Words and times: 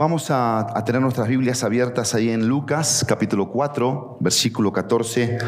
Vamos 0.00 0.30
a, 0.30 0.72
tener 0.86 1.02
nuestras 1.02 1.26
Biblias 1.26 1.64
abiertas 1.64 2.14
ahí 2.14 2.30
en 2.30 2.46
Lucas 2.46 3.04
capítulo 3.08 3.50
4, 3.50 4.18
versículo 4.20 4.72
14 4.72 5.38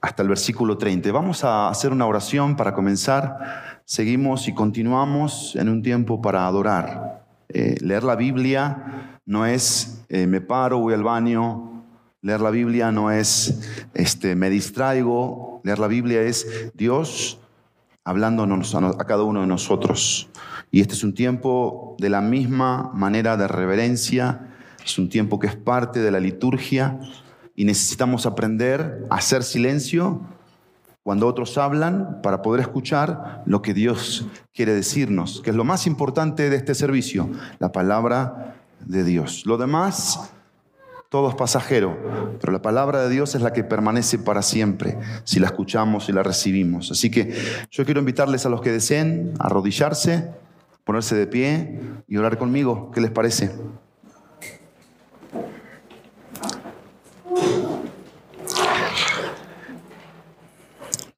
hasta 0.00 0.22
el 0.22 0.28
versículo 0.28 0.78
30. 0.78 1.10
Vamos 1.10 1.42
a 1.42 1.68
hacer 1.68 1.90
una 1.90 2.06
oración 2.06 2.54
para 2.54 2.74
comenzar. 2.74 3.80
Seguimos 3.84 4.46
y 4.46 4.54
continuamos 4.54 5.56
en 5.56 5.68
un 5.68 5.82
tiempo 5.82 6.22
para 6.22 6.46
adorar. 6.46 7.26
Eh, 7.48 7.74
leer 7.80 8.04
la 8.04 8.14
Biblia 8.14 9.18
no 9.26 9.46
es 9.46 10.04
eh, 10.08 10.28
me 10.28 10.40
paro, 10.40 10.78
voy 10.78 10.94
al 10.94 11.02
baño. 11.02 11.84
Leer 12.20 12.40
la 12.40 12.50
Biblia 12.50 12.92
no 12.92 13.10
es 13.10 13.88
este, 13.94 14.36
me 14.36 14.48
distraigo. 14.48 15.60
Leer 15.64 15.80
la 15.80 15.88
Biblia 15.88 16.22
es 16.22 16.70
Dios 16.72 17.41
hablándonos 18.04 18.74
a, 18.74 18.96
cada 18.98 19.22
uno 19.22 19.40
de 19.40 19.46
nosotros. 19.46 20.28
Y 20.70 20.80
este 20.80 20.94
es 20.94 21.04
un 21.04 21.14
tiempo 21.14 21.96
de 21.98 22.10
la 22.10 22.20
misma 22.20 22.90
manera 22.94 23.36
de 23.36 23.48
reverencia, 23.48 24.48
es 24.84 24.98
un 24.98 25.08
tiempo 25.08 25.38
que 25.38 25.46
es 25.46 25.56
parte 25.56 26.00
de 26.00 26.10
la 26.10 26.20
liturgia 26.20 26.98
y 27.54 27.64
necesitamos 27.64 28.26
aprender 28.26 29.06
a 29.10 29.16
hacer 29.16 29.42
silencio 29.42 30.22
cuando 31.02 31.26
otros 31.26 31.58
hablan 31.58 32.20
para 32.22 32.42
poder 32.42 32.60
escuchar 32.60 33.42
lo 33.44 33.60
que 33.60 33.74
Dios 33.74 34.26
quiere 34.54 34.72
decirnos, 34.72 35.40
que 35.42 35.50
es 35.50 35.56
lo 35.56 35.64
más 35.64 35.86
importante 35.86 36.48
de 36.48 36.56
este 36.56 36.74
servicio, 36.74 37.28
la 37.58 37.72
palabra 37.72 38.56
de 38.80 39.04
Dios. 39.04 39.44
Lo 39.46 39.56
demás, 39.58 40.32
todo 41.12 41.28
es 41.28 41.34
pasajero, 41.34 41.94
pero 42.40 42.54
la 42.54 42.62
palabra 42.62 43.02
de 43.02 43.10
Dios 43.10 43.34
es 43.34 43.42
la 43.42 43.52
que 43.52 43.62
permanece 43.62 44.18
para 44.18 44.40
siempre, 44.40 44.98
si 45.24 45.40
la 45.40 45.48
escuchamos 45.48 46.08
y 46.08 46.12
la 46.12 46.22
recibimos. 46.22 46.90
Así 46.90 47.10
que 47.10 47.34
yo 47.70 47.84
quiero 47.84 48.00
invitarles 48.00 48.46
a 48.46 48.48
los 48.48 48.62
que 48.62 48.72
deseen 48.72 49.34
arrodillarse 49.38 50.30
ponerse 50.84 51.14
de 51.14 51.26
pie 51.26 51.80
y 52.08 52.16
orar 52.16 52.38
conmigo. 52.38 52.90
¿Qué 52.92 53.00
les 53.00 53.10
parece? 53.10 53.54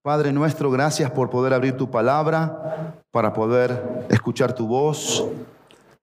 Padre 0.02 0.32
nuestro, 0.32 0.70
gracias 0.70 1.10
por 1.12 1.30
poder 1.30 1.54
abrir 1.54 1.76
tu 1.78 1.90
palabra, 1.90 2.96
para 3.10 3.32
poder 3.32 4.06
escuchar 4.10 4.54
tu 4.54 4.66
voz 4.66 5.24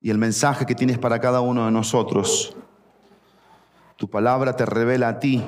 y 0.02 0.09
el 0.09 0.17
mensaje 0.17 0.66
que 0.66 0.73
tienes 0.73 0.98
para 0.98 1.20
cada 1.20 1.42
uno 1.42 1.66
de 1.66 1.72
nosotros. 1.72 2.55
Tu 4.02 4.09
palabra 4.09 4.55
te 4.55 4.66
revela 4.66 5.09
a 5.09 5.19
ti 5.19 5.45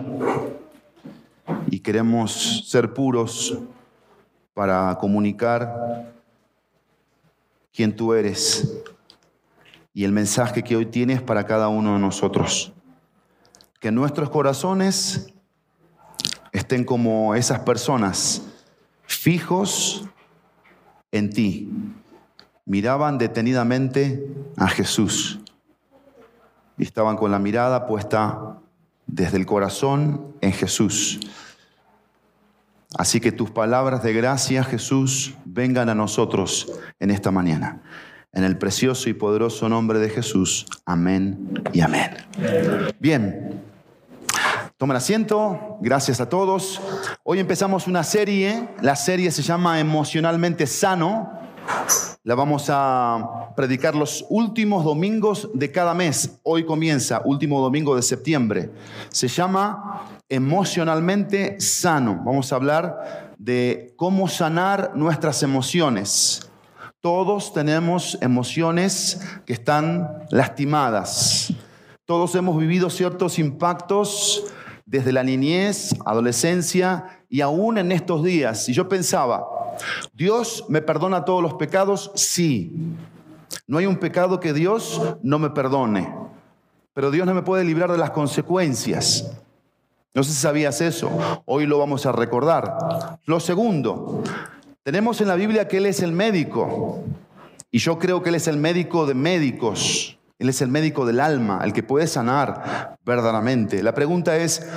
y 1.72 1.80
queremos 1.80 2.70
ser 2.70 2.94
puros 2.94 3.58
para 4.54 4.96
comunicar 5.00 6.14
quién 7.74 7.96
tú 7.96 8.14
eres 8.14 8.84
y 9.92 10.04
el 10.04 10.12
mensaje 10.12 10.64
que 10.64 10.76
hoy 10.76 10.86
tienes 10.86 11.20
para 11.20 11.48
cada 11.48 11.68
uno 11.68 11.94
de 11.94 12.00
nosotros. 12.00 12.74
Que 13.80 13.92
nuestros 13.92 14.30
corazones 14.30 15.34
estén 16.52 16.84
como 16.84 17.34
esas 17.34 17.62
personas, 17.62 18.44
fijos 19.08 20.08
en 21.12 21.32
ti. 21.32 21.72
Miraban 22.66 23.18
detenidamente 23.18 24.28
a 24.58 24.68
Jesús 24.68 25.43
y 26.78 26.84
estaban 26.84 27.18
con 27.18 27.32
la 27.32 27.40
mirada 27.40 27.88
puesta 27.88 28.58
desde 29.08 29.38
el 29.38 29.46
corazón 29.46 30.36
en 30.42 30.54
Jesús. 30.54 31.20
Así 32.98 33.20
que 33.20 33.32
tus 33.32 33.50
palabras 33.50 34.04
de 34.04 34.14
gracia, 34.14 34.64
Jesús, 34.64 35.34
vengan 35.46 35.90
a 35.90 35.96
nosotros 35.96 36.72
en 37.00 37.10
esta 37.10 37.32
mañana. 37.32 37.82
En 38.32 38.44
el 38.44 38.58
precioso 38.58 39.10
y 39.10 39.14
poderoso 39.14 39.68
nombre 39.70 40.00
de 40.00 40.10
Jesús. 40.10 40.66
Amén 40.86 41.64
y 41.72 41.82
amén. 41.82 42.12
Bien. 43.00 43.62
Tomen 44.78 44.98
asiento. 44.98 45.78
Gracias 45.82 46.20
a 46.20 46.30
todos. 46.30 46.82
Hoy 47.24 47.40
empezamos 47.40 47.88
una 47.88 48.04
serie. 48.04 48.70
La 48.82 48.96
serie 48.96 49.32
se 49.32 49.42
llama 49.42 49.80
Emocionalmente 49.80 50.68
Sano. 50.68 51.43
La 52.24 52.36
vamos 52.36 52.68
a 52.70 53.54
predicar 53.56 53.96
los 53.96 54.26
últimos 54.30 54.86
domingos 54.86 55.50
de 55.54 55.72
cada 55.72 55.94
mes. 55.94 56.40
Hoy 56.44 56.66
comienza, 56.66 57.22
último 57.26 57.60
domingo 57.60 57.96
de 57.96 58.02
septiembre. 58.02 58.72
Se 59.10 59.28
llama 59.28 60.06
Emocionalmente 60.30 61.60
Sano. 61.60 62.22
Vamos 62.26 62.54
a 62.54 62.56
hablar 62.56 63.34
de 63.38 63.94
cómo 63.98 64.30
sanar 64.30 64.94
nuestras 64.96 65.44
emociones. 65.44 66.50
Todos 67.02 67.54
tenemos 67.54 68.18
emociones 68.22 69.20
que 69.46 69.52
están 69.52 70.26
lastimadas. 70.30 71.54
Todos 72.06 72.34
hemos 72.36 72.58
vivido 72.58 72.90
ciertos 72.90 73.38
impactos 73.38 74.46
desde 74.86 75.12
la 75.12 75.24
niñez, 75.24 75.94
adolescencia 76.06 77.26
y 77.28 77.42
aún 77.42 77.78
en 77.78 77.92
estos 77.92 78.24
días. 78.24 78.70
Y 78.70 78.74
yo 78.74 78.88
pensaba, 78.88 79.44
¿Dios 80.14 80.66
me 80.70 80.82
perdona 80.82 81.26
todos 81.26 81.42
los 81.42 81.56
pecados? 81.56 82.12
Sí. 82.16 82.96
No 83.68 83.78
hay 83.78 83.86
un 83.86 83.98
pecado 83.98 84.40
que 84.40 84.54
Dios 84.54 85.02
no 85.22 85.40
me 85.40 85.50
perdone. 85.50 86.14
Pero 86.94 87.12
Dios 87.12 87.26
no 87.26 87.34
me 87.34 87.42
puede 87.42 87.64
librar 87.64 87.92
de 87.92 87.98
las 87.98 88.12
consecuencias. 88.12 89.32
No 90.14 90.24
sé 90.24 90.32
si 90.32 90.38
sabías 90.38 90.80
eso. 90.82 91.10
Hoy 91.46 91.66
lo 91.66 91.80
vamos 91.80 92.06
a 92.06 92.12
recordar. 92.12 93.20
Lo 93.26 93.40
segundo, 93.40 94.24
tenemos 94.84 95.20
en 95.22 95.28
la 95.28 95.36
Biblia 95.36 95.68
que 95.68 95.78
Él 95.78 95.88
es 95.88 96.02
el 96.02 96.12
médico. 96.12 97.04
Y 97.72 97.80
yo 97.80 97.98
creo 97.98 98.22
que 98.22 98.30
Él 98.30 98.36
es 98.36 98.48
el 98.48 98.58
médico 98.58 99.08
de 99.08 99.16
médicos. 99.16 100.20
Él 100.40 100.50
es 100.50 100.62
el 100.62 100.70
médico 100.70 101.06
del 101.06 101.20
alma, 101.20 101.62
el 101.64 101.74
que 101.74 101.84
puede 101.84 102.08
sanar 102.08 102.98
verdaderamente. 103.06 103.82
La 103.84 103.94
pregunta 103.94 104.36
es, 104.36 104.68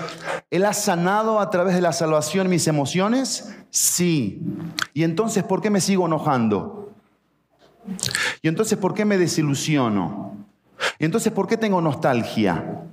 ¿Él 0.51 0.65
ha 0.65 0.73
sanado 0.73 1.41
a 1.41 1.51
través 1.51 1.75
de 1.75 1.81
la 1.81 1.93
salvación 1.93 2.49
mis 2.49 2.69
emociones? 2.69 3.53
Sí. 3.71 4.41
¿Y 4.95 5.03
entonces 5.03 5.43
por 5.43 5.61
qué 5.61 5.71
me 5.71 5.81
sigo 5.81 6.07
enojando? 6.07 6.93
¿Y 8.43 8.49
entonces 8.49 8.79
por 8.79 8.95
qué 8.95 9.05
me 9.05 9.19
desilusiono? 9.19 10.37
¿Y 10.99 11.05
entonces 11.05 11.33
por 11.33 11.49
qué 11.49 11.57
tengo 11.57 11.81
nostalgia? 11.81 12.85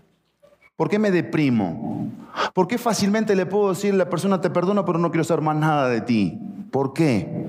¿Por 0.76 0.90
qué 0.90 0.98
me 0.98 1.12
deprimo? 1.12 2.10
¿Por 2.54 2.68
qué 2.68 2.80
fácilmente 2.80 3.36
le 3.36 3.46
puedo 3.46 3.70
decir 3.70 3.94
a 3.94 3.98
la 3.98 4.10
persona 4.10 4.42
te 4.42 4.50
perdono 4.50 4.84
pero 4.84 4.98
no 4.98 5.12
quiero 5.12 5.24
saber 5.24 5.44
más 5.44 5.56
nada 5.56 5.88
de 5.90 6.02
ti? 6.02 6.40
¿Por 6.72 6.94
qué? 6.94 7.43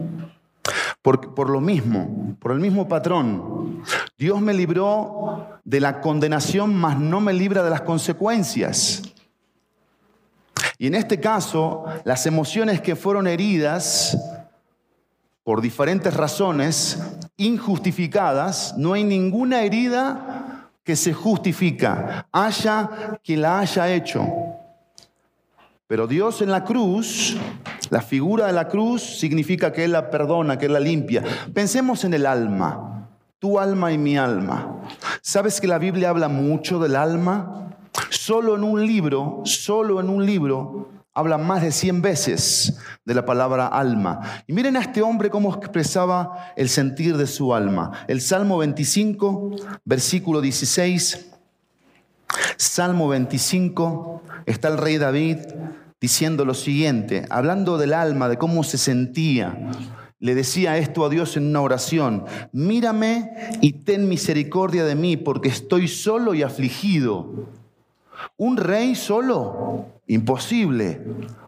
Por, 1.02 1.34
por, 1.34 1.50
lo 1.50 1.60
mismo, 1.60 2.36
por 2.40 2.52
el 2.52 2.60
mismo 2.60 2.88
patrón. 2.88 3.82
Dios 4.16 4.40
me 4.40 4.54
libró 4.54 5.60
de 5.64 5.80
la 5.80 6.00
condenación, 6.00 6.74
mas 6.74 6.98
no 6.98 7.20
me 7.20 7.32
libra 7.32 7.62
de 7.62 7.70
las 7.70 7.82
consecuencias. 7.82 9.02
Y 10.78 10.86
en 10.86 10.94
este 10.94 11.20
caso, 11.20 11.84
las 12.04 12.26
emociones 12.26 12.80
que 12.80 12.96
fueron 12.96 13.26
heridas 13.26 14.16
por 15.42 15.60
diferentes 15.60 16.14
razones, 16.14 16.98
injustificadas, 17.36 18.74
no 18.78 18.94
hay 18.94 19.04
ninguna 19.04 19.62
herida 19.62 20.70
que 20.82 20.96
se 20.96 21.12
justifica, 21.12 22.26
haya 22.32 23.18
quien 23.22 23.42
la 23.42 23.60
haya 23.60 23.92
hecho. 23.92 24.26
Pero 25.86 26.06
Dios 26.06 26.40
en 26.40 26.50
la 26.50 26.64
cruz, 26.64 27.36
la 27.90 28.00
figura 28.00 28.46
de 28.46 28.54
la 28.54 28.68
cruz 28.68 29.02
significa 29.02 29.70
que 29.70 29.84
Él 29.84 29.92
la 29.92 30.10
perdona, 30.10 30.56
que 30.58 30.66
Él 30.66 30.72
la 30.72 30.80
limpia. 30.80 31.22
Pensemos 31.52 32.04
en 32.04 32.14
el 32.14 32.24
alma, 32.24 33.10
tu 33.38 33.58
alma 33.58 33.92
y 33.92 33.98
mi 33.98 34.16
alma. 34.16 34.80
¿Sabes 35.20 35.60
que 35.60 35.66
la 35.66 35.78
Biblia 35.78 36.08
habla 36.08 36.28
mucho 36.28 36.78
del 36.78 36.96
alma? 36.96 37.76
Solo 38.08 38.56
en 38.56 38.64
un 38.64 38.86
libro, 38.86 39.42
solo 39.44 40.00
en 40.00 40.08
un 40.08 40.24
libro, 40.24 40.88
habla 41.12 41.36
más 41.36 41.60
de 41.60 41.70
100 41.70 42.00
veces 42.00 42.78
de 43.04 43.14
la 43.14 43.26
palabra 43.26 43.66
alma. 43.66 44.20
Y 44.46 44.54
miren 44.54 44.78
a 44.78 44.80
este 44.80 45.02
hombre 45.02 45.28
cómo 45.28 45.54
expresaba 45.54 46.52
el 46.56 46.70
sentir 46.70 47.18
de 47.18 47.26
su 47.26 47.54
alma. 47.54 47.92
El 48.08 48.22
Salmo 48.22 48.56
25, 48.56 49.50
versículo 49.84 50.40
16. 50.40 51.33
Salmo 52.56 53.08
25, 53.08 54.22
está 54.46 54.68
el 54.68 54.78
rey 54.78 54.98
David 54.98 55.38
diciendo 56.00 56.44
lo 56.44 56.54
siguiente, 56.54 57.24
hablando 57.30 57.78
del 57.78 57.94
alma, 57.94 58.28
de 58.28 58.36
cómo 58.36 58.62
se 58.64 58.78
sentía. 58.78 59.70
Le 60.18 60.34
decía 60.34 60.76
esto 60.78 61.04
a 61.04 61.08
Dios 61.08 61.36
en 61.36 61.46
una 61.46 61.60
oración, 61.60 62.24
mírame 62.52 63.30
y 63.60 63.72
ten 63.72 64.08
misericordia 64.08 64.84
de 64.84 64.94
mí 64.94 65.16
porque 65.16 65.48
estoy 65.48 65.88
solo 65.88 66.34
y 66.34 66.42
afligido. 66.42 67.48
Un 68.36 68.56
rey 68.56 68.94
solo, 68.94 69.86
imposible. 70.06 71.00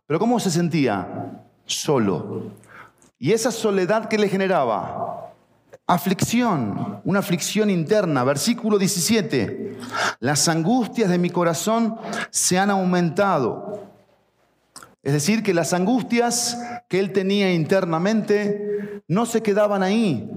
Pero 0.07 0.19
¿cómo 0.19 0.41
se 0.41 0.51
sentía? 0.51 1.43
Solo. 1.65 2.53
¿Y 3.19 3.33
esa 3.33 3.51
soledad 3.51 4.09
que 4.09 4.19
le 4.19 4.29
generaba? 4.29 5.26
Aflicción, 5.89 7.01
una 7.05 7.21
aflicción 7.21 7.71
interna. 7.71 8.25
Versículo 8.25 8.77
17. 8.77 9.77
Las 10.19 10.49
angustias 10.49 11.09
de 11.09 11.19
mi 11.19 11.31
corazón 11.31 11.97
se 12.31 12.59
han 12.59 12.71
aumentado. 12.71 13.85
Es 15.05 15.13
decir, 15.13 15.45
que 15.45 15.55
las 15.55 15.73
angustias 15.73 16.59
que 16.89 16.99
él 16.99 17.13
tenía 17.13 17.55
internamente 17.55 19.03
no 19.07 19.27
se 19.27 19.43
quedaban 19.43 19.85
ahí, 19.85 20.29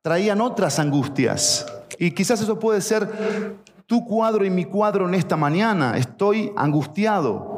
traían 0.00 0.40
otras 0.40 0.78
angustias. 0.78 1.66
Y 1.98 2.12
quizás 2.12 2.40
eso 2.40 2.58
puede 2.58 2.80
ser 2.80 3.56
tu 3.84 4.06
cuadro 4.06 4.46
y 4.46 4.50
mi 4.50 4.64
cuadro 4.64 5.06
en 5.06 5.14
esta 5.14 5.36
mañana. 5.36 5.98
Estoy 5.98 6.52
angustiado, 6.56 7.55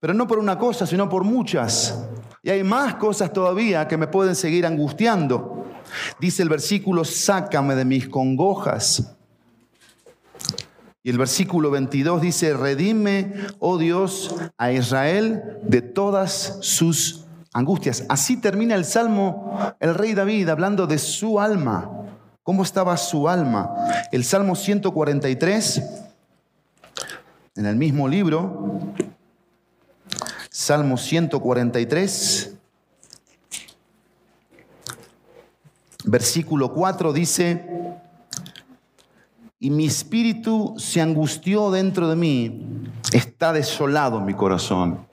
pero 0.00 0.14
no 0.14 0.26
por 0.26 0.38
una 0.38 0.58
cosa, 0.58 0.86
sino 0.86 1.08
por 1.08 1.24
muchas. 1.24 2.06
Y 2.42 2.50
hay 2.50 2.62
más 2.62 2.94
cosas 2.94 3.32
todavía 3.32 3.88
que 3.88 3.96
me 3.96 4.06
pueden 4.06 4.34
seguir 4.34 4.64
angustiando. 4.64 5.66
Dice 6.20 6.42
el 6.42 6.48
versículo, 6.48 7.04
sácame 7.04 7.74
de 7.74 7.84
mis 7.84 8.08
congojas. 8.08 9.16
Y 11.02 11.10
el 11.10 11.18
versículo 11.18 11.70
22 11.70 12.20
dice, 12.20 12.54
redime, 12.54 13.32
oh 13.60 13.78
Dios, 13.78 14.34
a 14.56 14.72
Israel 14.72 15.58
de 15.62 15.80
todas 15.80 16.58
sus 16.60 17.24
angustias. 17.52 18.04
Así 18.08 18.36
termina 18.36 18.74
el 18.74 18.84
salmo 18.84 19.74
el 19.80 19.94
rey 19.94 20.14
David 20.14 20.48
hablando 20.48 20.86
de 20.86 20.98
su 20.98 21.40
alma. 21.40 21.90
¿Cómo 22.42 22.62
estaba 22.62 22.96
su 22.96 23.28
alma? 23.28 23.74
El 24.10 24.24
Salmo 24.24 24.56
143, 24.56 25.82
en 27.56 27.66
el 27.66 27.76
mismo 27.76 28.08
libro, 28.08 28.94
Salmo 30.60 30.96
143, 30.96 32.56
versículo 36.04 36.72
4 36.72 37.12
dice, 37.12 37.64
y 39.60 39.70
mi 39.70 39.86
espíritu 39.86 40.74
se 40.76 41.00
angustió 41.00 41.70
dentro 41.70 42.08
de 42.08 42.16
mí, 42.16 42.82
está 43.12 43.52
desolado 43.52 44.20
mi 44.20 44.34
corazón. 44.34 45.06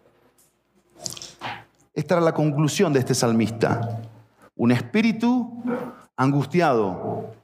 Esta 1.93 2.15
era 2.15 2.21
la 2.21 2.33
conclusión 2.33 2.91
de 2.91 3.01
este 3.01 3.13
salmista. 3.13 4.01
Un 4.55 4.71
espíritu 4.71 5.61
angustiado. 6.17 7.35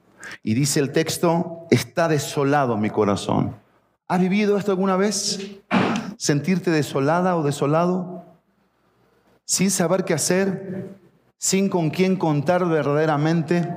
Y 0.42 0.54
dice 0.54 0.80
el 0.80 0.90
texto, 0.90 1.68
está 1.70 2.08
desolado 2.08 2.76
mi 2.76 2.90
corazón. 2.90 3.54
¿Has 4.08 4.20
vivido 4.20 4.58
esto 4.58 4.72
alguna 4.72 4.96
vez? 4.96 5.38
¿Sentirte 6.22 6.70
desolada 6.70 7.34
o 7.36 7.42
desolado? 7.42 8.24
Sin 9.44 9.72
saber 9.72 10.04
qué 10.04 10.14
hacer, 10.14 10.96
sin 11.36 11.68
con 11.68 11.90
quién 11.90 12.14
contar 12.14 12.64
verdaderamente, 12.64 13.68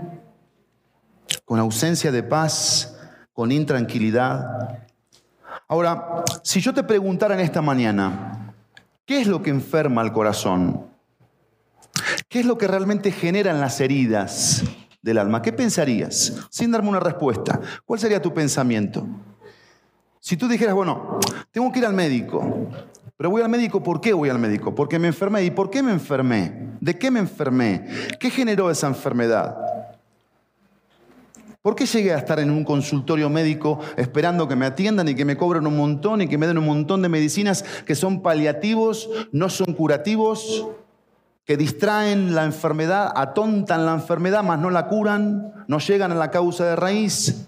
con 1.43 1.57
ausencia 1.57 2.11
de 2.11 2.21
paz, 2.21 2.99
con 3.33 3.51
intranquilidad. 3.51 4.77
Ahora, 5.67 6.23
si 6.43 6.61
yo 6.61 6.71
te 6.71 6.83
preguntara 6.83 7.33
en 7.33 7.39
esta 7.39 7.63
mañana, 7.63 8.53
¿qué 9.07 9.21
es 9.21 9.25
lo 9.25 9.41
que 9.41 9.49
enferma 9.49 10.01
al 10.01 10.13
corazón? 10.13 10.85
¿Qué 12.29 12.41
es 12.41 12.45
lo 12.45 12.59
que 12.59 12.67
realmente 12.67 13.11
generan 13.11 13.59
las 13.59 13.81
heridas 13.81 14.63
del 15.01 15.17
alma? 15.17 15.41
¿Qué 15.41 15.51
pensarías? 15.51 16.45
Sin 16.51 16.71
darme 16.71 16.89
una 16.89 16.99
respuesta. 16.99 17.59
¿Cuál 17.85 17.99
sería 17.99 18.21
tu 18.21 18.35
pensamiento? 18.35 19.07
Si 20.25 20.37
tú 20.37 20.47
dijeras, 20.47 20.73
bueno, 20.73 21.19
tengo 21.51 21.71
que 21.71 21.77
ir 21.77 21.85
al 21.85 21.93
médico, 21.93 22.67
pero 23.15 23.29
voy 23.29 23.43
al 23.43 23.49
médico, 23.49 23.83
¿por 23.83 24.01
qué 24.01 24.11
voy 24.11 24.27
al 24.27 24.39
médico? 24.39 24.73
Porque 24.73 24.97
me 24.97 25.07
enfermé. 25.07 25.43
¿Y 25.43 25.51
por 25.51 25.69
qué 25.69 25.83
me 25.83 25.91
enfermé? 25.91 26.71
¿De 26.81 26.97
qué 26.97 27.11
me 27.11 27.19
enfermé? 27.19 27.85
¿Qué 28.19 28.31
generó 28.31 28.71
esa 28.71 28.87
enfermedad? 28.87 29.55
¿Por 31.61 31.75
qué 31.75 31.85
llegué 31.85 32.11
a 32.11 32.17
estar 32.17 32.39
en 32.39 32.49
un 32.49 32.63
consultorio 32.63 33.29
médico 33.29 33.79
esperando 33.97 34.47
que 34.47 34.55
me 34.55 34.65
atiendan 34.65 35.07
y 35.07 35.13
que 35.13 35.25
me 35.25 35.37
cobren 35.37 35.67
un 35.67 35.77
montón 35.77 36.23
y 36.23 36.27
que 36.27 36.39
me 36.39 36.47
den 36.47 36.57
un 36.57 36.65
montón 36.65 37.03
de 37.03 37.09
medicinas 37.09 37.63
que 37.85 37.93
son 37.93 38.23
paliativos, 38.23 39.07
no 39.31 39.47
son 39.47 39.75
curativos, 39.75 40.69
que 41.45 41.55
distraen 41.55 42.33
la 42.33 42.45
enfermedad, 42.45 43.11
atontan 43.15 43.85
la 43.85 43.93
enfermedad, 43.93 44.43
mas 44.43 44.57
no 44.57 44.71
la 44.71 44.87
curan, 44.87 45.53
no 45.67 45.77
llegan 45.77 46.11
a 46.11 46.15
la 46.15 46.31
causa 46.31 46.65
de 46.65 46.75
raíz? 46.75 47.47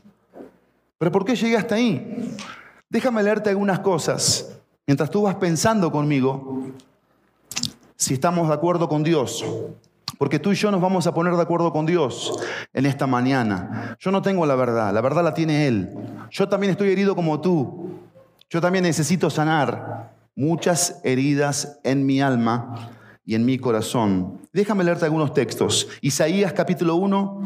¿Pero 0.99 1.11
por 1.11 1.25
qué 1.25 1.35
llegué 1.35 1.57
hasta 1.57 1.73
ahí? 1.73 2.37
Déjame 2.89 3.21
leerte 3.21 3.49
algunas 3.49 3.79
cosas 3.79 4.59
mientras 4.85 5.09
tú 5.09 5.23
vas 5.23 5.35
pensando 5.35 5.91
conmigo 5.91 6.63
si 7.97 8.13
estamos 8.13 8.47
de 8.47 8.53
acuerdo 8.53 8.87
con 8.87 9.03
Dios. 9.03 9.43
Porque 10.17 10.39
tú 10.39 10.51
y 10.51 10.55
yo 10.55 10.71
nos 10.71 10.81
vamos 10.81 11.05
a 11.05 11.13
poner 11.13 11.35
de 11.35 11.41
acuerdo 11.41 11.71
con 11.71 11.85
Dios 11.85 12.39
en 12.73 12.85
esta 12.85 13.05
mañana. 13.05 13.97
Yo 13.99 14.09
no 14.11 14.21
tengo 14.21 14.45
la 14.45 14.55
verdad, 14.55 14.93
la 14.93 15.01
verdad 15.01 15.23
la 15.23 15.33
tiene 15.33 15.67
Él. 15.67 15.93
Yo 16.31 16.47
también 16.47 16.71
estoy 16.71 16.91
herido 16.91 17.15
como 17.15 17.41
tú. 17.41 17.99
Yo 18.49 18.61
también 18.61 18.83
necesito 18.83 19.29
sanar 19.29 20.13
muchas 20.35 21.01
heridas 21.03 21.79
en 21.83 22.05
mi 22.05 22.21
alma 22.21 22.91
y 23.25 23.35
en 23.35 23.45
mi 23.45 23.59
corazón. 23.59 24.39
Déjame 24.53 24.85
leerte 24.85 25.05
algunos 25.05 25.33
textos. 25.33 25.89
Isaías 26.01 26.53
capítulo 26.53 26.95
1. 26.95 27.41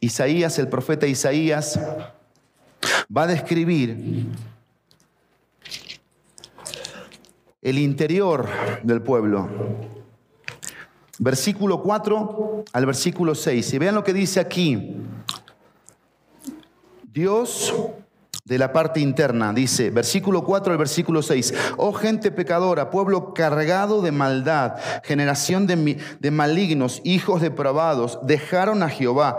Isaías, 0.00 0.58
el 0.58 0.68
profeta 0.68 1.06
Isaías, 1.06 1.78
va 3.14 3.22
a 3.22 3.26
describir 3.26 4.26
el 7.62 7.78
interior 7.78 8.48
del 8.82 9.02
pueblo 9.02 9.48
versículo 11.22 11.80
4 11.82 12.64
al 12.72 12.86
versículo 12.86 13.34
6. 13.34 13.74
Y 13.74 13.78
vean 13.78 13.94
lo 13.94 14.02
que 14.02 14.12
dice 14.12 14.40
aquí. 14.40 14.96
Dios 17.12 17.72
de 18.44 18.58
la 18.58 18.72
parte 18.72 18.98
interna, 18.98 19.52
dice, 19.52 19.90
versículo 19.90 20.44
4 20.44 20.72
al 20.72 20.78
versículo 20.78 21.22
6, 21.22 21.54
oh 21.76 21.92
gente 21.92 22.32
pecadora, 22.32 22.90
pueblo 22.90 23.34
cargado 23.34 24.02
de 24.02 24.10
maldad, 24.10 24.74
generación 25.04 25.68
de, 25.68 25.98
de 26.18 26.30
malignos, 26.32 27.00
hijos 27.04 27.40
depravados, 27.40 28.18
dejaron 28.22 28.82
a 28.82 28.88
Jehová, 28.88 29.38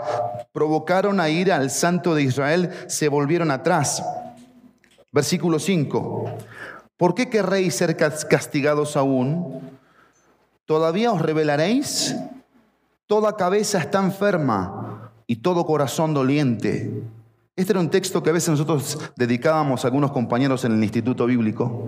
provocaron 0.52 1.20
a 1.20 1.28
ir 1.28 1.52
al 1.52 1.70
santo 1.70 2.14
de 2.14 2.22
Israel, 2.22 2.70
se 2.86 3.08
volvieron 3.08 3.50
atrás. 3.50 4.02
Versículo 5.12 5.58
5, 5.58 6.24
¿por 6.96 7.14
qué 7.14 7.28
querréis 7.28 7.74
ser 7.74 7.96
castigados 7.96 8.96
aún? 8.96 9.60
¿Todavía 10.64 11.12
os 11.12 11.20
revelaréis? 11.20 12.16
Toda 13.06 13.36
cabeza 13.36 13.78
está 13.78 13.98
enferma 13.98 15.12
y 15.26 15.36
todo 15.36 15.66
corazón 15.66 16.14
doliente. 16.14 17.02
Este 17.56 17.72
era 17.72 17.78
un 17.78 17.88
texto 17.88 18.20
que 18.20 18.30
a 18.30 18.32
veces 18.32 18.48
nosotros 18.48 18.98
dedicábamos 19.14 19.84
a 19.84 19.86
algunos 19.86 20.10
compañeros 20.10 20.64
en 20.64 20.72
el 20.72 20.82
instituto 20.82 21.26
bíblico, 21.26 21.86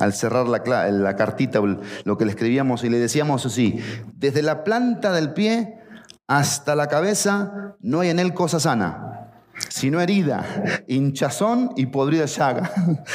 al 0.00 0.12
cerrar 0.12 0.48
la, 0.48 0.90
la 0.90 1.14
cartita, 1.14 1.60
lo 2.02 2.18
que 2.18 2.24
le 2.24 2.32
escribíamos 2.32 2.82
y 2.82 2.88
le 2.88 2.98
decíamos 2.98 3.46
así, 3.46 3.78
desde 4.16 4.42
la 4.42 4.64
planta 4.64 5.12
del 5.12 5.32
pie 5.32 5.78
hasta 6.26 6.74
la 6.74 6.88
cabeza 6.88 7.76
no 7.80 8.00
hay 8.00 8.10
en 8.10 8.18
él 8.18 8.34
cosa 8.34 8.58
sana, 8.58 9.30
sino 9.68 10.00
herida, 10.00 10.82
hinchazón 10.88 11.70
y 11.76 11.86
podrida 11.86 12.26
llaga. 12.26 12.72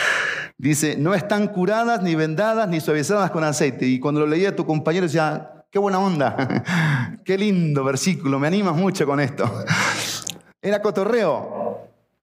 Dice, 0.58 0.96
no 0.98 1.14
están 1.14 1.50
curadas, 1.50 2.02
ni 2.02 2.16
vendadas, 2.16 2.70
ni 2.70 2.80
suavizadas 2.80 3.30
con 3.32 3.44
aceite. 3.44 3.86
Y 3.86 4.00
cuando 4.00 4.22
lo 4.22 4.28
leía 4.28 4.56
tu 4.56 4.66
compañero 4.66 5.06
decía, 5.06 5.66
qué 5.70 5.80
buena 5.80 6.00
onda, 6.00 7.16
qué 7.26 7.38
lindo 7.38 7.84
versículo, 7.84 8.40
me 8.40 8.48
animas 8.48 8.76
mucho 8.78 9.06
con 9.06 9.20
esto. 9.20 9.52
Era 10.62 10.82
cotorreo, 10.82 11.69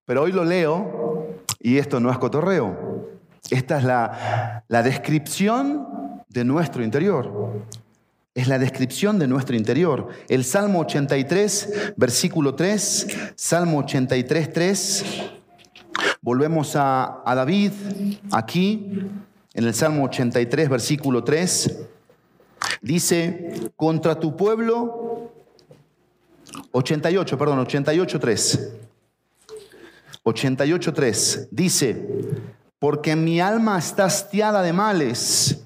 pero 0.07 0.23
hoy 0.23 0.33
lo 0.33 0.45
leo 0.45 1.37
y 1.61 1.77
esto 1.77 2.01
no 2.01 2.11
es 2.11 2.19
cotorreo. 2.19 3.11
Esta 3.51 3.79
es 3.79 3.85
la, 3.85 4.65
la 4.69 4.83
descripción 4.83 6.25
de 6.31 6.45
nuestro 6.45 6.83
interior. 6.83 7.63
Es 8.35 8.49
la 8.49 8.59
descripción 8.59 9.19
de 9.19 9.29
nuestro 9.29 9.57
interior. 9.57 10.09
El 10.29 10.45
Salmo 10.45 10.81
83, 10.81 11.95
versículo 11.97 12.55
3, 12.55 13.07
Salmo 13.35 13.79
83, 13.79 14.53
3 14.53 15.05
Volvemos 16.27 16.75
a, 16.75 17.23
David 17.25 17.71
aquí, 18.33 18.91
en 19.55 19.65
el 19.65 19.73
Salmo 19.75 20.07
83, 20.07 20.69
versículo 20.69 21.23
3. 21.23 21.79
Dice, 22.83 23.71
contra 23.77 24.19
tu 24.19 24.37
pueblo, 24.37 25.31
88, 26.73 27.39
perdón, 27.39 27.61
88, 27.61 28.19
3. 28.19 28.73
88, 30.29 30.93
3. 30.93 31.49
Dice, 31.53 32.05
porque 32.81 33.15
mi 33.15 33.41
alma 33.41 33.79
está 33.79 34.07
hastiada 34.07 34.61
de 34.63 34.73
males 34.73 35.65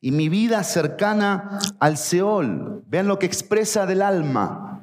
y 0.00 0.10
mi 0.10 0.28
vida 0.28 0.64
cercana 0.64 1.60
al 1.78 1.96
Seol. 1.96 2.82
Vean 2.88 3.06
lo 3.06 3.20
que 3.20 3.26
expresa 3.26 3.86
del 3.86 4.02
alma. 4.02 4.80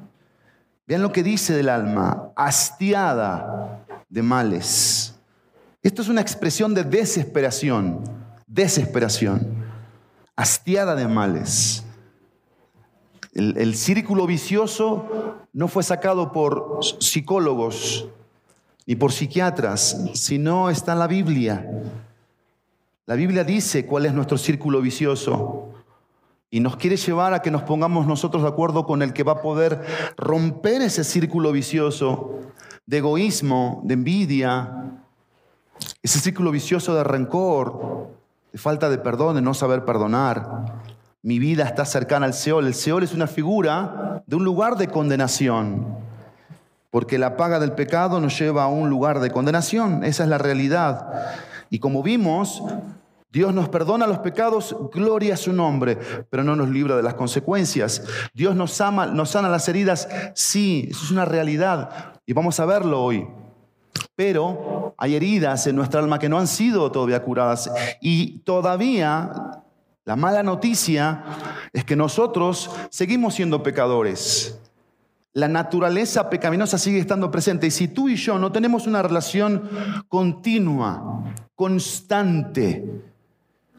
Vean 0.86 1.02
lo 1.02 1.12
que 1.12 1.22
dice 1.22 1.52
del 1.52 1.68
alma, 1.68 2.32
hastiada 2.34 3.84
de 4.08 4.22
males. 4.22 5.14
Esto 5.82 6.00
es 6.00 6.08
una 6.08 6.22
expresión 6.22 6.72
de 6.74 6.84
desesperación, 6.84 8.02
desesperación, 8.46 9.66
hastiada 10.34 10.96
de 10.96 11.06
males. 11.06 11.84
El, 13.34 13.58
el, 13.58 13.76
círculo 13.76 14.26
vicioso 14.26 15.36
no 15.52 15.68
fue 15.68 15.82
sacado 15.82 16.32
por 16.32 16.80
psicólogos 16.98 18.08
ni 18.86 18.96
por 18.96 19.12
psiquiatras, 19.12 20.10
sino 20.14 20.70
está 20.70 20.92
en 20.92 20.98
la 20.98 21.06
Biblia. 21.06 21.66
La 23.06 23.14
Biblia 23.14 23.44
dice 23.44 23.86
cuál 23.86 24.06
es 24.06 24.14
nuestro 24.14 24.38
círculo 24.38 24.80
vicioso 24.80 25.70
y 26.50 26.60
nos 26.60 26.76
quiere 26.76 26.96
llevar 26.96 27.32
a 27.32 27.42
que 27.42 27.50
nos 27.50 27.62
pongamos 27.62 28.06
nosotros 28.06 28.42
de 28.42 28.48
acuerdo 28.48 28.84
con 28.84 29.02
el 29.02 29.12
que 29.12 29.22
va 29.22 29.32
a 29.32 29.42
poder 29.42 29.84
romper 30.16 30.82
ese 30.82 31.04
círculo 31.04 31.52
vicioso 31.52 32.40
de 32.86 32.98
egoísmo, 32.98 33.80
de 33.84 33.94
envidia, 33.94 35.00
ese 36.02 36.18
círculo 36.18 36.50
vicioso 36.50 36.94
de 36.94 37.04
rencor, 37.04 38.08
de 38.52 38.58
falta 38.58 38.88
de 38.90 38.98
perdón, 38.98 39.36
de 39.36 39.42
no 39.42 39.54
saber 39.54 39.84
perdonar. 39.84 40.82
Mi 41.22 41.38
vida 41.38 41.64
está 41.64 41.84
cercana 41.84 42.26
al 42.26 42.34
Seol. 42.34 42.66
El 42.66 42.74
Seol 42.74 43.04
es 43.04 43.12
una 43.12 43.26
figura 43.26 44.22
de 44.26 44.36
un 44.36 44.44
lugar 44.44 44.76
de 44.76 44.88
condenación, 44.88 45.86
porque 46.90 47.18
la 47.18 47.36
paga 47.36 47.58
del 47.58 47.72
pecado 47.72 48.20
nos 48.20 48.38
lleva 48.38 48.64
a 48.64 48.68
un 48.68 48.90
lugar 48.90 49.20
de 49.20 49.30
condenación. 49.30 50.04
Esa 50.04 50.24
es 50.24 50.28
la 50.28 50.38
realidad. 50.38 51.36
Y 51.70 51.78
como 51.78 52.02
vimos, 52.02 52.62
Dios 53.32 53.54
nos 53.54 53.68
perdona 53.68 54.08
los 54.08 54.18
pecados, 54.18 54.76
gloria 54.92 55.34
a 55.34 55.36
su 55.36 55.52
nombre, 55.52 55.96
pero 56.30 56.42
no 56.42 56.56
nos 56.56 56.68
libra 56.68 56.96
de 56.96 57.02
las 57.04 57.14
consecuencias. 57.14 58.02
Dios 58.34 58.56
nos 58.56 58.80
ama, 58.80 59.06
nos 59.06 59.30
sana 59.30 59.48
las 59.48 59.68
heridas, 59.68 60.08
sí, 60.34 60.88
eso 60.90 61.04
es 61.04 61.10
una 61.12 61.24
realidad 61.24 62.14
y 62.26 62.32
vamos 62.32 62.58
a 62.58 62.66
verlo 62.66 63.02
hoy. 63.02 63.26
Pero 64.16 64.94
hay 64.98 65.14
heridas 65.14 65.66
en 65.68 65.76
nuestra 65.76 66.00
alma 66.00 66.18
que 66.18 66.28
no 66.28 66.38
han 66.38 66.48
sido 66.48 66.90
todavía 66.90 67.22
curadas 67.22 67.70
y 68.00 68.40
todavía 68.40 69.62
la 70.04 70.16
mala 70.16 70.42
noticia 70.42 71.24
es 71.72 71.84
que 71.84 71.94
nosotros 71.94 72.68
seguimos 72.90 73.34
siendo 73.34 73.62
pecadores. 73.62 74.60
La 75.32 75.46
naturaleza 75.46 76.28
pecaminosa 76.28 76.76
sigue 76.76 76.98
estando 76.98 77.30
presente 77.30 77.68
y 77.68 77.70
si 77.70 77.88
tú 77.88 78.08
y 78.08 78.16
yo 78.16 78.38
no 78.38 78.50
tenemos 78.50 78.86
una 78.88 79.00
relación 79.00 79.68
continua, 80.08 81.24
constante, 81.54 82.84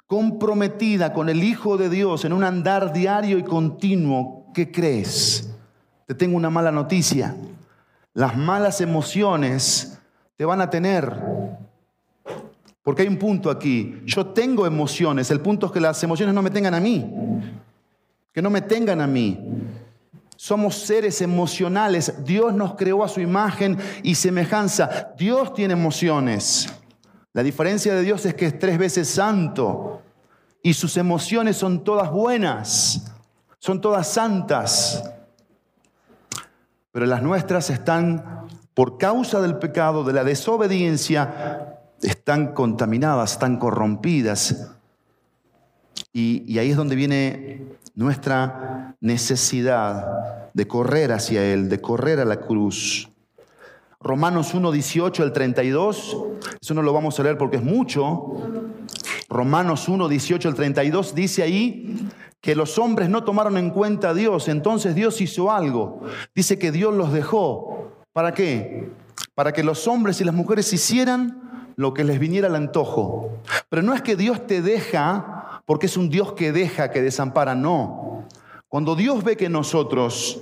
comprometida 0.07 1.11
con 1.11 1.27
el 1.27 1.43
Hijo 1.43 1.77
de 1.77 1.89
Dios 1.89 2.23
en 2.23 2.33
un 2.33 2.45
andar 2.45 2.93
diario 2.93 3.37
y 3.37 3.43
continuo, 3.43 4.45
¿qué 4.53 4.71
crees? 4.71 5.53
Te 6.07 6.15
tengo 6.15 6.37
una 6.37 6.49
mala 6.49 6.71
noticia. 6.71 7.35
Las 8.13 8.37
malas 8.37 8.79
emociones 8.81 9.99
te 10.37 10.45
van 10.45 10.61
a 10.61 10.69
tener. 10.69 11.15
Porque 12.83 13.03
hay 13.03 13.07
un 13.07 13.17
punto 13.17 13.49
aquí. 13.49 14.01
Yo 14.05 14.27
tengo 14.27 14.65
emociones. 14.65 15.29
El 15.31 15.39
punto 15.39 15.67
es 15.67 15.71
que 15.71 15.79
las 15.79 16.01
emociones 16.03 16.33
no 16.33 16.41
me 16.41 16.49
tengan 16.49 16.73
a 16.73 16.79
mí. 16.79 17.05
Que 18.33 18.41
no 18.41 18.49
me 18.49 18.61
tengan 18.61 19.01
a 19.01 19.07
mí. 19.07 19.39
Somos 20.43 20.75
seres 20.75 21.21
emocionales. 21.21 22.25
Dios 22.25 22.51
nos 22.55 22.73
creó 22.73 23.03
a 23.03 23.07
su 23.07 23.21
imagen 23.21 23.77
y 24.01 24.15
semejanza. 24.15 25.13
Dios 25.15 25.53
tiene 25.53 25.73
emociones. 25.73 26.67
La 27.31 27.43
diferencia 27.43 27.93
de 27.93 28.01
Dios 28.01 28.25
es 28.25 28.33
que 28.33 28.47
es 28.47 28.57
tres 28.57 28.79
veces 28.79 29.07
santo 29.07 30.01
y 30.63 30.73
sus 30.73 30.97
emociones 30.97 31.57
son 31.57 31.83
todas 31.83 32.09
buenas, 32.09 33.11
son 33.59 33.81
todas 33.81 34.07
santas. 34.07 35.03
Pero 36.91 37.05
las 37.05 37.21
nuestras 37.21 37.69
están, 37.69 38.47
por 38.73 38.97
causa 38.97 39.41
del 39.41 39.59
pecado, 39.59 40.03
de 40.03 40.13
la 40.13 40.23
desobediencia, 40.23 41.77
están 42.01 42.55
contaminadas, 42.55 43.33
están 43.33 43.57
corrompidas. 43.59 44.71
Y, 46.11 46.43
y, 46.51 46.57
ahí 46.57 46.71
es 46.71 46.77
donde 46.77 46.95
viene 46.95 47.77
nuestra 47.95 48.95
necesidad 48.99 50.49
de 50.53 50.67
correr 50.67 51.11
hacia 51.11 51.43
Él, 51.43 51.69
de 51.69 51.81
correr 51.81 52.19
a 52.19 52.25
la 52.25 52.39
cruz. 52.39 53.09
Romanos 53.99 54.53
1, 54.53 54.71
18 54.71 55.23
al 55.23 55.33
32, 55.33 56.17
eso 56.59 56.73
no 56.73 56.81
lo 56.81 56.91
vamos 56.91 57.19
a 57.19 57.23
leer 57.23 57.37
porque 57.37 57.57
es 57.57 57.63
mucho. 57.63 58.33
Romanos 59.29 59.87
1, 59.87 60.09
18 60.09 60.49
al 60.49 60.55
32 60.55 61.13
dice 61.13 61.43
ahí 61.43 62.09
que 62.41 62.55
los 62.55 62.79
hombres 62.79 63.09
no 63.09 63.23
tomaron 63.23 63.57
en 63.57 63.69
cuenta 63.69 64.09
a 64.09 64.13
Dios, 64.13 64.47
entonces 64.47 64.95
Dios 64.95 65.21
hizo 65.21 65.51
algo. 65.51 66.01
Dice 66.33 66.57
que 66.57 66.71
Dios 66.71 66.93
los 66.93 67.13
dejó. 67.13 67.91
¿Para 68.11 68.33
qué? 68.33 68.89
Para 69.35 69.53
que 69.53 69.63
los 69.63 69.87
hombres 69.87 70.19
y 70.19 70.23
las 70.23 70.33
mujeres 70.33 70.73
hicieran 70.73 71.73
lo 71.75 71.93
que 71.93 72.03
les 72.03 72.19
viniera 72.19 72.47
al 72.47 72.55
antojo. 72.55 73.37
Pero 73.69 73.83
no 73.83 73.93
es 73.93 74.01
que 74.01 74.15
Dios 74.15 74.47
te 74.47 74.61
deja 74.61 75.40
porque 75.71 75.85
es 75.85 75.95
un 75.95 76.09
Dios 76.09 76.33
que 76.33 76.51
deja, 76.51 76.91
que 76.91 77.01
desampara, 77.01 77.55
no. 77.55 78.25
Cuando 78.67 78.93
Dios 78.93 79.23
ve 79.23 79.37
que 79.37 79.47
nosotros 79.47 80.41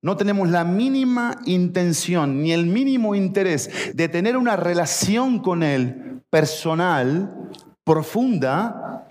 no 0.00 0.16
tenemos 0.16 0.48
la 0.48 0.64
mínima 0.64 1.36
intención 1.44 2.40
ni 2.42 2.52
el 2.52 2.64
mínimo 2.64 3.14
interés 3.14 3.70
de 3.94 4.08
tener 4.08 4.38
una 4.38 4.56
relación 4.56 5.40
con 5.40 5.62
Él 5.62 6.22
personal, 6.30 7.50
profunda, 7.84 9.06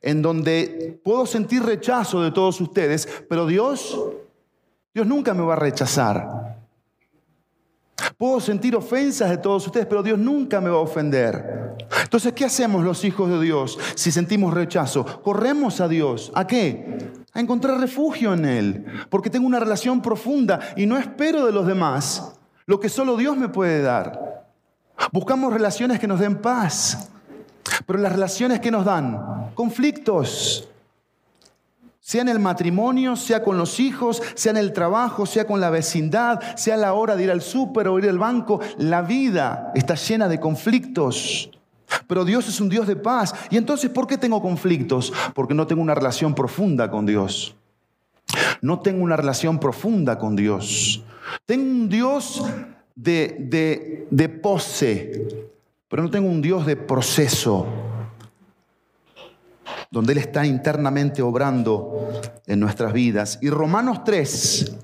en 0.00 0.22
donde 0.22 0.98
puedo 1.04 1.26
sentir 1.26 1.64
rechazo 1.64 2.22
de 2.22 2.30
todos 2.30 2.58
ustedes, 2.58 3.06
pero 3.28 3.46
Dios, 3.46 4.00
Dios 4.94 5.06
nunca 5.06 5.34
me 5.34 5.42
va 5.42 5.52
a 5.52 5.56
rechazar. 5.56 6.59
Puedo 8.16 8.40
sentir 8.40 8.76
ofensas 8.76 9.30
de 9.30 9.38
todos 9.38 9.66
ustedes, 9.66 9.86
pero 9.86 10.02
Dios 10.02 10.18
nunca 10.18 10.60
me 10.60 10.70
va 10.70 10.76
a 10.76 10.80
ofender. 10.80 11.76
Entonces, 12.02 12.32
¿qué 12.32 12.44
hacemos 12.44 12.84
los 12.84 13.04
hijos 13.04 13.30
de 13.30 13.40
Dios 13.40 13.78
si 13.94 14.10
sentimos 14.12 14.54
rechazo? 14.54 15.04
Corremos 15.22 15.80
a 15.80 15.88
Dios. 15.88 16.32
¿A 16.34 16.46
qué? 16.46 16.98
a 17.32 17.40
encontrar 17.40 17.78
refugio 17.78 18.34
en 18.34 18.44
Él, 18.44 18.84
porque 19.08 19.30
tengo 19.30 19.46
una 19.46 19.60
relación 19.60 20.02
profunda 20.02 20.60
y 20.76 20.86
no 20.86 20.98
espero 20.98 21.46
de 21.46 21.52
los 21.52 21.66
demás 21.66 22.32
lo 22.66 22.80
que 22.80 22.88
solo 22.88 23.16
Dios 23.16 23.36
me 23.36 23.48
puede 23.48 23.82
dar. 23.82 24.46
Buscamos 25.12 25.52
relaciones 25.52 25.98
que 25.98 26.06
nos 26.06 26.20
den 26.20 26.36
paz, 26.36 27.08
pero 27.86 27.98
las 27.98 28.12
relaciones 28.12 28.60
que 28.60 28.70
nos 28.70 28.84
dan 28.84 29.50
conflictos, 29.54 30.68
sea 32.10 32.22
en 32.22 32.28
el 32.28 32.40
matrimonio, 32.40 33.14
sea 33.14 33.40
con 33.40 33.56
los 33.56 33.78
hijos, 33.78 34.20
sea 34.34 34.50
en 34.50 34.56
el 34.56 34.72
trabajo, 34.72 35.26
sea 35.26 35.46
con 35.46 35.60
la 35.60 35.70
vecindad, 35.70 36.40
sea 36.56 36.76
la 36.76 36.92
hora 36.92 37.14
de 37.14 37.22
ir 37.22 37.30
al 37.30 37.40
súper 37.40 37.86
o 37.86 38.00
ir 38.00 38.08
al 38.08 38.18
banco, 38.18 38.60
la 38.78 39.02
vida 39.02 39.70
está 39.76 39.94
llena 39.94 40.26
de 40.26 40.40
conflictos. 40.40 41.52
Pero 42.08 42.24
Dios 42.24 42.48
es 42.48 42.60
un 42.60 42.68
Dios 42.68 42.88
de 42.88 42.96
paz. 42.96 43.32
¿Y 43.48 43.56
entonces 43.56 43.90
por 43.90 44.08
qué 44.08 44.18
tengo 44.18 44.42
conflictos? 44.42 45.12
Porque 45.36 45.54
no 45.54 45.68
tengo 45.68 45.82
una 45.82 45.94
relación 45.94 46.34
profunda 46.34 46.90
con 46.90 47.06
Dios. 47.06 47.54
No 48.60 48.80
tengo 48.80 49.04
una 49.04 49.16
relación 49.16 49.60
profunda 49.60 50.18
con 50.18 50.34
Dios. 50.34 51.04
Tengo 51.46 51.62
un 51.62 51.88
Dios 51.88 52.42
de, 52.96 53.36
de, 53.38 54.08
de 54.10 54.28
pose, 54.28 55.46
pero 55.88 56.02
no 56.02 56.10
tengo 56.10 56.28
un 56.28 56.42
Dios 56.42 56.66
de 56.66 56.74
proceso, 56.74 57.68
donde 59.90 60.12
Él 60.12 60.18
está 60.18 60.46
internamente 60.46 61.22
obrando 61.22 62.10
en 62.46 62.60
nuestras 62.60 62.92
vidas. 62.92 63.38
Y 63.42 63.50
Romanos 63.50 64.04
3, 64.04 64.76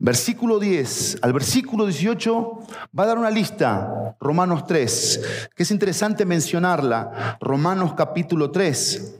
Versículo 0.00 0.60
10 0.60 1.18
al 1.22 1.32
versículo 1.32 1.84
18 1.84 2.58
va 2.96 3.02
a 3.02 3.06
dar 3.06 3.18
una 3.18 3.32
lista, 3.32 4.14
Romanos 4.20 4.64
3, 4.64 5.48
que 5.56 5.64
es 5.64 5.70
interesante 5.72 6.24
mencionarla. 6.24 7.36
Romanos 7.40 7.94
capítulo 7.94 8.52
3. 8.52 9.18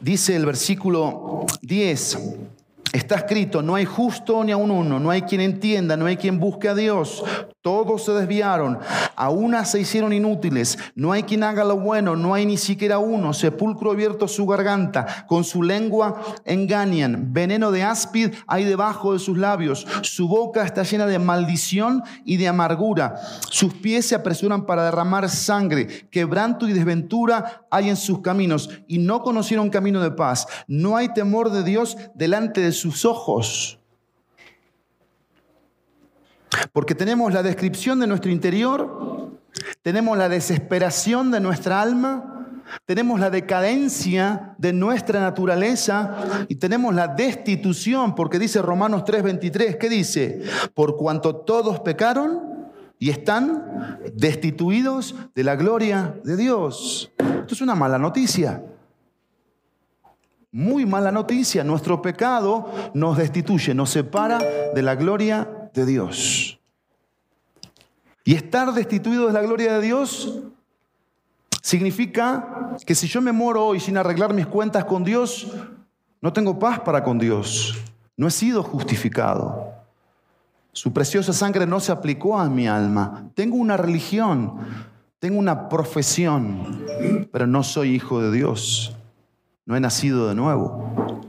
Dice 0.00 0.36
el 0.36 0.46
versículo 0.46 1.46
10, 1.62 2.18
Está 2.92 3.14
escrito, 3.16 3.62
no 3.62 3.76
hay 3.76 3.84
justo 3.84 4.42
ni 4.42 4.50
a 4.50 4.56
un 4.56 4.72
uno, 4.72 4.98
no 4.98 5.10
hay 5.10 5.22
quien 5.22 5.40
entienda, 5.40 5.96
no 5.96 6.06
hay 6.06 6.16
quien 6.16 6.40
busque 6.40 6.68
a 6.68 6.74
Dios. 6.74 7.22
Todos 7.62 8.06
se 8.06 8.12
desviaron, 8.12 8.78
a 9.16 9.28
una 9.28 9.66
se 9.66 9.80
hicieron 9.80 10.14
inútiles, 10.14 10.78
no 10.94 11.12
hay 11.12 11.24
quien 11.24 11.42
haga 11.42 11.62
lo 11.62 11.76
bueno, 11.76 12.16
no 12.16 12.32
hay 12.32 12.46
ni 12.46 12.56
siquiera 12.56 12.98
uno. 12.98 13.34
Sepulcro 13.34 13.90
abierto 13.90 14.28
su 14.28 14.46
garganta, 14.46 15.26
con 15.28 15.44
su 15.44 15.62
lengua 15.62 16.22
engañan. 16.46 17.34
Veneno 17.34 17.70
de 17.70 17.82
áspid 17.82 18.32
hay 18.46 18.64
debajo 18.64 19.12
de 19.12 19.18
sus 19.18 19.36
labios. 19.36 19.86
Su 20.00 20.26
boca 20.26 20.64
está 20.64 20.84
llena 20.84 21.04
de 21.04 21.18
maldición 21.18 22.02
y 22.24 22.38
de 22.38 22.48
amargura. 22.48 23.16
Sus 23.50 23.74
pies 23.74 24.06
se 24.06 24.14
apresuran 24.14 24.64
para 24.64 24.84
derramar 24.84 25.28
sangre. 25.28 26.08
Quebranto 26.10 26.66
y 26.66 26.72
desventura 26.72 27.66
hay 27.70 27.90
en 27.90 27.96
sus 27.96 28.22
caminos 28.22 28.70
y 28.88 28.96
no 29.00 29.20
conocieron 29.20 29.68
camino 29.68 30.00
de 30.00 30.12
paz. 30.12 30.46
No 30.66 30.96
hay 30.96 31.12
temor 31.12 31.50
de 31.50 31.62
Dios 31.62 31.98
delante 32.14 32.62
de 32.62 32.72
sus 32.72 33.04
ojos. 33.04 33.79
Porque 36.72 36.94
tenemos 36.94 37.32
la 37.32 37.42
descripción 37.42 38.00
de 38.00 38.06
nuestro 38.06 38.30
interior, 38.30 39.30
tenemos 39.82 40.16
la 40.18 40.28
desesperación 40.28 41.30
de 41.30 41.40
nuestra 41.40 41.80
alma, 41.80 42.46
tenemos 42.86 43.18
la 43.18 43.30
decadencia 43.30 44.54
de 44.58 44.72
nuestra 44.72 45.20
naturaleza 45.20 46.46
y 46.48 46.56
tenemos 46.56 46.94
la 46.94 47.08
destitución, 47.08 48.14
porque 48.14 48.38
dice 48.38 48.62
Romanos 48.62 49.04
3:23, 49.04 49.76
¿qué 49.76 49.88
dice? 49.88 50.42
Por 50.74 50.96
cuanto 50.96 51.36
todos 51.36 51.80
pecaron 51.80 52.68
y 52.98 53.10
están 53.10 53.98
destituidos 54.14 55.14
de 55.34 55.44
la 55.44 55.56
gloria 55.56 56.14
de 56.22 56.36
Dios. 56.36 57.10
Esto 57.18 57.54
es 57.54 57.60
una 57.60 57.74
mala 57.74 57.98
noticia. 57.98 58.62
Muy 60.52 60.84
mala 60.84 61.12
noticia. 61.12 61.62
Nuestro 61.64 62.02
pecado 62.02 62.70
nos 62.92 63.16
destituye, 63.16 63.72
nos 63.72 63.90
separa 63.90 64.40
de 64.74 64.82
la 64.82 64.96
gloria 64.96 65.48
de 65.74 65.86
Dios. 65.86 66.60
Y 68.24 68.34
estar 68.34 68.72
destituido 68.72 69.26
de 69.26 69.32
la 69.32 69.42
gloria 69.42 69.74
de 69.74 69.80
Dios 69.80 70.42
Significa 71.62 72.76
que 72.86 72.94
si 72.94 73.06
yo 73.06 73.20
me 73.20 73.32
muero 73.32 73.66
hoy 73.66 73.80
sin 73.80 73.96
arreglar 73.96 74.32
mis 74.32 74.46
cuentas 74.46 74.84
con 74.84 75.04
Dios, 75.04 75.52
no 76.20 76.32
tengo 76.32 76.58
paz 76.58 76.80
para 76.80 77.04
con 77.04 77.18
Dios. 77.18 77.76
No 78.16 78.26
he 78.26 78.30
sido 78.30 78.62
justificado. 78.62 79.72
Su 80.72 80.92
preciosa 80.92 81.32
sangre 81.32 81.66
no 81.66 81.80
se 81.80 81.92
aplicó 81.92 82.38
a 82.38 82.48
mi 82.48 82.66
alma. 82.66 83.30
Tengo 83.34 83.56
una 83.56 83.76
religión, 83.76 84.56
tengo 85.18 85.38
una 85.38 85.68
profesión, 85.68 86.84
pero 87.30 87.46
no 87.46 87.62
soy 87.62 87.94
hijo 87.94 88.22
de 88.22 88.32
Dios. 88.32 88.96
No 89.66 89.76
he 89.76 89.80
nacido 89.80 90.28
de 90.28 90.34
nuevo. 90.34 91.20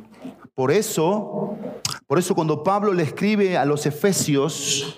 Por 0.56 0.72
eso, 0.72 1.51
por 2.12 2.20
eso 2.20 2.36
cuando 2.36 2.62
Pablo 2.62 2.92
le 2.92 3.04
escribe 3.04 3.56
a 3.56 3.64
los 3.64 3.86
efesios, 3.86 4.98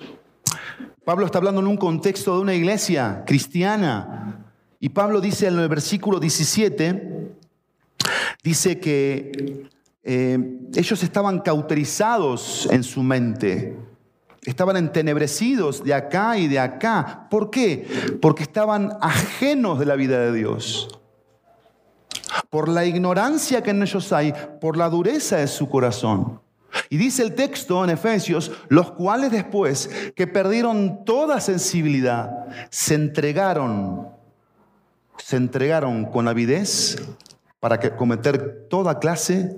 Pablo 1.05 1.27
está 1.27 1.37
hablando 1.37 1.61
en 1.61 1.67
un 1.67 1.77
contexto 1.77 2.33
de 2.33 2.41
una 2.41 2.55
iglesia 2.55 3.21
cristiana. 3.27 4.47
Y 4.79 4.89
Pablo 4.89 5.21
dice 5.21 5.45
en 5.45 5.59
el 5.59 5.69
versículo 5.69 6.19
17, 6.19 7.35
dice 8.41 8.79
que 8.79 9.69
eh, 10.01 10.57
ellos 10.73 11.03
estaban 11.03 11.41
cauterizados 11.41 12.67
en 12.71 12.83
su 12.83 13.03
mente 13.03 13.77
Estaban 14.41 14.75
entenebrecidos 14.77 15.83
de 15.83 15.93
acá 15.93 16.39
y 16.39 16.47
de 16.47 16.57
acá. 16.57 17.27
¿Por 17.29 17.51
qué? 17.51 17.87
Porque 18.23 18.41
estaban 18.41 18.97
ajenos 19.01 19.77
de 19.77 19.85
la 19.85 19.95
vida 19.95 20.19
de 20.19 20.33
Dios. 20.33 20.87
Por 22.49 22.69
la 22.69 22.85
ignorancia 22.85 23.61
que 23.61 23.69
en 23.69 23.83
ellos 23.83 24.11
hay, 24.11 24.33
por 24.59 24.77
la 24.77 24.89
dureza 24.89 25.37
de 25.37 25.47
su 25.47 25.69
corazón. 25.69 26.41
Y 26.93 26.97
dice 26.97 27.23
el 27.23 27.33
texto 27.33 27.83
en 27.83 27.89
Efesios, 27.89 28.51
los 28.69 28.91
cuales 28.91 29.31
después 29.31 29.89
que 30.15 30.27
perdieron 30.27 31.03
toda 31.05 31.41
sensibilidad, 31.41 32.45
se 32.69 32.93
entregaron, 32.93 34.09
se 35.17 35.37
entregaron 35.37 36.05
con 36.05 36.27
avidez 36.27 37.01
para 37.59 37.79
cometer 37.95 38.67
toda 38.69 38.99
clase 38.99 39.57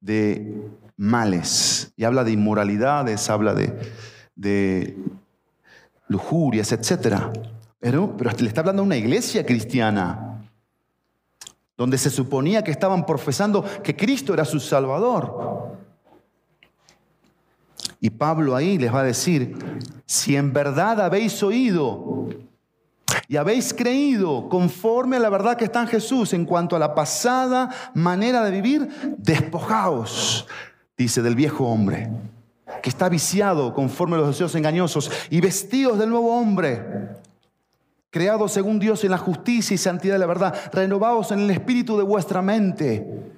de 0.00 0.68
males. 0.96 1.92
Y 1.96 2.02
habla 2.02 2.24
de 2.24 2.32
inmoralidades, 2.32 3.30
habla 3.30 3.54
de, 3.54 4.96
lujurias, 6.08 6.72
etc. 6.72 7.18
Pero, 7.78 8.16
pero 8.16 8.32
le 8.36 8.48
está 8.48 8.62
hablando 8.62 8.82
a 8.82 8.86
una 8.86 8.96
iglesia 8.96 9.46
cristiana, 9.46 10.42
donde 11.76 11.98
se 11.98 12.10
suponía 12.10 12.64
que 12.64 12.72
estaban 12.72 13.06
profesando 13.06 13.64
que 13.84 13.94
Cristo 13.94 14.34
era 14.34 14.44
su 14.44 14.58
Salvador. 14.58 15.70
Y 18.02 18.10
Pablo 18.10 18.56
ahí 18.56 18.78
les 18.78 18.92
va 18.92 19.00
a 19.00 19.04
decir, 19.04 19.56
si 20.04 20.34
en 20.34 20.52
verdad 20.52 21.00
habéis 21.00 21.40
oído 21.44 22.28
y 23.28 23.36
habéis 23.36 23.72
creído 23.72 24.48
conforme 24.48 25.18
a 25.18 25.20
la 25.20 25.30
verdad 25.30 25.56
que 25.56 25.66
está 25.66 25.82
en 25.82 25.86
Jesús 25.86 26.32
en 26.32 26.44
cuanto 26.44 26.74
a 26.74 26.80
la 26.80 26.96
pasada 26.96 27.70
manera 27.94 28.42
de 28.42 28.50
vivir, 28.50 29.16
despojaos 29.18 30.48
dice, 30.96 31.22
del 31.22 31.36
viejo 31.36 31.64
hombre, 31.64 32.10
que 32.82 32.90
está 32.90 33.08
viciado 33.08 33.72
conforme 33.72 34.16
a 34.16 34.18
los 34.18 34.28
deseos 34.28 34.56
engañosos, 34.56 35.08
y 35.30 35.40
vestidos 35.40 35.96
del 35.96 36.10
nuevo 36.10 36.36
hombre, 36.36 36.84
creado 38.10 38.48
según 38.48 38.80
Dios 38.80 39.04
en 39.04 39.12
la 39.12 39.18
justicia 39.18 39.74
y 39.74 39.78
santidad 39.78 40.14
de 40.14 40.18
la 40.18 40.26
verdad, 40.26 40.54
renovados 40.72 41.30
en 41.30 41.38
el 41.38 41.50
espíritu 41.50 41.96
de 41.96 42.02
vuestra 42.02 42.42
mente. 42.42 43.31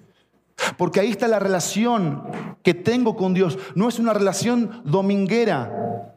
Porque 0.77 1.01
ahí 1.01 1.11
está 1.11 1.29
la 1.29 1.39
relación 1.39 2.23
que 2.63 2.75
tengo 2.75 3.17
con 3.17 3.35
Dios. 3.35 3.59
No 3.75 3.89
es 3.89 3.99
una 3.99 4.13
relación 4.13 4.83
dominguera, 4.85 6.14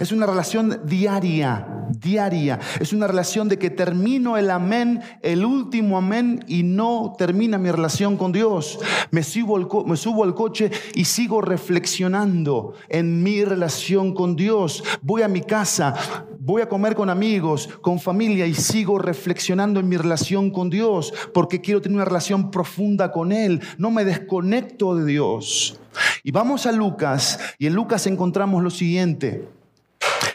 es 0.00 0.12
una 0.12 0.26
relación 0.26 0.80
diaria, 0.84 1.66
diaria. 1.90 2.58
Es 2.80 2.92
una 2.92 3.06
relación 3.06 3.48
de 3.48 3.58
que 3.58 3.70
termino 3.70 4.36
el 4.36 4.50
amén, 4.50 5.00
el 5.22 5.44
último 5.44 5.98
amén, 5.98 6.44
y 6.48 6.62
no 6.62 7.14
termina 7.18 7.58
mi 7.58 7.70
relación 7.70 8.16
con 8.16 8.32
Dios. 8.32 8.78
Me 9.10 9.22
subo, 9.22 9.56
al, 9.56 9.68
me 9.86 9.96
subo 9.96 10.24
al 10.24 10.34
coche 10.34 10.70
y 10.94 11.04
sigo 11.04 11.40
reflexionando 11.40 12.74
en 12.88 13.22
mi 13.22 13.44
relación 13.44 14.14
con 14.14 14.36
Dios. 14.36 14.82
Voy 15.02 15.22
a 15.22 15.28
mi 15.28 15.42
casa, 15.42 15.94
voy 16.40 16.62
a 16.62 16.68
comer 16.68 16.94
con 16.94 17.10
amigos, 17.10 17.68
con 17.82 18.00
familia, 18.00 18.46
y 18.46 18.54
sigo 18.54 18.98
reflexionando 18.98 19.80
en 19.80 19.88
mi 19.88 19.96
relación 19.96 20.50
con 20.50 20.70
Dios, 20.70 21.12
porque 21.32 21.60
quiero 21.60 21.82
tener 21.82 21.96
una 21.96 22.04
relación 22.04 22.50
profunda 22.50 23.12
con 23.12 23.32
Él. 23.32 23.60
No 23.78 23.90
me 23.90 24.04
desconecto 24.04 24.96
de 24.96 25.04
Dios. 25.04 25.78
Y 26.22 26.32
vamos 26.32 26.66
a 26.66 26.72
Lucas, 26.72 27.38
y 27.58 27.66
en 27.66 27.74
Lucas 27.74 28.06
encontramos 28.06 28.62
lo 28.62 28.70
siguiente. 28.70 29.46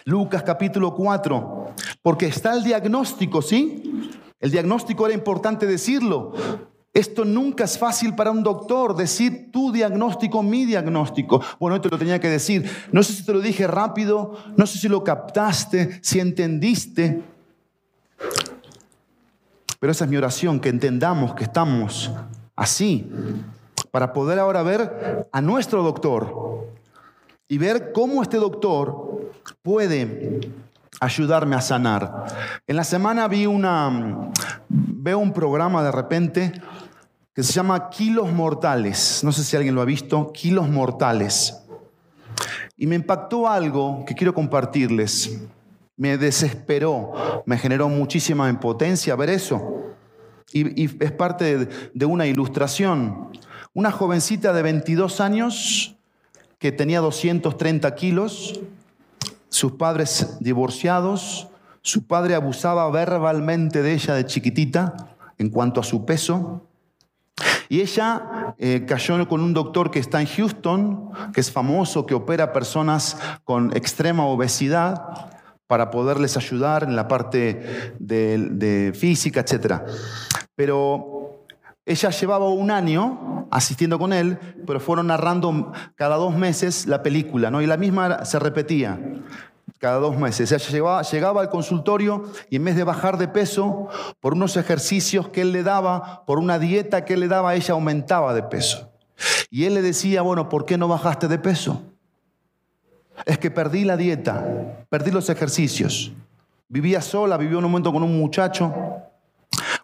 Lucas 0.09 0.41
capítulo 0.41 0.95
4, 0.95 1.75
porque 2.01 2.25
está 2.25 2.55
el 2.55 2.63
diagnóstico, 2.63 3.43
¿sí? 3.43 4.09
El 4.39 4.49
diagnóstico 4.49 5.05
era 5.05 5.13
importante 5.13 5.67
decirlo. 5.67 6.33
Esto 6.91 7.25
nunca 7.25 7.65
es 7.65 7.77
fácil 7.77 8.15
para 8.15 8.31
un 8.31 8.41
doctor 8.41 8.95
decir 8.95 9.51
tu 9.51 9.71
diagnóstico, 9.71 10.41
mi 10.41 10.65
diagnóstico. 10.65 11.43
Bueno, 11.59 11.75
esto 11.75 11.89
lo 11.89 11.99
tenía 11.99 12.19
que 12.19 12.27
decir. 12.27 12.67
No 12.91 13.03
sé 13.03 13.13
si 13.13 13.23
te 13.23 13.33
lo 13.33 13.39
dije 13.39 13.67
rápido, 13.67 14.35
no 14.57 14.65
sé 14.65 14.79
si 14.79 14.89
lo 14.89 15.03
captaste, 15.03 15.99
si 16.01 16.19
entendiste. 16.19 17.21
Pero 19.79 19.91
esa 19.91 20.05
es 20.05 20.09
mi 20.09 20.17
oración, 20.17 20.59
que 20.59 20.69
entendamos 20.69 21.35
que 21.35 21.43
estamos 21.43 22.11
así, 22.55 23.11
para 23.91 24.11
poder 24.11 24.39
ahora 24.39 24.63
ver 24.63 25.27
a 25.31 25.39
nuestro 25.41 25.83
doctor 25.83 26.48
y 27.49 27.57
ver 27.57 27.91
cómo 27.91 28.21
este 28.21 28.37
doctor 28.37 29.31
puede 29.63 30.39
ayudarme 31.01 31.55
a 31.55 31.61
sanar. 31.61 32.25
En 32.67 32.75
la 32.75 32.83
semana 32.83 33.27
vi 33.27 33.47
una, 33.47 34.31
veo 34.69 35.17
un 35.17 35.33
programa 35.33 35.83
de 35.83 35.91
repente 35.91 36.53
que 37.33 37.41
se 37.41 37.51
llama 37.51 37.89
Kilos 37.89 38.31
Mortales. 38.31 39.23
No 39.23 39.31
sé 39.31 39.43
si 39.43 39.55
alguien 39.55 39.73
lo 39.73 39.81
ha 39.81 39.85
visto, 39.85 40.31
Kilos 40.31 40.69
Mortales. 40.69 41.59
Y 42.77 42.85
me 42.85 42.95
impactó 42.95 43.49
algo 43.49 44.05
que 44.05 44.13
quiero 44.13 44.33
compartirles. 44.33 45.41
Me 45.97 46.17
desesperó, 46.17 47.43
me 47.45 47.57
generó 47.57 47.89
muchísima 47.89 48.47
impotencia 48.47 49.15
ver 49.15 49.31
eso. 49.31 49.95
Y, 50.53 50.85
es 51.03 51.11
parte 51.11 51.57
de, 51.57 51.69
de 51.93 52.05
una 52.05 52.27
ilustración. 52.27 53.31
Una 53.73 53.91
jovencita 53.91 54.53
de 54.53 54.61
22 54.61 55.19
años 55.19 55.98
que 56.59 56.71
tenía 56.73 56.99
230 56.99 57.95
kilos, 57.95 58.59
sus 59.47 59.71
padres 59.73 60.37
divorciados, 60.39 61.47
su 61.81 62.05
padre 62.05 62.35
abusaba 62.35 62.89
verbalmente 62.91 63.81
de 63.81 63.93
ella 63.93 64.13
de 64.13 64.25
chiquitita 64.25 65.15
en 65.37 65.49
cuanto 65.49 65.79
a 65.79 65.83
su 65.83 66.05
peso. 66.05 66.65
Y 67.69 67.81
ella 67.81 68.55
eh, 68.57 68.85
cayó 68.85 69.27
con 69.27 69.41
un 69.41 69.53
doctor 69.53 69.89
que 69.89 69.99
está 69.99 70.19
en 70.19 70.27
Houston, 70.27 71.11
que 71.33 71.39
es 71.39 71.51
famoso, 71.51 72.05
que 72.05 72.13
opera 72.13 72.51
personas 72.51 73.17
con 73.45 73.75
extrema 73.75 74.25
obesidad 74.25 75.31
para 75.67 75.91
poderles 75.91 76.35
ayudar 76.35 76.83
en 76.83 76.95
la 76.95 77.07
parte 77.07 77.93
de, 77.99 78.37
de 78.51 78.91
física, 78.93 79.39
etc. 79.39 79.81
Pero 80.55 81.18
ella 81.89 82.11
llevaba 82.11 82.47
un 82.47 82.69
año 82.69 83.47
asistiendo 83.49 83.97
con 83.97 84.13
él, 84.13 84.37
pero 84.67 84.79
fueron 84.79 85.07
narrando 85.07 85.71
cada 85.95 86.17
dos 86.17 86.35
meses 86.35 86.85
la 86.85 87.01
película, 87.01 87.49
¿no? 87.49 87.63
Y 87.63 87.65
la 87.65 87.77
misma 87.77 88.25
se 88.25 88.37
repetía 88.37 88.99
cada 89.79 89.97
dos 89.97 90.15
meses. 90.15 90.51
Llegaba, 90.69 91.01
llegaba, 91.01 91.41
al 91.41 91.49
consultorio 91.49 92.25
y 92.51 92.57
en 92.57 92.65
vez 92.65 92.75
de 92.75 92.83
bajar 92.83 93.17
de 93.17 93.27
peso, 93.27 93.87
por 94.19 94.33
unos 94.33 94.55
ejercicios 94.55 95.29
que 95.29 95.41
él 95.41 95.51
le 95.51 95.63
daba, 95.63 96.25
por 96.27 96.37
una 96.37 96.59
dieta 96.59 97.05
que 97.05 97.15
él 97.15 97.21
le 97.21 97.27
daba, 97.27 97.55
ella 97.55 97.73
aumentaba 97.73 98.35
de 98.35 98.43
peso. 98.43 98.91
Y 99.49 99.65
él 99.65 99.73
le 99.73 99.81
decía, 99.81 100.21
bueno, 100.21 100.47
¿por 100.47 100.65
qué 100.65 100.77
no 100.77 100.87
bajaste 100.87 101.27
de 101.27 101.39
peso? 101.39 101.81
Es 103.25 103.39
que 103.39 103.49
perdí 103.49 103.83
la 103.83 103.97
dieta, 103.97 104.85
perdí 104.89 105.09
los 105.09 105.27
ejercicios. 105.27 106.11
Vivía 106.67 107.01
sola, 107.01 107.35
en 107.37 107.55
un 107.55 107.63
momento 107.63 107.91
con 107.91 108.03
un 108.03 108.15
muchacho. 108.15 108.98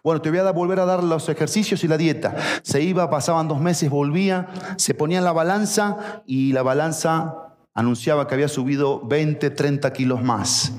Bueno, 0.06 0.22
te 0.22 0.30
voy 0.30 0.38
a 0.38 0.52
volver 0.52 0.78
a 0.78 0.84
dar 0.84 1.02
los 1.02 1.28
ejercicios 1.28 1.82
y 1.82 1.88
la 1.88 1.96
dieta. 1.96 2.36
Se 2.62 2.80
iba, 2.80 3.10
pasaban 3.10 3.48
dos 3.48 3.60
meses, 3.60 3.90
volvía, 3.90 4.46
se 4.76 4.94
ponía 4.94 5.18
en 5.18 5.24
la 5.24 5.32
balanza 5.32 6.22
y 6.26 6.52
la 6.52 6.62
balanza 6.62 7.56
anunciaba 7.74 8.28
que 8.28 8.34
había 8.34 8.46
subido 8.46 9.04
20, 9.04 9.50
30 9.50 9.92
kilos 9.92 10.22
más. 10.22 10.74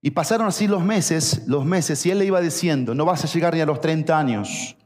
Y 0.00 0.12
pasaron 0.12 0.46
así 0.46 0.66
los 0.66 0.82
meses, 0.82 1.42
los 1.46 1.66
meses, 1.66 2.06
y 2.06 2.10
él 2.10 2.20
le 2.20 2.24
iba 2.24 2.40
diciendo, 2.40 2.94
no 2.94 3.04
vas 3.04 3.22
a 3.22 3.28
llegar 3.28 3.52
ni 3.52 3.60
a 3.60 3.66
los 3.66 3.82
30 3.82 4.18
años, 4.18 4.78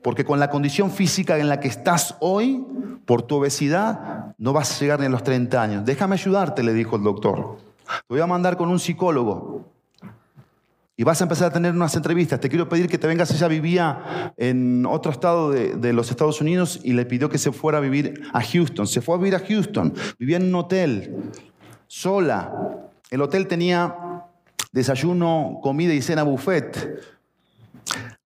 porque 0.00 0.24
con 0.24 0.38
la 0.38 0.50
condición 0.50 0.92
física 0.92 1.36
en 1.38 1.48
la 1.48 1.58
que 1.58 1.66
estás 1.66 2.14
hoy, 2.20 2.64
por 3.06 3.22
tu 3.22 3.38
obesidad, 3.38 4.36
no 4.38 4.52
vas 4.52 4.70
a 4.70 4.78
llegar 4.78 5.00
ni 5.00 5.06
a 5.06 5.08
los 5.08 5.24
30 5.24 5.60
años. 5.60 5.84
Déjame 5.84 6.14
ayudarte, 6.14 6.62
le 6.62 6.74
dijo 6.74 6.94
el 6.94 7.02
doctor. 7.02 7.58
Te 8.06 8.14
voy 8.14 8.20
a 8.20 8.26
mandar 8.28 8.56
con 8.56 8.68
un 8.68 8.78
psicólogo. 8.78 9.77
Y 11.00 11.04
vas 11.04 11.20
a 11.20 11.24
empezar 11.24 11.46
a 11.46 11.52
tener 11.52 11.74
unas 11.74 11.94
entrevistas. 11.94 12.40
Te 12.40 12.48
quiero 12.48 12.68
pedir 12.68 12.88
que 12.88 12.98
te 12.98 13.06
vengas. 13.06 13.30
Ella 13.30 13.46
vivía 13.46 14.34
en 14.36 14.84
otro 14.84 15.12
estado 15.12 15.52
de, 15.52 15.92
los 15.92 16.10
Estados 16.10 16.40
Unidos 16.40 16.80
y 16.82 16.92
le 16.92 17.06
pidió 17.06 17.28
que 17.28 17.38
se 17.38 17.52
fuera 17.52 17.78
a 17.78 17.80
vivir 17.80 18.20
a 18.32 18.42
Houston. 18.42 18.84
Se 18.88 19.00
fue 19.00 19.14
a 19.14 19.18
vivir 19.18 19.36
a 19.36 19.38
Houston. 19.38 19.94
Vivía 20.18 20.38
en 20.38 20.48
un 20.48 20.56
hotel, 20.56 21.30
sola. 21.86 22.52
El 23.12 23.22
hotel 23.22 23.46
tenía 23.46 23.94
desayuno, 24.72 25.60
comida 25.62 25.94
y 25.94 26.02
cena 26.02 26.24
buffet. 26.24 27.00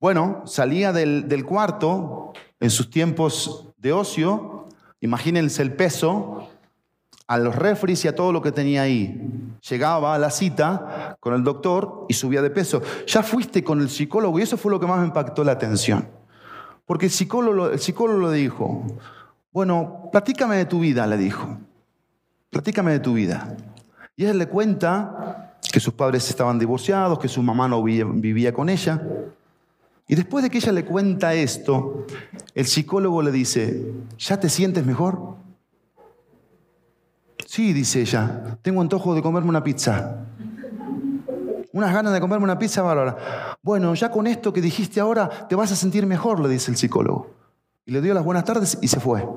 Bueno, 0.00 0.40
salía 0.46 0.94
del, 0.94 1.28
del 1.28 1.44
cuarto 1.44 2.32
en 2.58 2.70
sus 2.70 2.88
tiempos 2.88 3.68
de 3.76 3.92
ocio, 3.92 4.66
imagínense 5.02 5.60
el 5.60 5.74
peso, 5.74 6.48
a 7.32 7.38
los 7.38 7.56
refris 7.56 8.04
y 8.04 8.08
a 8.08 8.14
todo 8.14 8.30
lo 8.30 8.42
que 8.42 8.52
tenía 8.52 8.82
ahí. 8.82 9.18
Llegaba 9.66 10.14
a 10.14 10.18
la 10.18 10.30
cita 10.30 11.16
con 11.18 11.32
el 11.32 11.42
doctor 11.42 12.04
y 12.06 12.12
subía 12.12 12.42
de 12.42 12.50
peso. 12.50 12.82
Ya 13.06 13.22
fuiste 13.22 13.64
con 13.64 13.80
el 13.80 13.88
psicólogo 13.88 14.38
y 14.38 14.42
eso 14.42 14.58
fue 14.58 14.70
lo 14.70 14.78
que 14.78 14.86
más 14.86 15.00
me 15.00 15.06
impactó 15.06 15.42
la 15.42 15.52
atención. 15.52 16.06
Porque 16.84 17.06
el 17.06 17.10
psicólogo, 17.10 17.70
el 17.70 17.78
psicólogo 17.78 18.30
le 18.30 18.36
dijo, 18.36 18.84
bueno, 19.50 20.10
platícame 20.12 20.56
de 20.56 20.66
tu 20.66 20.80
vida, 20.80 21.06
le 21.06 21.16
dijo. 21.16 21.56
Platícame 22.50 22.92
de 22.92 23.00
tu 23.00 23.14
vida. 23.14 23.56
Y 24.14 24.26
él 24.26 24.36
le 24.36 24.46
cuenta 24.46 25.56
que 25.72 25.80
sus 25.80 25.94
padres 25.94 26.28
estaban 26.28 26.58
divorciados, 26.58 27.18
que 27.18 27.28
su 27.28 27.42
mamá 27.42 27.66
no 27.66 27.82
vivía 27.82 28.52
con 28.52 28.68
ella. 28.68 29.00
Y 30.06 30.16
después 30.16 30.44
de 30.44 30.50
que 30.50 30.58
ella 30.58 30.72
le 30.72 30.84
cuenta 30.84 31.32
esto, 31.32 32.06
el 32.54 32.66
psicólogo 32.66 33.22
le 33.22 33.32
dice, 33.32 33.90
¿ya 34.18 34.38
te 34.38 34.50
sientes 34.50 34.84
mejor? 34.84 35.40
Sí, 37.52 37.74
dice 37.74 38.00
ella, 38.00 38.56
tengo 38.62 38.80
antojo 38.80 39.14
de 39.14 39.20
comerme 39.20 39.50
una 39.50 39.62
pizza. 39.62 40.24
Unas 41.70 41.92
ganas 41.92 42.14
de 42.14 42.18
comerme 42.18 42.44
una 42.44 42.58
pizza 42.58 42.80
bárbara. 42.80 43.58
Bueno, 43.60 43.94
ya 43.94 44.10
con 44.10 44.26
esto 44.26 44.54
que 44.54 44.62
dijiste 44.62 45.00
ahora 45.00 45.28
te 45.48 45.54
vas 45.54 45.70
a 45.70 45.76
sentir 45.76 46.06
mejor, 46.06 46.40
le 46.40 46.48
dice 46.48 46.70
el 46.70 46.78
psicólogo. 46.78 47.34
Y 47.84 47.92
le 47.92 48.00
dio 48.00 48.14
las 48.14 48.24
buenas 48.24 48.46
tardes 48.46 48.78
y 48.80 48.88
se 48.88 49.00
fue. 49.00 49.28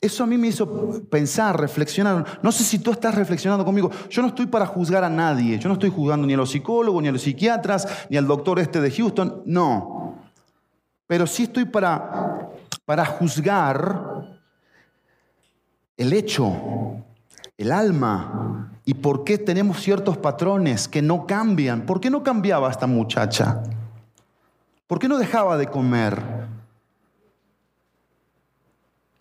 Eso 0.00 0.24
a 0.24 0.26
mí 0.26 0.38
me 0.38 0.46
hizo 0.46 1.02
pensar, 1.10 1.60
reflexionar. 1.60 2.40
No 2.42 2.50
sé 2.50 2.64
si 2.64 2.78
tú 2.78 2.92
estás 2.92 3.14
reflexionando 3.14 3.62
conmigo. 3.62 3.90
Yo 4.08 4.22
no 4.22 4.28
estoy 4.28 4.46
para 4.46 4.64
juzgar 4.64 5.04
a 5.04 5.10
nadie. 5.10 5.58
Yo 5.58 5.68
no 5.68 5.74
estoy 5.74 5.90
juzgando 5.90 6.26
ni 6.26 6.32
a 6.32 6.38
los 6.38 6.50
psicólogos, 6.50 7.02
ni 7.02 7.10
a 7.10 7.12
los 7.12 7.20
psiquiatras, 7.20 8.06
ni 8.08 8.16
al 8.16 8.26
doctor 8.26 8.58
este 8.58 8.80
de 8.80 8.90
Houston. 8.90 9.42
No. 9.44 10.14
Pero 11.06 11.26
sí 11.26 11.42
estoy 11.42 11.66
para, 11.66 12.52
para 12.86 13.04
juzgar 13.04 14.35
el 15.96 16.12
hecho, 16.12 17.04
el 17.56 17.72
alma 17.72 18.72
y 18.84 18.94
por 18.94 19.24
qué 19.24 19.38
tenemos 19.38 19.80
ciertos 19.80 20.16
patrones 20.18 20.88
que 20.88 21.02
no 21.02 21.26
cambian. 21.26 21.86
¿Por 21.86 22.00
qué 22.00 22.10
no 22.10 22.22
cambiaba 22.22 22.70
esta 22.70 22.86
muchacha? 22.86 23.62
¿Por 24.86 24.98
qué 24.98 25.08
no 25.08 25.18
dejaba 25.18 25.56
de 25.56 25.66
comer? 25.66 26.22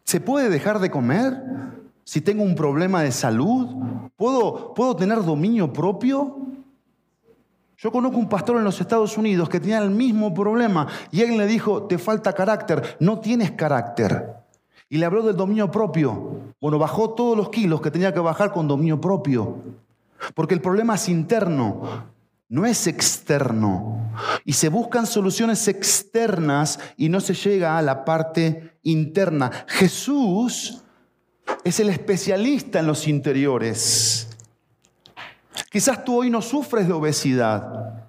¿Se 0.04 0.20
puede 0.20 0.50
dejar 0.50 0.80
de 0.80 0.92
comer 0.92 1.42
si 2.04 2.22
tengo 2.22 2.44
un 2.44 2.56
problema 2.56 3.02
de 3.02 3.12
salud? 3.12 3.68
¿Puedo, 4.16 4.74
¿Puedo 4.74 4.96
tener 4.96 5.24
dominio 5.24 5.74
propio? 5.74 6.38
Yo 7.78 7.92
conozco 7.92 8.18
un 8.18 8.30
pastor 8.30 8.58
en 8.58 8.64
los 8.64 8.80
Estados 8.80 9.18
Unidos 9.18 9.50
que 9.50 9.60
tenía 9.60 9.80
el 9.80 9.90
mismo 9.90 10.34
problema 10.34 10.88
y 11.12 11.22
él 11.22 11.38
le 11.38 11.48
dijo, 11.48 11.84
te 11.84 11.98
falta 11.98 12.34
carácter, 12.34 12.98
no 13.00 13.20
tienes 13.20 13.52
carácter. 13.52 14.45
Y 14.90 14.98
le 14.98 15.06
habló 15.06 15.24
del 15.24 15.36
dominio 15.36 15.72
propio. 15.72 16.54
Bueno, 16.62 16.80
bajó 16.80 17.12
todos 17.12 17.36
los 17.36 17.50
kilos 17.50 17.82
que 17.82 17.92
tenía 17.92 18.14
que 18.14 18.20
bajar 18.20 18.52
con 18.52 18.68
dominio 18.68 19.00
propio. 19.02 19.64
Porque 20.34 20.54
el 20.54 20.62
problema 20.62 20.96
es 20.96 21.10
interno, 21.10 22.06
no 22.50 22.66
es 22.66 22.88
externo. 22.88 24.12
Y 24.46 24.54
se 24.54 24.70
buscan 24.70 25.06
soluciones 25.06 25.68
externas 25.68 26.80
y 26.98 27.10
no 27.10 27.20
se 27.20 27.34
llega 27.34 27.78
a 27.78 27.82
la 27.82 28.06
parte 28.06 28.78
interna. 28.84 29.52
Jesús 29.68 30.84
es 31.64 31.80
el 31.80 31.90
especialista 31.90 32.80
en 32.80 32.88
los 32.88 33.08
interiores. 33.08 34.30
Quizás 35.70 36.04
tú 36.04 36.20
hoy 36.20 36.30
no 36.30 36.42
sufres 36.42 36.88
de 36.88 36.94
obesidad. 36.94 38.06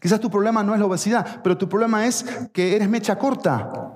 Quizás 0.00 0.20
tu 0.20 0.30
problema 0.30 0.62
no 0.62 0.74
es 0.74 0.80
la 0.80 0.86
obesidad, 0.86 1.40
pero 1.42 1.56
tu 1.56 1.68
problema 1.68 2.06
es 2.06 2.24
que 2.52 2.76
eres 2.76 2.88
mecha 2.88 3.18
corta 3.18 3.94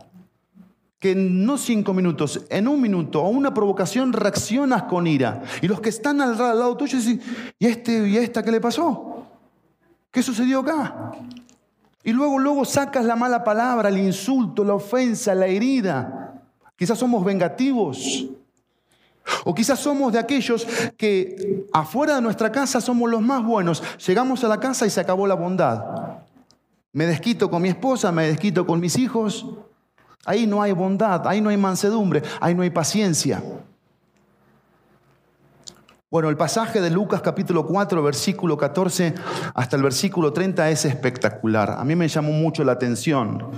que 1.02 1.16
no 1.16 1.58
cinco 1.58 1.92
minutos, 1.92 2.46
en 2.48 2.68
un 2.68 2.80
minuto 2.80 3.20
o 3.24 3.28
una 3.28 3.52
provocación 3.52 4.12
reaccionas 4.12 4.84
con 4.84 5.08
ira. 5.08 5.42
Y 5.60 5.66
los 5.66 5.80
que 5.80 5.88
están 5.88 6.20
al 6.20 6.38
lado 6.38 6.76
tuyo 6.76 6.96
dicen, 6.96 7.20
¿y 7.58 7.66
este 7.66 8.08
y 8.08 8.16
esta 8.18 8.40
qué 8.40 8.52
le 8.52 8.60
pasó? 8.60 9.26
¿Qué 10.12 10.22
sucedió 10.22 10.60
acá? 10.60 11.10
Y 12.04 12.12
luego, 12.12 12.38
luego 12.38 12.64
sacas 12.64 13.04
la 13.04 13.16
mala 13.16 13.42
palabra, 13.42 13.88
el 13.88 13.98
insulto, 13.98 14.62
la 14.62 14.74
ofensa, 14.74 15.34
la 15.34 15.48
herida. 15.48 16.40
Quizás 16.76 17.00
somos 17.00 17.24
vengativos. 17.24 18.26
O 19.42 19.52
quizás 19.52 19.80
somos 19.80 20.12
de 20.12 20.20
aquellos 20.20 20.64
que 20.96 21.66
afuera 21.72 22.14
de 22.14 22.22
nuestra 22.22 22.52
casa 22.52 22.80
somos 22.80 23.10
los 23.10 23.22
más 23.22 23.44
buenos. 23.44 23.82
Llegamos 24.06 24.44
a 24.44 24.48
la 24.48 24.60
casa 24.60 24.86
y 24.86 24.90
se 24.90 25.00
acabó 25.00 25.26
la 25.26 25.34
bondad. 25.34 25.82
Me 26.92 27.06
desquito 27.06 27.50
con 27.50 27.60
mi 27.60 27.70
esposa, 27.70 28.12
me 28.12 28.28
desquito 28.28 28.64
con 28.64 28.78
mis 28.78 28.96
hijos, 28.96 29.46
Ahí 30.24 30.46
no 30.46 30.62
hay 30.62 30.72
bondad, 30.72 31.26
ahí 31.26 31.40
no 31.40 31.50
hay 31.50 31.56
mansedumbre, 31.56 32.22
ahí 32.40 32.54
no 32.54 32.62
hay 32.62 32.70
paciencia. 32.70 33.42
Bueno, 36.11 36.28
el 36.28 36.37
pasaje 36.37 36.80
de 36.80 36.90
Lucas 36.90 37.22
capítulo 37.22 37.66
4, 37.66 38.02
versículo 38.02 38.56
14 38.58 39.14
hasta 39.54 39.76
el 39.76 39.82
versículo 39.82 40.32
30 40.32 40.68
es 40.68 40.85
espectacular. 40.85 41.70
A 41.70 41.85
mí 41.85 41.96
me 41.96 42.06
llamó 42.06 42.32
mucho 42.32 42.62
la 42.64 42.72
atención. 42.72 43.50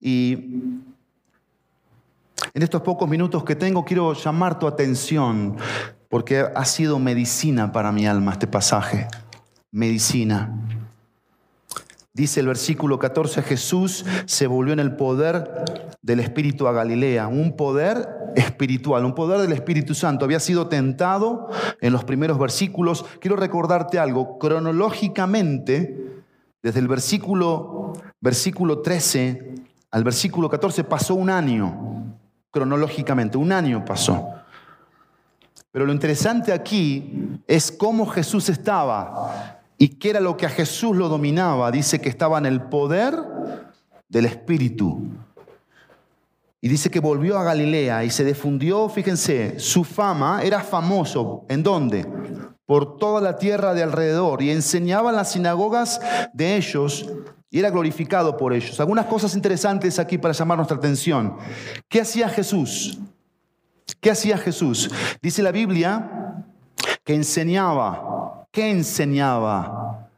Y 0.00 0.32
en 2.54 2.62
estos 2.62 2.80
pocos 2.80 3.08
minutos 3.08 3.44
que 3.44 3.54
tengo 3.54 3.84
quiero 3.84 4.14
llamar 4.14 4.58
tu 4.58 4.66
atención 4.66 5.56
porque 6.08 6.46
ha 6.54 6.64
sido 6.64 6.98
medicina 6.98 7.72
para 7.72 7.92
mi 7.92 8.06
alma 8.06 8.32
este 8.32 8.46
pasaje. 8.46 9.06
Medicina. 9.70 10.50
Dice 12.18 12.40
el 12.40 12.48
versículo 12.48 12.98
14, 12.98 13.42
Jesús 13.42 14.04
se 14.26 14.48
volvió 14.48 14.72
en 14.72 14.80
el 14.80 14.96
poder 14.96 15.94
del 16.02 16.18
Espíritu 16.18 16.66
a 16.66 16.72
Galilea, 16.72 17.28
un 17.28 17.56
poder 17.56 18.08
espiritual, 18.34 19.04
un 19.04 19.14
poder 19.14 19.40
del 19.40 19.52
Espíritu 19.52 19.94
Santo. 19.94 20.24
Había 20.24 20.40
sido 20.40 20.66
tentado 20.66 21.48
en 21.80 21.92
los 21.92 22.02
primeros 22.02 22.36
versículos. 22.36 23.04
Quiero 23.20 23.36
recordarte 23.36 24.00
algo, 24.00 24.36
cronológicamente, 24.36 26.24
desde 26.60 26.80
el 26.80 26.88
versículo, 26.88 27.92
versículo 28.20 28.80
13 28.80 29.54
al 29.92 30.02
versículo 30.02 30.48
14 30.48 30.82
pasó 30.82 31.14
un 31.14 31.30
año, 31.30 32.16
cronológicamente, 32.50 33.38
un 33.38 33.52
año 33.52 33.84
pasó. 33.84 34.28
Pero 35.70 35.86
lo 35.86 35.92
interesante 35.92 36.52
aquí 36.52 37.40
es 37.46 37.70
cómo 37.70 38.06
Jesús 38.06 38.48
estaba 38.48 39.57
¿Y 39.78 39.90
qué 39.90 40.10
era 40.10 40.20
lo 40.20 40.36
que 40.36 40.44
a 40.44 40.50
Jesús 40.50 40.96
lo 40.96 41.08
dominaba? 41.08 41.70
Dice 41.70 42.00
que 42.00 42.08
estaba 42.08 42.38
en 42.38 42.46
el 42.46 42.62
poder 42.62 43.16
del 44.08 44.26
Espíritu. 44.26 45.08
Y 46.60 46.68
dice 46.68 46.90
que 46.90 46.98
volvió 46.98 47.38
a 47.38 47.44
Galilea 47.44 48.04
y 48.04 48.10
se 48.10 48.24
difundió, 48.24 48.88
fíjense, 48.88 49.60
su 49.60 49.84
fama 49.84 50.42
era 50.42 50.60
famoso. 50.60 51.46
¿En 51.48 51.62
dónde? 51.62 52.04
Por 52.66 52.98
toda 52.98 53.20
la 53.20 53.36
tierra 53.36 53.72
de 53.74 53.84
alrededor. 53.84 54.42
Y 54.42 54.50
enseñaba 54.50 55.10
en 55.10 55.16
las 55.16 55.30
sinagogas 55.32 56.00
de 56.32 56.56
ellos 56.56 57.08
y 57.48 57.60
era 57.60 57.70
glorificado 57.70 58.36
por 58.36 58.52
ellos. 58.52 58.80
Algunas 58.80 59.06
cosas 59.06 59.36
interesantes 59.36 60.00
aquí 60.00 60.18
para 60.18 60.34
llamar 60.34 60.58
nuestra 60.58 60.76
atención. 60.76 61.36
¿Qué 61.88 62.00
hacía 62.00 62.28
Jesús? 62.28 62.98
¿Qué 64.00 64.10
hacía 64.10 64.36
Jesús? 64.36 64.90
Dice 65.22 65.42
la 65.42 65.52
Biblia 65.52 66.44
que 67.04 67.14
enseñaba 67.14 68.17
¿Qué 68.50 68.70
enseñaba? 68.70 70.08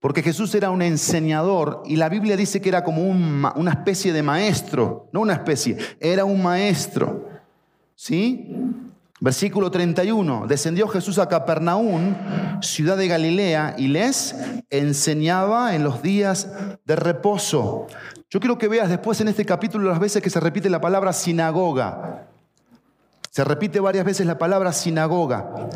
Porque 0.00 0.22
Jesús 0.22 0.54
era 0.54 0.70
un 0.70 0.82
enseñador 0.82 1.82
y 1.86 1.96
la 1.96 2.08
Biblia 2.08 2.36
dice 2.36 2.60
que 2.60 2.68
era 2.68 2.84
como 2.84 3.02
una 3.02 3.70
especie 3.70 4.12
de 4.12 4.22
maestro, 4.22 5.08
no 5.12 5.20
una 5.20 5.34
especie, 5.34 5.76
era 6.00 6.24
un 6.24 6.42
maestro. 6.42 7.28
¿Sí? 7.94 8.54
Versículo 9.20 9.72
31, 9.72 10.46
descendió 10.46 10.86
Jesús 10.86 11.18
a 11.18 11.28
Capernaum, 11.28 12.14
ciudad 12.62 12.96
de 12.96 13.08
Galilea, 13.08 13.74
y 13.76 13.88
les 13.88 14.36
enseñaba 14.70 15.74
en 15.74 15.82
los 15.82 16.02
días 16.02 16.52
de 16.84 16.94
reposo. 16.94 17.88
Yo 18.30 18.38
quiero 18.38 18.58
que 18.58 18.68
veas 18.68 18.88
después 18.88 19.20
en 19.20 19.26
este 19.26 19.44
capítulo 19.44 19.90
las 19.90 19.98
veces 19.98 20.22
que 20.22 20.30
se 20.30 20.38
repite 20.38 20.70
la 20.70 20.80
palabra 20.80 21.12
sinagoga. 21.12 22.28
Se 23.30 23.42
repite 23.42 23.80
varias 23.80 24.04
veces 24.04 24.24
la 24.24 24.38
palabra 24.38 24.72
sinagoga. 24.72 25.68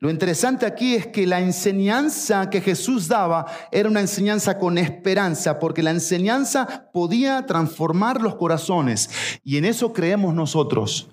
Lo 0.00 0.10
interesante 0.10 0.64
aquí 0.64 0.94
es 0.94 1.08
que 1.08 1.26
la 1.26 1.40
enseñanza 1.40 2.50
que 2.50 2.60
Jesús 2.60 3.08
daba 3.08 3.46
era 3.72 3.88
una 3.88 4.00
enseñanza 4.00 4.56
con 4.56 4.78
esperanza, 4.78 5.58
porque 5.58 5.82
la 5.82 5.90
enseñanza 5.90 6.88
podía 6.92 7.44
transformar 7.46 8.22
los 8.22 8.36
corazones. 8.36 9.10
Y 9.42 9.56
en 9.56 9.64
eso 9.64 9.92
creemos 9.92 10.34
nosotros. 10.34 11.08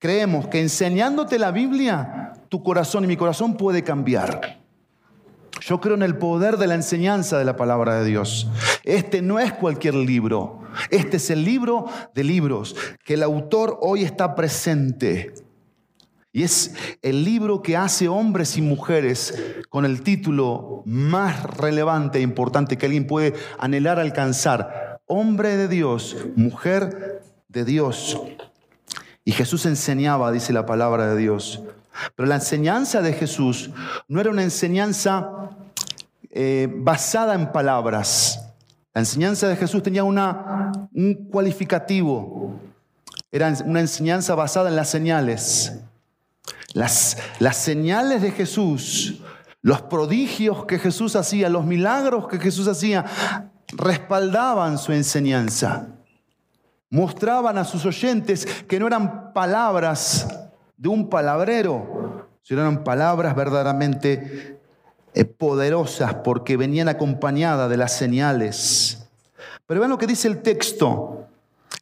Creemos 0.00 0.48
que 0.48 0.60
enseñándote 0.60 1.38
la 1.38 1.52
Biblia, 1.52 2.32
tu 2.48 2.64
corazón 2.64 3.04
y 3.04 3.06
mi 3.06 3.16
corazón 3.16 3.56
puede 3.56 3.84
cambiar. 3.84 4.60
Yo 5.60 5.80
creo 5.80 5.94
en 5.94 6.02
el 6.02 6.18
poder 6.18 6.56
de 6.56 6.66
la 6.66 6.74
enseñanza 6.74 7.38
de 7.38 7.44
la 7.44 7.56
palabra 7.56 8.00
de 8.00 8.04
Dios. 8.04 8.48
Este 8.82 9.22
no 9.22 9.38
es 9.38 9.52
cualquier 9.52 9.94
libro. 9.94 10.62
Este 10.90 11.18
es 11.18 11.30
el 11.30 11.44
libro 11.44 11.86
de 12.12 12.24
libros 12.24 12.74
que 13.04 13.14
el 13.14 13.22
autor 13.22 13.78
hoy 13.80 14.02
está 14.02 14.34
presente 14.34 15.32
Y 16.34 16.42
es 16.42 16.74
el 17.00 17.24
libro 17.24 17.62
que 17.62 17.76
hace 17.76 18.08
hombres 18.08 18.56
y 18.56 18.60
mujeres 18.60 19.62
con 19.70 19.84
el 19.84 20.02
título 20.02 20.82
más 20.84 21.44
relevante 21.44 22.18
e 22.18 22.22
importante 22.22 22.76
que 22.76 22.86
alguien 22.86 23.06
puede 23.06 23.34
anhelar 23.56 24.00
alcanzar. 24.00 25.00
Hombre 25.06 25.56
de 25.56 25.68
Dios, 25.68 26.16
mujer 26.34 27.22
de 27.46 27.64
Dios. 27.64 28.20
Y 29.24 29.30
Jesús 29.30 29.64
enseñaba, 29.64 30.32
dice 30.32 30.52
la 30.52 30.66
palabra 30.66 31.06
de 31.14 31.16
Dios. 31.20 31.62
Pero 32.16 32.28
la 32.28 32.34
enseñanza 32.34 33.00
de 33.00 33.12
Jesús 33.12 33.70
no 34.08 34.20
era 34.20 34.30
una 34.30 34.42
enseñanza 34.42 35.50
eh, 36.32 36.68
basada 36.68 37.36
en 37.36 37.52
palabras. 37.52 38.44
La 38.92 39.02
enseñanza 39.02 39.46
de 39.46 39.54
Jesús 39.54 39.84
tenía 39.84 40.02
una, 40.02 40.72
un 40.92 41.14
cualificativo. 41.30 42.58
Era 43.30 43.54
una 43.64 43.78
enseñanza 43.78 44.34
basada 44.34 44.68
en 44.68 44.74
las 44.74 44.90
señales. 44.90 45.84
Las, 46.74 47.16
las 47.38 47.56
señales 47.56 48.20
de 48.20 48.32
Jesús, 48.32 49.22
los 49.62 49.80
prodigios 49.80 50.66
que 50.66 50.78
Jesús 50.78 51.16
hacía, 51.16 51.48
los 51.48 51.64
milagros 51.64 52.28
que 52.28 52.38
Jesús 52.38 52.68
hacía, 52.68 53.06
respaldaban 53.68 54.76
su 54.76 54.92
enseñanza. 54.92 55.88
Mostraban 56.90 57.58
a 57.58 57.64
sus 57.64 57.86
oyentes 57.86 58.44
que 58.68 58.78
no 58.78 58.88
eran 58.88 59.32
palabras 59.32 60.28
de 60.76 60.88
un 60.88 61.08
palabrero, 61.08 62.28
sino 62.42 62.60
eran 62.60 62.84
palabras 62.84 63.34
verdaderamente 63.34 64.60
eh, 65.14 65.24
poderosas 65.24 66.14
porque 66.16 66.56
venían 66.56 66.88
acompañadas 66.88 67.70
de 67.70 67.76
las 67.76 67.92
señales. 67.96 69.08
Pero 69.66 69.80
vean 69.80 69.90
lo 69.90 69.98
que 69.98 70.06
dice 70.06 70.28
el 70.28 70.42
texto. 70.42 71.28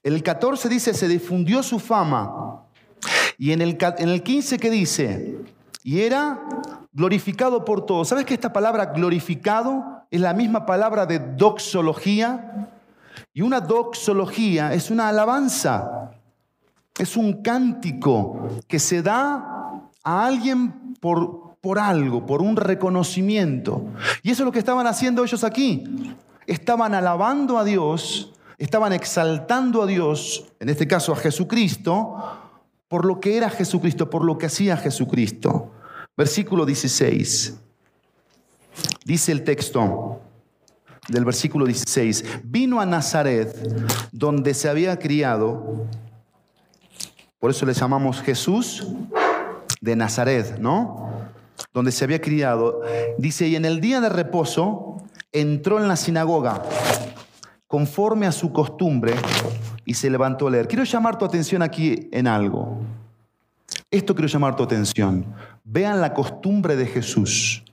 El 0.03 0.23
14 0.23 0.69
dice, 0.69 0.95
se 0.95 1.09
difundió 1.09 1.63
su 1.63 1.81
fama 1.81 2.62
y 3.43 3.51
en 3.51 3.61
el, 3.61 3.77
en 3.99 4.09
el 4.09 4.23
15 4.23 4.57
que 4.57 4.71
dice, 4.71 5.37
y 5.83 6.03
era 6.03 6.47
glorificado 6.93 7.65
por 7.65 7.85
todos. 7.87 8.07
¿Sabes 8.07 8.25
que 8.25 8.35
esta 8.35 8.53
palabra 8.53 8.93
glorificado 8.95 10.05
es 10.13 10.21
la 10.21 10.33
misma 10.33 10.65
palabra 10.65 11.07
de 11.07 11.19
doxología? 11.19 12.69
Y 13.35 13.43
una 13.43 13.61
doxología 13.61 14.73
es 14.75 14.93
una 14.93 15.09
alabanza, 15.09 16.13
es 16.97 17.17
un 17.17 17.43
cántico 17.43 18.49
que 18.69 18.79
se 18.79 19.03
da 19.03 19.81
a 20.05 20.25
alguien 20.25 20.95
por, 21.01 21.57
por 21.61 21.81
algo, 21.81 22.25
por 22.25 22.43
un 22.43 22.55
reconocimiento. 22.55 23.87
Y 24.23 24.31
eso 24.31 24.45
es 24.45 24.47
lo 24.47 24.53
que 24.53 24.61
estaban 24.61 24.87
haciendo 24.87 25.25
ellos 25.25 25.43
aquí. 25.43 26.15
Estaban 26.47 26.95
alabando 26.95 27.59
a 27.59 27.65
Dios, 27.65 28.35
estaban 28.57 28.93
exaltando 28.93 29.83
a 29.83 29.87
Dios, 29.87 30.45
en 30.61 30.69
este 30.69 30.87
caso 30.87 31.13
a 31.13 31.17
Jesucristo, 31.17 32.39
por 32.93 33.07
lo 33.07 33.21
que 33.21 33.39
era 33.39 33.49
Jesucristo, 33.49 34.11
por 34.11 34.23
lo 34.23 34.37
que 34.37 34.45
hacía 34.45 34.77
Jesucristo. 34.77 35.71
Versículo 36.15 36.67
16. 36.67 37.57
Dice 39.07 39.33
el 39.33 39.45
texto 39.45 40.21
del 41.09 41.25
versículo 41.25 41.65
16, 41.65 42.23
vino 42.45 42.83
a 42.83 42.85
Nazaret, 42.85 43.57
donde 44.13 44.53
se 44.53 44.69
había 44.69 44.99
criado, 44.99 45.87
por 47.39 47.51
eso 47.51 47.65
le 47.65 47.73
llamamos 47.73 48.21
Jesús 48.21 48.87
de 49.81 49.97
Nazaret, 49.97 50.59
¿no? 50.59 51.31
Donde 51.73 51.93
se 51.93 52.05
había 52.05 52.21
criado. 52.21 52.83
Dice, 53.17 53.49
y 53.49 53.57
en 53.57 53.65
el 53.65 53.81
día 53.81 54.03
de 54.03 54.11
reposo 54.11 54.99
entró 55.33 55.81
en 55.81 55.89
la 55.89 55.97
sinagoga, 55.97 56.63
conforme 57.67 58.27
a 58.27 58.33
su 58.33 58.53
costumbre, 58.53 59.15
y 59.85 59.95
se 59.95 60.11
levantó 60.11 60.49
a 60.49 60.51
leer. 60.51 60.69
Quiero 60.69 60.85
llamar 60.85 61.19
tu 61.19 61.25
atención 61.25 61.63
aquí 61.63 62.09
en 62.13 62.27
algo. 62.27 62.79
Esto 63.91 64.15
quiero 64.15 64.29
llamar 64.29 64.57
tu 64.57 64.63
atención. 64.63 65.27
Vean 65.65 66.01
la 66.01 66.15
costumbre 66.15 66.77
de 66.77 66.87
Jesús. 66.87 67.65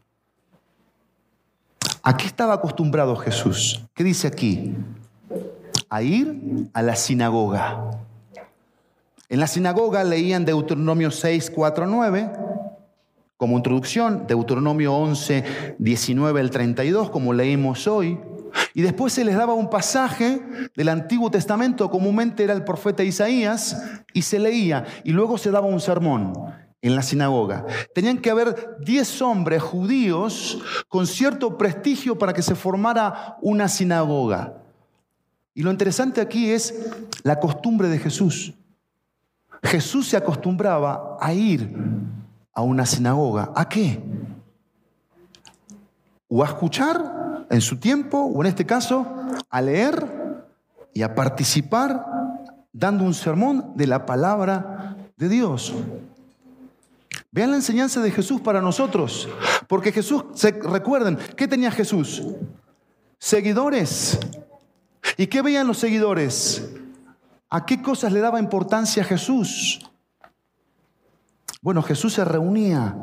¿A 2.03 2.15
qué 2.17 2.27
estaba 2.27 2.53
acostumbrado 2.53 3.15
Jesús? 3.15 3.83
¿Qué 3.93 4.03
dice 4.03 4.27
aquí? 4.27 4.75
A 5.89 6.01
ir 6.01 6.69
a 6.73 6.81
la 6.81 6.95
sinagoga. 6.95 7.91
En 9.27 9.39
la 9.39 9.47
sinagoga 9.47 10.03
leían 10.03 10.45
Deuteronomio 10.45 11.11
6, 11.11 11.51
4, 11.53 11.85
9 11.85 12.31
como 13.39 13.55
introducción, 13.55 14.27
Deuteronomio 14.27 14.93
11, 14.93 15.75
19 15.79 16.41
al 16.41 16.51
32, 16.51 17.09
como 17.09 17.31
leímos 17.31 17.87
hoy. 17.87 18.19
Y 18.73 18.81
después 18.81 19.13
se 19.13 19.25
les 19.25 19.35
daba 19.35 19.53
un 19.53 19.69
pasaje 19.69 20.41
del 20.75 20.89
Antiguo 20.89 21.31
Testamento, 21.31 21.89
comúnmente 21.89 22.43
era 22.43 22.53
el 22.53 22.63
profeta 22.63 23.03
Isaías, 23.03 23.81
y 24.13 24.21
se 24.21 24.39
leía, 24.39 24.85
y 25.03 25.11
luego 25.11 25.37
se 25.37 25.51
daba 25.51 25.67
un 25.67 25.79
sermón 25.79 26.33
en 26.81 26.95
la 26.95 27.01
sinagoga. 27.01 27.65
Tenían 27.93 28.19
que 28.19 28.29
haber 28.29 28.77
10 28.81 29.21
hombres 29.21 29.61
judíos 29.61 30.59
con 30.87 31.07
cierto 31.07 31.57
prestigio 31.57 32.17
para 32.17 32.33
que 32.33 32.41
se 32.41 32.55
formara 32.55 33.37
una 33.41 33.67
sinagoga. 33.67 34.53
Y 35.53 35.63
lo 35.63 35.71
interesante 35.71 36.21
aquí 36.21 36.49
es 36.49 36.89
la 37.23 37.39
costumbre 37.39 37.89
de 37.89 37.99
Jesús. 37.99 38.53
Jesús 39.63 40.07
se 40.07 40.15
acostumbraba 40.15 41.17
a 41.19 41.33
ir 41.33 41.75
a 42.53 42.61
una 42.61 42.85
sinagoga. 42.85 43.51
¿A 43.55 43.67
qué? 43.67 44.01
O 46.29 46.43
a 46.43 46.47
escuchar 46.47 47.28
en 47.49 47.61
su 47.61 47.77
tiempo, 47.77 48.19
o 48.19 48.41
en 48.41 48.47
este 48.47 48.65
caso, 48.65 49.05
a 49.49 49.61
leer 49.61 50.05
y 50.93 51.01
a 51.01 51.15
participar 51.15 52.05
dando 52.71 53.03
un 53.03 53.13
sermón 53.13 53.73
de 53.75 53.87
la 53.87 54.05
palabra 54.05 54.95
de 55.17 55.29
Dios. 55.29 55.73
Vean 57.31 57.51
la 57.51 57.57
enseñanza 57.57 58.01
de 58.01 58.11
Jesús 58.11 58.41
para 58.41 58.61
nosotros, 58.61 59.29
porque 59.67 59.91
Jesús, 59.91 60.23
se, 60.33 60.51
recuerden, 60.51 61.17
¿qué 61.35 61.47
tenía 61.47 61.71
Jesús? 61.71 62.23
Seguidores. 63.17 64.19
¿Y 65.17 65.27
qué 65.27 65.41
veían 65.41 65.67
los 65.67 65.77
seguidores? 65.77 66.71
¿A 67.49 67.65
qué 67.65 67.81
cosas 67.81 68.13
le 68.13 68.19
daba 68.19 68.39
importancia 68.39 69.03
Jesús? 69.03 69.79
Bueno, 71.61 71.83
Jesús 71.83 72.13
se 72.13 72.23
reunía 72.23 72.95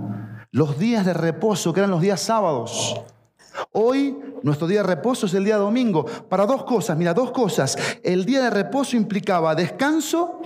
los 0.51 0.79
días 0.79 1.05
de 1.05 1.13
reposo, 1.13 1.73
que 1.73 1.81
eran 1.81 1.91
los 1.91 2.01
días 2.01 2.21
sábados. 2.21 3.01
Hoy 3.73 4.17
nuestro 4.43 4.67
día 4.67 4.83
de 4.83 4.89
reposo 4.89 5.27
es 5.27 5.35
el 5.35 5.45
día 5.45 5.57
domingo. 5.57 6.05
Para 6.05 6.47
dos 6.47 6.65
cosas, 6.65 6.97
mira, 6.97 7.15
dos 7.15 7.31
cosas. 7.31 7.77
El 8.03 8.25
día 8.25 8.43
de 8.43 8.51
reposo 8.51 8.97
implicaba 8.97 9.55
descanso, 9.55 10.41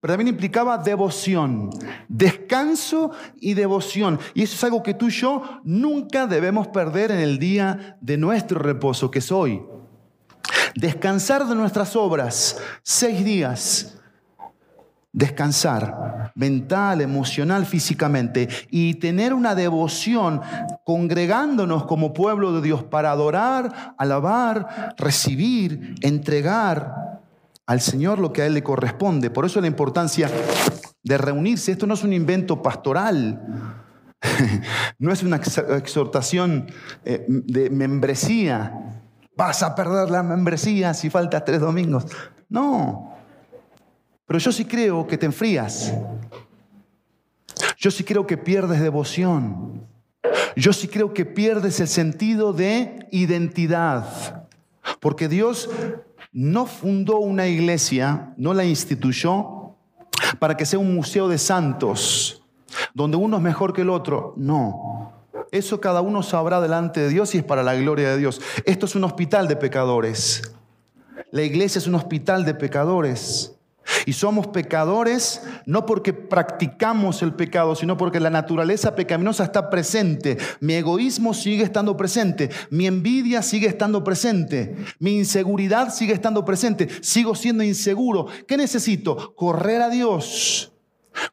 pero 0.00 0.12
también 0.12 0.28
implicaba 0.28 0.78
devoción. 0.78 1.70
Descanso 2.08 3.10
y 3.40 3.54
devoción. 3.54 4.18
Y 4.34 4.42
eso 4.42 4.54
es 4.54 4.64
algo 4.64 4.82
que 4.82 4.94
tú 4.94 5.08
y 5.08 5.10
yo 5.10 5.42
nunca 5.64 6.26
debemos 6.26 6.68
perder 6.68 7.10
en 7.10 7.20
el 7.20 7.38
día 7.38 7.96
de 8.00 8.16
nuestro 8.16 8.58
reposo, 8.58 9.10
que 9.10 9.18
es 9.18 9.32
hoy. 9.32 9.62
Descansar 10.74 11.46
de 11.46 11.54
nuestras 11.54 11.96
obras, 11.96 12.58
seis 12.82 13.24
días 13.24 13.98
descansar 15.12 16.32
mental, 16.34 17.00
emocional, 17.00 17.66
físicamente 17.66 18.48
y 18.70 18.94
tener 18.94 19.34
una 19.34 19.54
devoción 19.54 20.40
congregándonos 20.84 21.84
como 21.84 22.12
pueblo 22.12 22.52
de 22.52 22.62
Dios 22.62 22.84
para 22.84 23.10
adorar, 23.10 23.94
alabar, 23.98 24.94
recibir, 24.96 25.94
entregar 26.02 27.20
al 27.66 27.80
Señor 27.80 28.18
lo 28.18 28.32
que 28.32 28.42
a 28.42 28.46
Él 28.46 28.54
le 28.54 28.62
corresponde. 28.62 29.30
Por 29.30 29.44
eso 29.44 29.60
la 29.60 29.66
importancia 29.66 30.30
de 31.02 31.18
reunirse. 31.18 31.72
Esto 31.72 31.86
no 31.86 31.94
es 31.94 32.04
un 32.04 32.12
invento 32.12 32.62
pastoral. 32.62 33.74
No 34.98 35.12
es 35.12 35.22
una 35.22 35.36
exhortación 35.36 36.66
eh, 37.04 37.24
de 37.28 37.70
membresía. 37.70 38.72
Vas 39.36 39.62
a 39.62 39.76
perder 39.76 40.10
la 40.10 40.24
membresía 40.24 40.92
si 40.92 41.08
faltas 41.08 41.44
tres 41.44 41.60
domingos. 41.60 42.06
No, 42.48 43.07
pero 44.28 44.38
yo 44.38 44.52
sí 44.52 44.66
creo 44.66 45.06
que 45.06 45.16
te 45.16 45.24
enfrías. 45.24 45.94
Yo 47.78 47.90
sí 47.90 48.04
creo 48.04 48.26
que 48.26 48.36
pierdes 48.36 48.78
devoción. 48.78 49.86
Yo 50.54 50.74
sí 50.74 50.86
creo 50.86 51.14
que 51.14 51.24
pierdes 51.24 51.80
el 51.80 51.88
sentido 51.88 52.52
de 52.52 53.08
identidad. 53.10 54.46
Porque 55.00 55.28
Dios 55.28 55.70
no 56.30 56.66
fundó 56.66 57.20
una 57.20 57.46
iglesia, 57.46 58.34
no 58.36 58.52
la 58.52 58.66
instituyó 58.66 59.74
para 60.38 60.58
que 60.58 60.66
sea 60.66 60.78
un 60.78 60.94
museo 60.94 61.26
de 61.28 61.38
santos, 61.38 62.42
donde 62.92 63.16
uno 63.16 63.38
es 63.38 63.42
mejor 63.42 63.72
que 63.72 63.80
el 63.80 63.88
otro. 63.88 64.34
No. 64.36 65.14
Eso 65.50 65.80
cada 65.80 66.02
uno 66.02 66.22
sabrá 66.22 66.60
delante 66.60 67.00
de 67.00 67.08
Dios 67.08 67.34
y 67.34 67.38
es 67.38 67.44
para 67.44 67.62
la 67.62 67.74
gloria 67.76 68.10
de 68.10 68.18
Dios. 68.18 68.42
Esto 68.66 68.84
es 68.84 68.94
un 68.94 69.04
hospital 69.04 69.48
de 69.48 69.56
pecadores. 69.56 70.42
La 71.30 71.44
iglesia 71.44 71.78
es 71.78 71.86
un 71.86 71.94
hospital 71.94 72.44
de 72.44 72.52
pecadores. 72.52 73.57
Y 74.08 74.14
somos 74.14 74.46
pecadores 74.46 75.42
no 75.66 75.84
porque 75.84 76.14
practicamos 76.14 77.20
el 77.20 77.34
pecado, 77.34 77.74
sino 77.74 77.98
porque 77.98 78.20
la 78.20 78.30
naturaleza 78.30 78.94
pecaminosa 78.94 79.44
está 79.44 79.68
presente. 79.68 80.38
Mi 80.60 80.72
egoísmo 80.72 81.34
sigue 81.34 81.62
estando 81.62 81.94
presente. 81.94 82.48
Mi 82.70 82.86
envidia 82.86 83.42
sigue 83.42 83.66
estando 83.66 84.02
presente. 84.04 84.76
Mi 84.98 85.18
inseguridad 85.18 85.92
sigue 85.92 86.14
estando 86.14 86.42
presente. 86.46 86.88
Sigo 87.02 87.34
siendo 87.34 87.62
inseguro. 87.62 88.28
¿Qué 88.46 88.56
necesito? 88.56 89.34
Correr 89.36 89.82
a 89.82 89.90
Dios. 89.90 90.72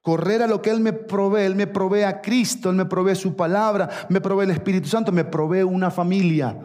Correr 0.01 0.43
a 0.43 0.47
lo 0.47 0.61
que 0.61 0.71
Él 0.71 0.81
me 0.81 0.91
provee. 0.91 1.45
Él 1.45 1.55
me 1.55 1.67
provee 1.67 2.03
a 2.03 2.19
Cristo, 2.19 2.71
Él 2.71 2.75
me 2.75 2.83
provee 2.83 3.15
su 3.15 3.37
palabra, 3.37 3.89
me 4.09 4.19
provee 4.19 4.43
el 4.43 4.51
Espíritu 4.51 4.89
Santo, 4.89 5.13
me 5.13 5.23
provee 5.23 5.63
una 5.63 5.91
familia. 5.91 6.57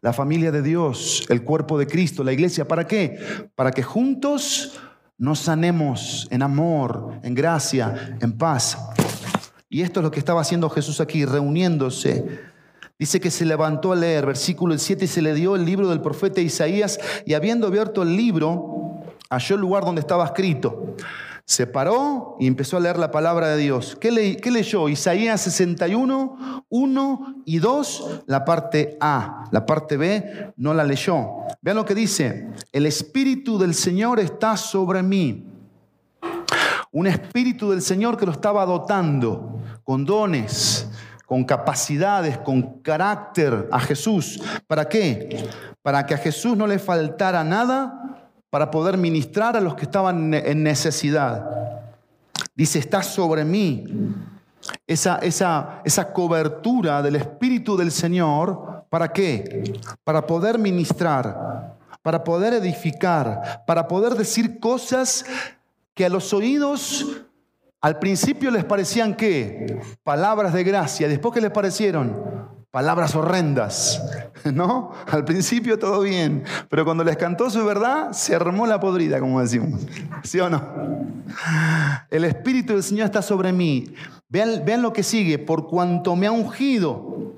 La 0.00 0.14
familia 0.14 0.50
de 0.50 0.62
Dios, 0.62 1.26
el 1.28 1.44
cuerpo 1.44 1.78
de 1.78 1.86
Cristo, 1.86 2.24
la 2.24 2.32
iglesia. 2.32 2.66
¿Para 2.66 2.86
qué? 2.86 3.18
Para 3.54 3.70
que 3.70 3.82
juntos 3.82 4.80
nos 5.22 5.38
sanemos 5.38 6.26
en 6.32 6.42
amor, 6.42 7.12
en 7.22 7.32
gracia, 7.32 8.16
en 8.20 8.32
paz. 8.32 8.76
Y 9.70 9.82
esto 9.82 10.00
es 10.00 10.04
lo 10.04 10.10
que 10.10 10.18
estaba 10.18 10.40
haciendo 10.40 10.68
Jesús 10.68 11.00
aquí, 11.00 11.24
reuniéndose. 11.24 12.40
Dice 12.98 13.20
que 13.20 13.30
se 13.30 13.46
levantó 13.46 13.92
a 13.92 13.96
leer, 13.96 14.26
versículo 14.26 14.76
7, 14.76 15.04
y 15.04 15.06
se 15.06 15.22
le 15.22 15.32
dio 15.34 15.54
el 15.54 15.64
libro 15.64 15.88
del 15.88 16.00
profeta 16.00 16.40
Isaías, 16.40 16.98
y 17.24 17.34
habiendo 17.34 17.68
abierto 17.68 18.02
el 18.02 18.16
libro, 18.16 19.04
halló 19.30 19.54
el 19.54 19.60
lugar 19.60 19.84
donde 19.84 20.00
estaba 20.00 20.24
escrito. 20.24 20.96
Se 21.44 21.66
paró 21.66 22.36
y 22.38 22.46
empezó 22.46 22.76
a 22.76 22.80
leer 22.80 22.98
la 22.98 23.10
palabra 23.10 23.48
de 23.48 23.56
Dios. 23.58 23.96
¿Qué, 24.00 24.10
leyó? 24.10 24.88
Isaías 24.88 25.40
61, 25.40 26.64
1 26.68 27.34
y 27.44 27.58
2, 27.58 28.22
la 28.26 28.44
parte 28.44 28.96
A. 29.00 29.44
La 29.50 29.66
parte 29.66 29.96
B 29.96 30.52
no 30.56 30.72
la 30.72 30.84
leyó. 30.84 31.30
Vean 31.60 31.76
lo 31.76 31.84
que 31.84 31.94
dice. 31.94 32.48
El 32.72 32.86
Espíritu 32.86 33.58
del 33.58 33.74
Señor 33.74 34.20
está 34.20 34.56
sobre 34.56 35.02
mí. 35.02 35.46
Un 36.92 37.06
Espíritu 37.06 37.70
del 37.70 37.82
Señor 37.82 38.16
que 38.16 38.26
lo 38.26 38.32
estaba 38.32 38.64
dotando 38.64 39.58
con 39.82 40.04
dones, 40.04 40.88
con 41.26 41.44
capacidades, 41.44 42.38
con 42.38 42.80
carácter 42.82 43.68
a 43.72 43.80
Jesús. 43.80 44.40
¿Para 44.66 44.88
qué? 44.88 45.48
Para 45.82 46.06
que 46.06 46.14
a 46.14 46.18
Jesús 46.18 46.56
no 46.56 46.66
le 46.66 46.78
faltara 46.78 47.42
nada 47.42 48.21
para 48.52 48.70
poder 48.70 48.98
ministrar 48.98 49.56
a 49.56 49.62
los 49.62 49.74
que 49.74 49.84
estaban 49.84 50.34
en 50.34 50.62
necesidad. 50.62 51.72
Dice, 52.54 52.80
está 52.80 53.02
sobre 53.02 53.46
mí 53.46 54.12
esa, 54.86 55.16
esa, 55.20 55.80
esa 55.86 56.12
cobertura 56.12 57.00
del 57.00 57.16
Espíritu 57.16 57.78
del 57.78 57.90
Señor. 57.90 58.84
¿Para 58.90 59.10
qué? 59.10 59.72
Para 60.04 60.26
poder 60.26 60.58
ministrar, 60.58 61.78
para 62.02 62.22
poder 62.22 62.52
edificar, 62.52 63.64
para 63.66 63.88
poder 63.88 64.16
decir 64.16 64.60
cosas 64.60 65.24
que 65.94 66.04
a 66.04 66.10
los 66.10 66.34
oídos 66.34 67.06
al 67.80 67.98
principio 67.98 68.50
les 68.50 68.66
parecían 68.66 69.14
qué? 69.14 69.80
Palabras 70.04 70.52
de 70.52 70.62
gracia. 70.62 71.08
Después 71.08 71.32
que 71.32 71.40
les 71.40 71.52
parecieron 71.52 72.22
palabras 72.72 73.14
horrendas, 73.14 74.02
¿no? 74.52 74.92
Al 75.06 75.24
principio 75.24 75.78
todo 75.78 76.00
bien, 76.00 76.42
pero 76.68 76.84
cuando 76.84 77.04
les 77.04 77.18
cantó 77.18 77.50
su 77.50 77.64
verdad, 77.64 78.12
se 78.12 78.34
armó 78.34 78.66
la 78.66 78.80
podrida, 78.80 79.20
como 79.20 79.40
decimos. 79.40 79.82
¿Sí 80.24 80.40
o 80.40 80.50
no? 80.50 80.60
El 82.10 82.24
Espíritu 82.24 82.72
del 82.72 82.82
Señor 82.82 83.06
está 83.06 83.22
sobre 83.22 83.52
mí. 83.52 83.94
Vean, 84.28 84.80
lo 84.80 84.92
que 84.92 85.02
sigue, 85.02 85.38
por 85.38 85.68
cuanto 85.68 86.16
me 86.16 86.26
ha 86.26 86.32
ungido. 86.32 87.34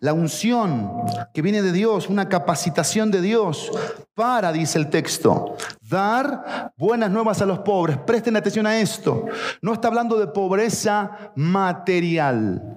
La 0.00 0.12
unción 0.12 0.92
que 1.34 1.42
viene 1.42 1.60
de 1.60 1.72
Dios, 1.72 2.08
una 2.08 2.28
capacitación 2.28 3.10
de 3.10 3.20
Dios 3.20 3.72
para, 4.14 4.52
dice 4.52 4.78
el 4.78 4.88
texto, 4.88 5.56
dar 5.80 6.72
buenas 6.76 7.10
nuevas 7.10 7.42
a 7.42 7.46
los 7.46 7.58
pobres. 7.60 7.98
Presten 7.98 8.36
atención 8.36 8.66
a 8.66 8.78
esto. 8.78 9.26
No 9.60 9.72
está 9.72 9.88
hablando 9.88 10.16
de 10.18 10.28
pobreza 10.28 11.32
material. 11.34 12.75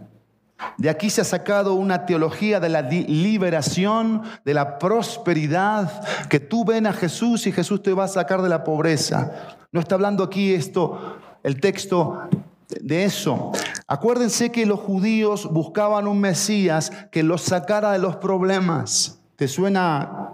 De 0.77 0.89
aquí 0.89 1.09
se 1.09 1.21
ha 1.21 1.25
sacado 1.25 1.73
una 1.73 2.05
teología 2.05 2.59
de 2.59 2.69
la 2.69 2.81
liberación, 2.81 4.23
de 4.45 4.53
la 4.53 4.79
prosperidad, 4.79 6.01
que 6.29 6.39
tú 6.39 6.65
ven 6.65 6.87
a 6.87 6.93
Jesús 6.93 7.47
y 7.47 7.51
Jesús 7.51 7.83
te 7.83 7.93
va 7.93 8.05
a 8.05 8.09
sacar 8.09 8.41
de 8.41 8.49
la 8.49 8.63
pobreza. 8.63 9.57
No 9.71 9.79
está 9.79 9.95
hablando 9.95 10.23
aquí 10.23 10.53
esto, 10.53 11.17
el 11.43 11.59
texto 11.59 12.29
de 12.69 13.03
eso. 13.03 13.51
Acuérdense 13.87 14.51
que 14.51 14.65
los 14.65 14.79
judíos 14.79 15.49
buscaban 15.51 16.07
un 16.07 16.19
Mesías 16.19 16.91
que 17.11 17.23
los 17.23 17.41
sacara 17.41 17.91
de 17.91 17.99
los 17.99 18.17
problemas. 18.17 19.19
¿Te 19.35 19.47
suena 19.47 20.31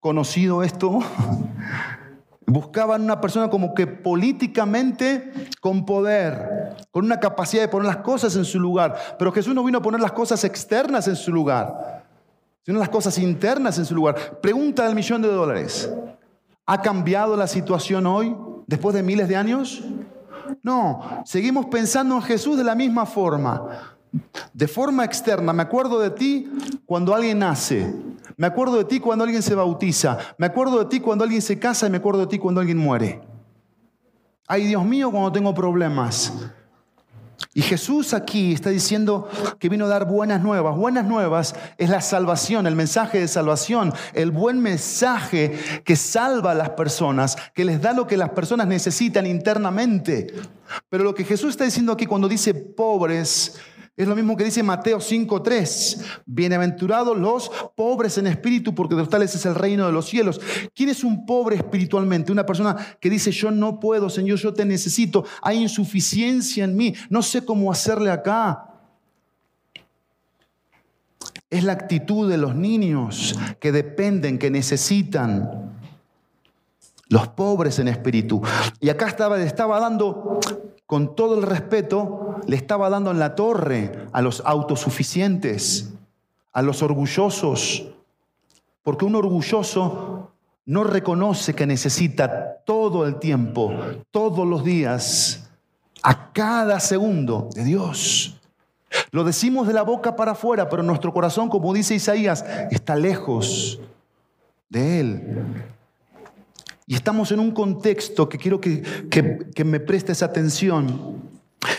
conocido 0.00 0.62
esto? 0.62 1.00
Buscaban 2.46 3.02
una 3.02 3.20
persona 3.20 3.50
como 3.50 3.74
que 3.74 3.88
políticamente 3.88 5.32
con 5.60 5.84
poder, 5.84 6.76
con 6.92 7.04
una 7.04 7.18
capacidad 7.18 7.62
de 7.62 7.68
poner 7.68 7.86
las 7.88 7.98
cosas 7.98 8.36
en 8.36 8.44
su 8.44 8.60
lugar. 8.60 8.96
Pero 9.18 9.32
Jesús 9.32 9.54
no 9.54 9.64
vino 9.64 9.78
a 9.78 9.82
poner 9.82 10.00
las 10.00 10.12
cosas 10.12 10.44
externas 10.44 11.08
en 11.08 11.16
su 11.16 11.32
lugar, 11.32 12.04
sino 12.64 12.78
las 12.78 12.88
cosas 12.88 13.18
internas 13.18 13.78
en 13.78 13.84
su 13.84 13.94
lugar. 13.94 14.40
Pregunta 14.40 14.84
del 14.84 14.94
millón 14.94 15.22
de 15.22 15.28
dólares. 15.28 15.92
¿Ha 16.66 16.80
cambiado 16.82 17.36
la 17.36 17.48
situación 17.48 18.06
hoy, 18.06 18.36
después 18.66 18.94
de 18.94 19.02
miles 19.02 19.28
de 19.28 19.36
años? 19.36 19.82
No, 20.62 21.22
seguimos 21.24 21.66
pensando 21.66 22.14
en 22.14 22.22
Jesús 22.22 22.56
de 22.56 22.64
la 22.64 22.74
misma 22.74 23.06
forma. 23.06 23.96
De 24.52 24.68
forma 24.68 25.04
externa, 25.04 25.52
me 25.52 25.62
acuerdo 25.62 25.98
de 25.98 26.10
ti 26.10 26.48
cuando 26.84 27.14
alguien 27.14 27.40
nace. 27.40 27.92
Me 28.36 28.46
acuerdo 28.46 28.76
de 28.76 28.84
ti 28.84 29.00
cuando 29.00 29.24
alguien 29.24 29.42
se 29.42 29.54
bautiza. 29.54 30.18
Me 30.36 30.46
acuerdo 30.46 30.78
de 30.78 30.86
ti 30.86 31.00
cuando 31.00 31.24
alguien 31.24 31.42
se 31.42 31.58
casa 31.58 31.86
y 31.86 31.90
me 31.90 31.98
acuerdo 31.98 32.20
de 32.20 32.26
ti 32.26 32.38
cuando 32.38 32.60
alguien 32.60 32.78
muere. 32.78 33.20
Ay, 34.46 34.66
Dios 34.66 34.84
mío, 34.84 35.10
cuando 35.10 35.32
tengo 35.32 35.54
problemas. 35.54 36.32
Y 37.54 37.62
Jesús 37.62 38.12
aquí 38.12 38.52
está 38.52 38.68
diciendo 38.70 39.28
que 39.58 39.70
vino 39.70 39.86
a 39.86 39.88
dar 39.88 40.06
buenas 40.06 40.42
nuevas. 40.42 40.76
Buenas 40.76 41.06
nuevas 41.06 41.54
es 41.78 41.88
la 41.88 42.02
salvación, 42.02 42.66
el 42.66 42.76
mensaje 42.76 43.18
de 43.18 43.28
salvación, 43.28 43.94
el 44.12 44.30
buen 44.30 44.60
mensaje 44.60 45.58
que 45.84 45.96
salva 45.96 46.52
a 46.52 46.54
las 46.54 46.70
personas, 46.70 47.36
que 47.54 47.64
les 47.64 47.80
da 47.80 47.94
lo 47.94 48.06
que 48.06 48.18
las 48.18 48.30
personas 48.30 48.66
necesitan 48.66 49.24
internamente. 49.24 50.26
Pero 50.90 51.04
lo 51.04 51.14
que 51.14 51.24
Jesús 51.24 51.50
está 51.50 51.64
diciendo 51.64 51.92
aquí 51.92 52.04
cuando 52.04 52.28
dice 52.28 52.52
pobres, 52.52 53.58
es 53.96 54.06
lo 54.06 54.14
mismo 54.14 54.36
que 54.36 54.44
dice 54.44 54.62
Mateo 54.62 54.98
5.3. 54.98 56.20
Bienaventurados 56.26 57.16
los 57.16 57.50
pobres 57.74 58.18
en 58.18 58.26
espíritu, 58.26 58.74
porque 58.74 58.94
de 58.94 59.00
los 59.00 59.08
tales 59.08 59.34
es 59.34 59.46
el 59.46 59.54
reino 59.54 59.86
de 59.86 59.92
los 59.92 60.06
cielos. 60.06 60.38
¿Quién 60.74 60.90
es 60.90 61.02
un 61.02 61.24
pobre 61.24 61.56
espiritualmente? 61.56 62.30
Una 62.30 62.44
persona 62.44 62.76
que 63.00 63.08
dice, 63.08 63.30
yo 63.30 63.50
no 63.50 63.80
puedo, 63.80 64.10
Señor, 64.10 64.38
yo 64.38 64.52
te 64.52 64.66
necesito. 64.66 65.24
Hay 65.40 65.62
insuficiencia 65.62 66.64
en 66.64 66.76
mí. 66.76 66.94
No 67.08 67.22
sé 67.22 67.42
cómo 67.42 67.72
hacerle 67.72 68.10
acá. 68.10 68.68
Es 71.48 71.64
la 71.64 71.72
actitud 71.72 72.28
de 72.28 72.36
los 72.36 72.54
niños 72.54 73.34
que 73.60 73.72
dependen, 73.72 74.38
que 74.38 74.50
necesitan. 74.50 75.74
Los 77.08 77.28
pobres 77.28 77.78
en 77.78 77.88
espíritu. 77.88 78.42
Y 78.78 78.90
acá 78.90 79.06
estaba, 79.06 79.40
estaba 79.40 79.80
dando 79.80 80.40
con 80.86 81.16
todo 81.16 81.36
el 81.36 81.42
respeto, 81.42 82.40
le 82.46 82.56
estaba 82.56 82.88
dando 82.88 83.10
en 83.10 83.18
la 83.18 83.34
torre 83.34 84.06
a 84.12 84.22
los 84.22 84.42
autosuficientes, 84.44 85.92
a 86.52 86.62
los 86.62 86.82
orgullosos, 86.82 87.88
porque 88.82 89.04
un 89.04 89.16
orgulloso 89.16 90.30
no 90.64 90.84
reconoce 90.84 91.54
que 91.54 91.66
necesita 91.66 92.58
todo 92.64 93.06
el 93.06 93.18
tiempo, 93.18 93.72
todos 94.10 94.46
los 94.46 94.64
días, 94.64 95.50
a 96.02 96.32
cada 96.32 96.78
segundo 96.80 97.48
de 97.54 97.64
Dios. 97.64 98.40
Lo 99.10 99.24
decimos 99.24 99.66
de 99.66 99.72
la 99.72 99.82
boca 99.82 100.14
para 100.14 100.32
afuera, 100.32 100.68
pero 100.68 100.82
nuestro 100.82 101.12
corazón, 101.12 101.48
como 101.48 101.74
dice 101.74 101.94
Isaías, 101.94 102.44
está 102.70 102.96
lejos 102.96 103.80
de 104.68 105.00
Él. 105.00 105.64
Y 106.88 106.94
estamos 106.94 107.32
en 107.32 107.40
un 107.40 107.50
contexto 107.50 108.28
que 108.28 108.38
quiero 108.38 108.60
que, 108.60 108.82
que, 109.10 109.64
me 109.64 109.80
prestes 109.80 110.22
atención, 110.22 111.20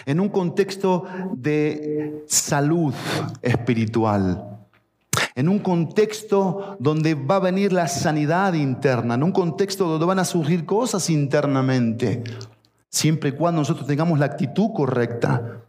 en 0.05 0.19
un 0.19 0.27
contexto 0.27 1.05
de 1.33 2.25
salud 2.27 2.93
espiritual, 3.41 4.67
en 5.33 5.47
un 5.47 5.59
contexto 5.59 6.75
donde 6.79 7.15
va 7.15 7.37
a 7.37 7.39
venir 7.39 7.71
la 7.71 7.87
sanidad 7.87 8.53
interna, 8.53 9.15
en 9.15 9.23
un 9.23 9.31
contexto 9.31 9.87
donde 9.87 10.05
van 10.05 10.19
a 10.19 10.25
surgir 10.25 10.65
cosas 10.65 11.09
internamente, 11.09 12.21
siempre 12.89 13.29
y 13.29 13.33
cuando 13.33 13.61
nosotros 13.61 13.87
tengamos 13.87 14.19
la 14.19 14.25
actitud 14.25 14.71
correcta. 14.75 15.61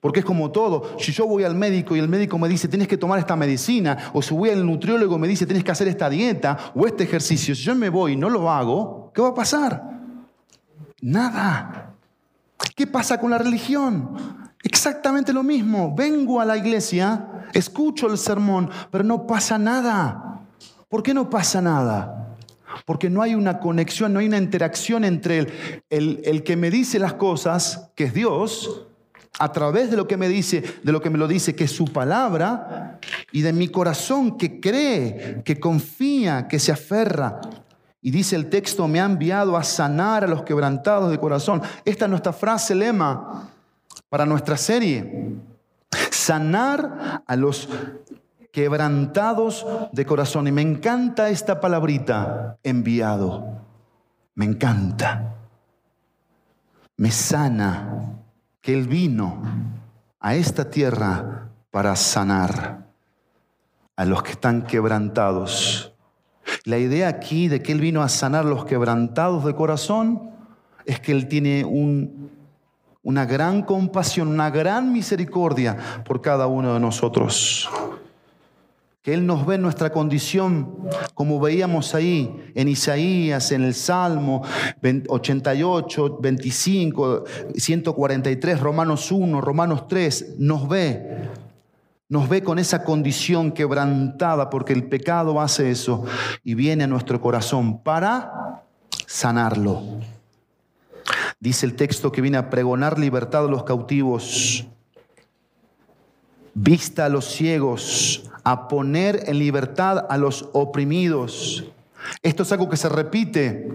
Porque 0.00 0.20
es 0.20 0.24
como 0.24 0.50
todo. 0.50 0.96
Si 0.98 1.12
yo 1.12 1.26
voy 1.26 1.44
al 1.44 1.54
médico 1.54 1.96
y 1.96 1.98
el 1.98 2.08
médico 2.08 2.38
me 2.38 2.48
dice, 2.48 2.68
tienes 2.68 2.88
que 2.88 2.96
tomar 2.96 3.18
esta 3.18 3.36
medicina, 3.36 4.10
o 4.12 4.22
si 4.22 4.34
voy 4.34 4.50
al 4.50 4.64
nutriólogo 4.64 5.16
y 5.16 5.18
me 5.18 5.28
dice, 5.28 5.46
tienes 5.46 5.64
que 5.64 5.72
hacer 5.72 5.88
esta 5.88 6.08
dieta 6.08 6.56
o 6.74 6.86
este 6.86 7.04
ejercicio, 7.04 7.54
si 7.54 7.62
yo 7.62 7.74
me 7.74 7.88
voy 7.88 8.12
y 8.12 8.16
no 8.16 8.30
lo 8.30 8.50
hago, 8.50 9.10
¿qué 9.14 9.22
va 9.22 9.28
a 9.28 9.34
pasar? 9.34 9.82
Nada. 11.00 11.94
¿Qué 12.76 12.86
pasa 12.86 13.18
con 13.18 13.30
la 13.30 13.38
religión? 13.38 14.16
Exactamente 14.62 15.32
lo 15.32 15.42
mismo. 15.42 15.94
Vengo 15.96 16.40
a 16.40 16.44
la 16.44 16.56
iglesia, 16.56 17.46
escucho 17.52 18.06
el 18.08 18.18
sermón, 18.18 18.70
pero 18.90 19.02
no 19.02 19.26
pasa 19.26 19.58
nada. 19.58 20.42
¿Por 20.88 21.02
qué 21.02 21.12
no 21.12 21.28
pasa 21.28 21.60
nada? 21.60 22.36
Porque 22.84 23.10
no 23.10 23.22
hay 23.22 23.34
una 23.34 23.58
conexión, 23.58 24.12
no 24.12 24.20
hay 24.20 24.26
una 24.26 24.38
interacción 24.38 25.04
entre 25.04 25.38
el, 25.38 25.52
el, 25.90 26.20
el 26.24 26.42
que 26.44 26.56
me 26.56 26.70
dice 26.70 26.98
las 26.98 27.14
cosas, 27.14 27.90
que 27.94 28.04
es 28.04 28.14
Dios, 28.14 28.87
a 29.38 29.52
través 29.52 29.90
de 29.90 29.96
lo 29.96 30.08
que 30.08 30.16
me 30.16 30.28
dice, 30.28 30.62
de 30.82 30.92
lo 30.92 31.00
que 31.00 31.10
me 31.10 31.18
lo 31.18 31.28
dice, 31.28 31.54
que 31.54 31.64
es 31.64 31.72
su 31.72 31.86
palabra, 31.86 32.98
y 33.30 33.42
de 33.42 33.52
mi 33.52 33.68
corazón 33.68 34.36
que 34.36 34.60
cree, 34.60 35.42
que 35.44 35.60
confía, 35.60 36.48
que 36.48 36.58
se 36.58 36.72
aferra. 36.72 37.40
Y 38.02 38.10
dice 38.10 38.36
el 38.36 38.50
texto, 38.50 38.88
me 38.88 39.00
ha 39.00 39.04
enviado 39.04 39.56
a 39.56 39.62
sanar 39.62 40.24
a 40.24 40.28
los 40.28 40.42
quebrantados 40.42 41.10
de 41.10 41.18
corazón. 41.18 41.62
Esta 41.84 42.04
es 42.06 42.10
nuestra 42.10 42.32
frase 42.32 42.74
lema 42.74 43.48
para 44.08 44.26
nuestra 44.26 44.56
serie. 44.56 45.36
Sanar 46.10 47.22
a 47.26 47.36
los 47.36 47.68
quebrantados 48.52 49.66
de 49.92 50.06
corazón. 50.06 50.46
Y 50.46 50.52
me 50.52 50.62
encanta 50.62 51.28
esta 51.28 51.60
palabrita, 51.60 52.58
enviado. 52.62 53.62
Me 54.34 54.44
encanta. 54.44 55.34
Me 56.96 57.10
sana 57.10 58.17
que 58.68 58.74
Él 58.74 58.86
vino 58.86 59.40
a 60.20 60.34
esta 60.34 60.68
tierra 60.68 61.48
para 61.70 61.96
sanar 61.96 62.84
a 63.96 64.04
los 64.04 64.22
que 64.22 64.32
están 64.32 64.66
quebrantados. 64.66 65.94
La 66.64 66.76
idea 66.76 67.08
aquí 67.08 67.48
de 67.48 67.62
que 67.62 67.72
Él 67.72 67.80
vino 67.80 68.02
a 68.02 68.10
sanar 68.10 68.44
los 68.44 68.66
quebrantados 68.66 69.46
de 69.46 69.54
corazón 69.54 70.32
es 70.84 71.00
que 71.00 71.12
Él 71.12 71.28
tiene 71.28 71.64
un, 71.64 72.30
una 73.02 73.24
gran 73.24 73.62
compasión, 73.62 74.28
una 74.28 74.50
gran 74.50 74.92
misericordia 74.92 75.78
por 76.04 76.20
cada 76.20 76.46
uno 76.46 76.74
de 76.74 76.80
nosotros. 76.80 77.70
Él 79.12 79.26
nos 79.26 79.46
ve 79.46 79.54
en 79.54 79.62
nuestra 79.62 79.90
condición, 79.90 80.76
como 81.14 81.40
veíamos 81.40 81.94
ahí 81.94 82.52
en 82.54 82.68
Isaías, 82.68 83.52
en 83.52 83.64
el 83.64 83.74
Salmo 83.74 84.42
88, 85.08 86.18
25, 86.20 87.24
143, 87.56 88.60
Romanos 88.60 89.10
1, 89.10 89.40
Romanos 89.40 89.88
3, 89.88 90.34
nos 90.38 90.68
ve. 90.68 91.30
Nos 92.10 92.28
ve 92.28 92.42
con 92.42 92.58
esa 92.58 92.84
condición 92.84 93.52
quebrantada 93.52 94.50
porque 94.50 94.72
el 94.72 94.84
pecado 94.84 95.40
hace 95.40 95.70
eso 95.70 96.04
y 96.42 96.54
viene 96.54 96.84
a 96.84 96.86
nuestro 96.86 97.20
corazón 97.20 97.82
para 97.82 98.64
sanarlo. 99.06 99.82
Dice 101.40 101.64
el 101.66 101.76
texto 101.76 102.12
que 102.12 102.20
viene 102.20 102.36
a 102.36 102.50
pregonar 102.50 102.98
libertad 102.98 103.44
a 103.44 103.48
los 103.48 103.64
cautivos, 103.64 104.66
vista 106.54 107.06
a 107.06 107.08
los 107.08 107.26
ciegos, 107.26 108.27
a 108.44 108.68
poner 108.68 109.24
en 109.26 109.38
libertad 109.38 110.06
a 110.08 110.16
los 110.16 110.48
oprimidos. 110.52 111.64
Esto 112.22 112.42
es 112.42 112.52
algo 112.52 112.68
que 112.68 112.76
se 112.76 112.88
repite 112.88 113.70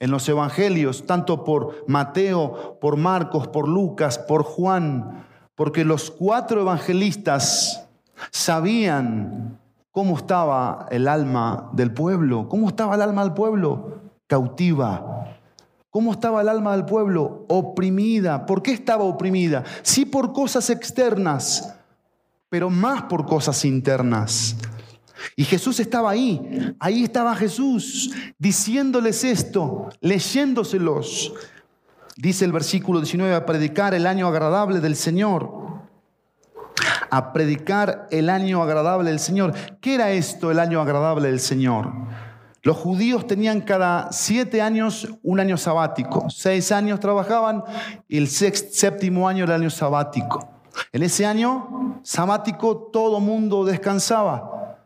en 0.00 0.10
los 0.10 0.28
evangelios, 0.28 1.06
tanto 1.06 1.44
por 1.44 1.84
Mateo, 1.86 2.78
por 2.80 2.96
Marcos, 2.96 3.48
por 3.48 3.68
Lucas, 3.68 4.18
por 4.18 4.42
Juan, 4.42 5.26
porque 5.54 5.84
los 5.84 6.10
cuatro 6.10 6.60
evangelistas 6.60 7.86
sabían 8.30 9.58
cómo 9.90 10.16
estaba 10.16 10.86
el 10.90 11.08
alma 11.08 11.70
del 11.72 11.92
pueblo, 11.92 12.48
cómo 12.48 12.68
estaba 12.68 12.94
el 12.96 13.02
alma 13.02 13.22
del 13.22 13.34
pueblo, 13.34 14.00
cautiva, 14.26 15.14
¿Cómo 15.94 16.10
estaba 16.10 16.42
el 16.42 16.48
alma 16.48 16.72
del 16.72 16.86
pueblo? 16.86 17.44
Oprimida. 17.48 18.46
¿Por 18.46 18.64
qué 18.64 18.72
estaba 18.72 19.04
oprimida? 19.04 19.62
Sí 19.82 20.04
por 20.04 20.32
cosas 20.32 20.68
externas, 20.68 21.76
pero 22.54 22.70
más 22.70 23.02
por 23.02 23.26
cosas 23.26 23.64
internas. 23.64 24.54
Y 25.34 25.42
Jesús 25.42 25.80
estaba 25.80 26.10
ahí, 26.10 26.72
ahí 26.78 27.02
estaba 27.02 27.34
Jesús 27.34 28.12
diciéndoles 28.38 29.24
esto, 29.24 29.88
leyéndoselos. 30.00 31.34
Dice 32.16 32.44
el 32.44 32.52
versículo 32.52 33.00
19, 33.00 33.34
a 33.34 33.44
predicar 33.44 33.92
el 33.92 34.06
año 34.06 34.28
agradable 34.28 34.78
del 34.78 34.94
Señor. 34.94 35.50
A 37.10 37.32
predicar 37.32 38.06
el 38.12 38.30
año 38.30 38.62
agradable 38.62 39.10
del 39.10 39.18
Señor. 39.18 39.52
¿Qué 39.80 39.96
era 39.96 40.12
esto, 40.12 40.52
el 40.52 40.60
año 40.60 40.80
agradable 40.80 41.30
del 41.30 41.40
Señor? 41.40 41.92
Los 42.62 42.76
judíos 42.76 43.26
tenían 43.26 43.62
cada 43.62 44.12
siete 44.12 44.62
años 44.62 45.08
un 45.24 45.40
año 45.40 45.56
sabático. 45.56 46.30
Seis 46.30 46.70
años 46.70 47.00
trabajaban 47.00 47.64
y 48.06 48.16
el 48.16 48.28
séptimo 48.28 49.28
año 49.28 49.42
era 49.42 49.56
el 49.56 49.62
año 49.62 49.70
sabático. 49.70 50.53
En 50.92 51.02
ese 51.02 51.26
año 51.26 52.00
sabático 52.02 52.76
todo 52.92 53.20
mundo 53.20 53.64
descansaba. 53.64 54.78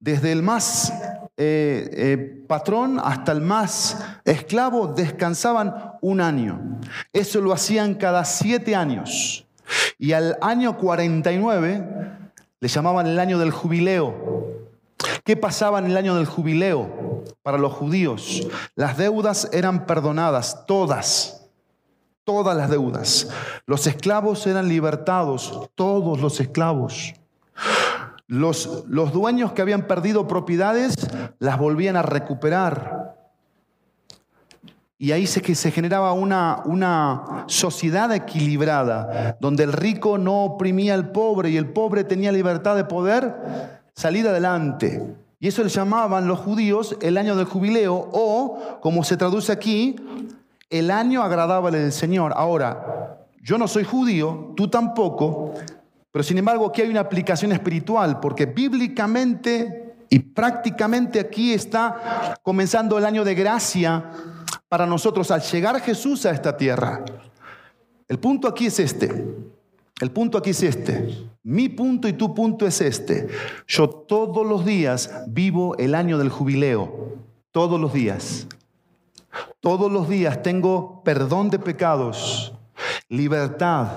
Desde 0.00 0.32
el 0.32 0.42
más 0.42 0.92
eh, 1.36 1.88
eh, 1.92 2.44
patrón 2.46 3.00
hasta 3.02 3.32
el 3.32 3.40
más 3.40 4.04
esclavo 4.24 4.88
descansaban 4.88 5.94
un 6.00 6.20
año. 6.20 6.80
Eso 7.12 7.40
lo 7.40 7.52
hacían 7.52 7.94
cada 7.94 8.24
siete 8.24 8.76
años. 8.76 9.46
Y 9.98 10.12
al 10.12 10.36
año 10.40 10.76
49 10.76 11.88
le 12.60 12.68
llamaban 12.68 13.06
el 13.06 13.18
año 13.18 13.38
del 13.38 13.50
jubileo. 13.50 14.64
¿Qué 15.24 15.36
pasaba 15.36 15.78
en 15.78 15.86
el 15.86 15.96
año 15.96 16.14
del 16.16 16.26
jubileo 16.26 17.24
para 17.42 17.58
los 17.58 17.72
judíos? 17.72 18.46
Las 18.74 18.96
deudas 18.96 19.48
eran 19.52 19.86
perdonadas, 19.86 20.66
todas, 20.66 21.43
todas 22.24 22.56
las 22.56 22.70
deudas. 22.70 23.28
Los 23.66 23.86
esclavos 23.86 24.46
eran 24.46 24.68
libertados, 24.68 25.70
todos 25.74 26.20
los 26.20 26.40
esclavos. 26.40 27.14
Los, 28.26 28.84
los 28.88 29.12
dueños 29.12 29.52
que 29.52 29.62
habían 29.62 29.86
perdido 29.86 30.26
propiedades 30.26 30.96
las 31.38 31.58
volvían 31.58 31.96
a 31.96 32.02
recuperar. 32.02 33.14
Y 34.96 35.12
ahí 35.12 35.26
se, 35.26 35.54
se 35.54 35.70
generaba 35.70 36.12
una, 36.12 36.62
una 36.64 37.44
sociedad 37.46 38.10
equilibrada, 38.14 39.36
donde 39.40 39.64
el 39.64 39.72
rico 39.72 40.16
no 40.16 40.44
oprimía 40.44 40.94
al 40.94 41.10
pobre 41.12 41.50
y 41.50 41.58
el 41.58 41.68
pobre 41.68 42.04
tenía 42.04 42.32
libertad 42.32 42.76
de 42.76 42.84
poder 42.84 43.82
salir 43.94 44.26
adelante. 44.26 45.14
Y 45.40 45.48
eso 45.48 45.62
le 45.62 45.68
llamaban 45.68 46.26
los 46.26 46.38
judíos 46.38 46.96
el 47.02 47.18
año 47.18 47.36
del 47.36 47.44
jubileo 47.44 48.08
o, 48.12 48.78
como 48.80 49.04
se 49.04 49.18
traduce 49.18 49.52
aquí, 49.52 49.96
el 50.78 50.90
año 50.90 51.22
agradable 51.22 51.78
del 51.78 51.92
Señor. 51.92 52.32
Ahora, 52.36 53.26
yo 53.40 53.58
no 53.58 53.68
soy 53.68 53.84
judío, 53.84 54.52
tú 54.56 54.68
tampoco, 54.68 55.54
pero 56.10 56.22
sin 56.22 56.38
embargo 56.38 56.66
aquí 56.66 56.82
hay 56.82 56.88
una 56.88 57.00
aplicación 57.00 57.52
espiritual, 57.52 58.18
porque 58.18 58.46
bíblicamente 58.46 59.94
y 60.10 60.18
prácticamente 60.18 61.20
aquí 61.20 61.52
está 61.52 62.36
comenzando 62.42 62.98
el 62.98 63.04
año 63.04 63.24
de 63.24 63.34
gracia 63.34 64.10
para 64.68 64.86
nosotros 64.86 65.30
al 65.30 65.42
llegar 65.42 65.80
Jesús 65.80 66.26
a 66.26 66.30
esta 66.30 66.56
tierra. 66.56 67.04
El 68.08 68.18
punto 68.18 68.48
aquí 68.48 68.66
es 68.66 68.80
este. 68.80 69.10
El 70.00 70.10
punto 70.10 70.38
aquí 70.38 70.50
es 70.50 70.62
este. 70.62 71.28
Mi 71.44 71.68
punto 71.68 72.08
y 72.08 72.14
tu 72.14 72.34
punto 72.34 72.66
es 72.66 72.80
este. 72.80 73.28
Yo 73.68 73.88
todos 73.88 74.44
los 74.44 74.64
días 74.64 75.24
vivo 75.28 75.76
el 75.76 75.94
año 75.94 76.18
del 76.18 76.30
jubileo. 76.30 77.14
Todos 77.52 77.80
los 77.80 77.92
días. 77.92 78.48
Todos 79.60 79.90
los 79.90 80.08
días 80.08 80.42
tengo 80.42 81.02
perdón 81.04 81.50
de 81.50 81.58
pecados, 81.58 82.54
libertad, 83.08 83.88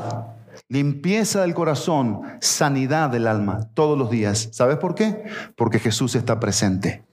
limpieza 0.70 1.42
del 1.42 1.54
corazón, 1.54 2.22
sanidad 2.42 3.10
del 3.10 3.28
alma. 3.28 3.70
Todos 3.74 3.98
los 3.98 4.10
días. 4.10 4.50
¿Sabes 4.52 4.78
por 4.78 4.96
qué? 4.96 5.24
Porque 5.56 5.80
Jesús 5.80 6.16
está 6.16 6.40
presente. 6.40 7.04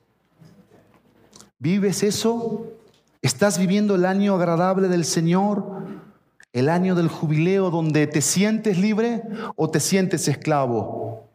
¿Vives 1.59 2.03
eso? 2.03 2.67
¿Estás 3.23 3.59
viviendo 3.59 3.95
el 3.95 4.05
año 4.05 4.35
agradable 4.35 4.89
del 4.89 5.05
Señor? 5.05 5.85
el 6.55 6.69
año 6.69 6.95
del 6.95 7.09
jubileo 7.09 7.69
donde 7.69 8.07
te 8.07 8.23
sientes 8.23 8.79
libre 8.79 9.23
o 9.57 9.69
te 9.69 9.81
sientes 9.81 10.29
esclavo. 10.29 11.29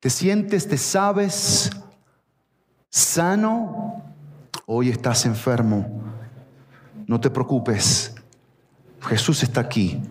¿Te 0.00 0.10
sientes, 0.10 0.66
te 0.66 0.76
sabes 0.76 1.70
sano? 2.90 4.02
Hoy 4.68 4.88
estás 4.88 5.24
enfermo. 5.26 6.02
No 7.06 7.20
te 7.20 7.30
preocupes. 7.30 8.16
Jesús 9.00 9.44
está 9.44 9.60
aquí. 9.60 10.02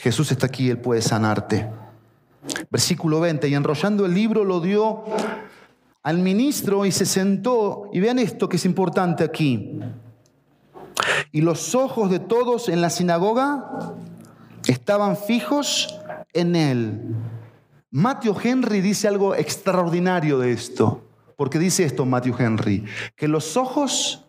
Jesús 0.00 0.32
está 0.32 0.46
aquí, 0.46 0.70
Él 0.70 0.78
puede 0.78 1.00
sanarte. 1.02 1.70
Versículo 2.68 3.20
20, 3.20 3.46
y 3.46 3.54
enrollando 3.54 4.06
el 4.06 4.12
libro 4.14 4.44
lo 4.44 4.58
dio 4.58 5.04
al 6.02 6.18
ministro 6.18 6.84
y 6.84 6.90
se 6.90 7.06
sentó. 7.06 7.88
Y 7.92 8.00
vean 8.00 8.18
esto 8.18 8.48
que 8.48 8.56
es 8.56 8.64
importante 8.64 9.22
aquí. 9.22 9.78
Y 11.30 11.42
los 11.42 11.76
ojos 11.76 12.10
de 12.10 12.18
todos 12.18 12.68
en 12.68 12.80
la 12.80 12.90
sinagoga 12.90 13.94
estaban 14.66 15.16
fijos 15.16 15.96
en 16.32 16.56
él. 16.56 17.14
Matthew 17.92 18.36
Henry 18.42 18.80
dice 18.80 19.06
algo 19.06 19.36
extraordinario 19.36 20.40
de 20.40 20.50
esto. 20.50 21.04
Porque 21.40 21.58
dice 21.58 21.84
esto 21.84 22.04
Matthew 22.04 22.34
Henry, 22.38 22.84
que 23.16 23.26
los 23.26 23.56
ojos 23.56 24.26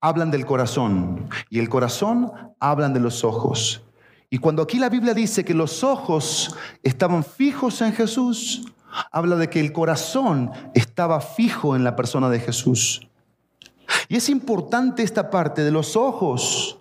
hablan 0.00 0.30
del 0.30 0.46
corazón 0.46 1.28
y 1.50 1.58
el 1.58 1.68
corazón 1.68 2.32
hablan 2.58 2.94
de 2.94 3.00
los 3.00 3.24
ojos. 3.24 3.82
Y 4.30 4.38
cuando 4.38 4.62
aquí 4.62 4.78
la 4.78 4.88
Biblia 4.88 5.12
dice 5.12 5.44
que 5.44 5.52
los 5.52 5.84
ojos 5.84 6.56
estaban 6.82 7.22
fijos 7.22 7.82
en 7.82 7.92
Jesús, 7.92 8.72
habla 9.12 9.36
de 9.36 9.50
que 9.50 9.60
el 9.60 9.70
corazón 9.70 10.50
estaba 10.72 11.20
fijo 11.20 11.76
en 11.76 11.84
la 11.84 11.94
persona 11.94 12.30
de 12.30 12.40
Jesús. 12.40 13.06
Y 14.08 14.16
es 14.16 14.30
importante 14.30 15.02
esta 15.02 15.28
parte 15.28 15.62
de 15.62 15.72
los 15.72 15.94
ojos 15.94 16.78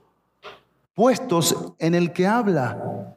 puestos 0.94 1.74
en 1.80 1.96
el 1.96 2.14
que 2.14 2.28
habla, 2.28 3.14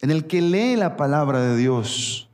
en 0.00 0.10
el 0.10 0.26
que 0.26 0.42
lee 0.42 0.74
la 0.74 0.96
palabra 0.96 1.40
de 1.40 1.56
Dios. 1.56 2.27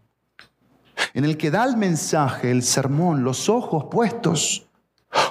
En 1.13 1.25
el 1.25 1.37
que 1.37 1.51
da 1.51 1.65
el 1.65 1.77
mensaje, 1.77 2.51
el 2.51 2.63
sermón, 2.63 3.25
los 3.25 3.49
ojos 3.49 3.87
puestos. 3.91 4.67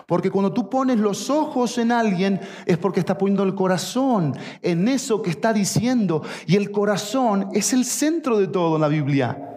Porque 0.08 0.32
cuando 0.32 0.54
tú 0.54 0.70
pones 0.70 0.98
los 0.98 1.30
ojos 1.30 1.78
en 1.78 1.92
alguien 1.92 2.40
es 2.66 2.78
porque 2.78 3.00
está 3.00 3.18
poniendo 3.18 3.44
el 3.44 3.56
corazón 3.56 4.36
en 4.62 4.88
eso 4.88 5.22
que 5.22 5.30
está 5.30 5.54
diciendo. 5.54 6.24
Y 6.46 6.56
el 6.56 6.72
corazón 6.72 7.50
es 7.54 7.74
el 7.74 7.86
centro 7.86 8.38
de 8.38 8.48
todo 8.48 8.76
en 8.76 8.82
la 8.82 8.88
Biblia. 8.88 9.54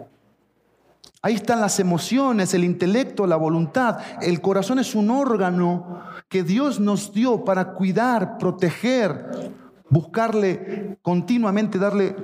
Ahí 1.21 1.35
están 1.35 1.59
las 1.59 1.79
emociones, 1.79 2.53
el 2.53 2.63
intelecto, 2.63 3.25
la 3.25 3.35
voluntad. 3.35 3.97
El 4.21 4.39
corazón 4.39 4.79
es 4.79 4.95
un 4.95 5.09
órgano 5.09 6.01
que 6.29 6.43
Dios 6.43 6.79
nos 6.79 7.11
dio 7.11 7.43
para 7.43 7.73
cuidar, 7.73 8.37
proteger, 8.37 9.51
buscarle 9.89 10.97
continuamente, 11.01 11.79
darle 11.79 12.15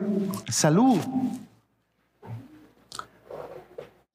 salud. 0.47 0.99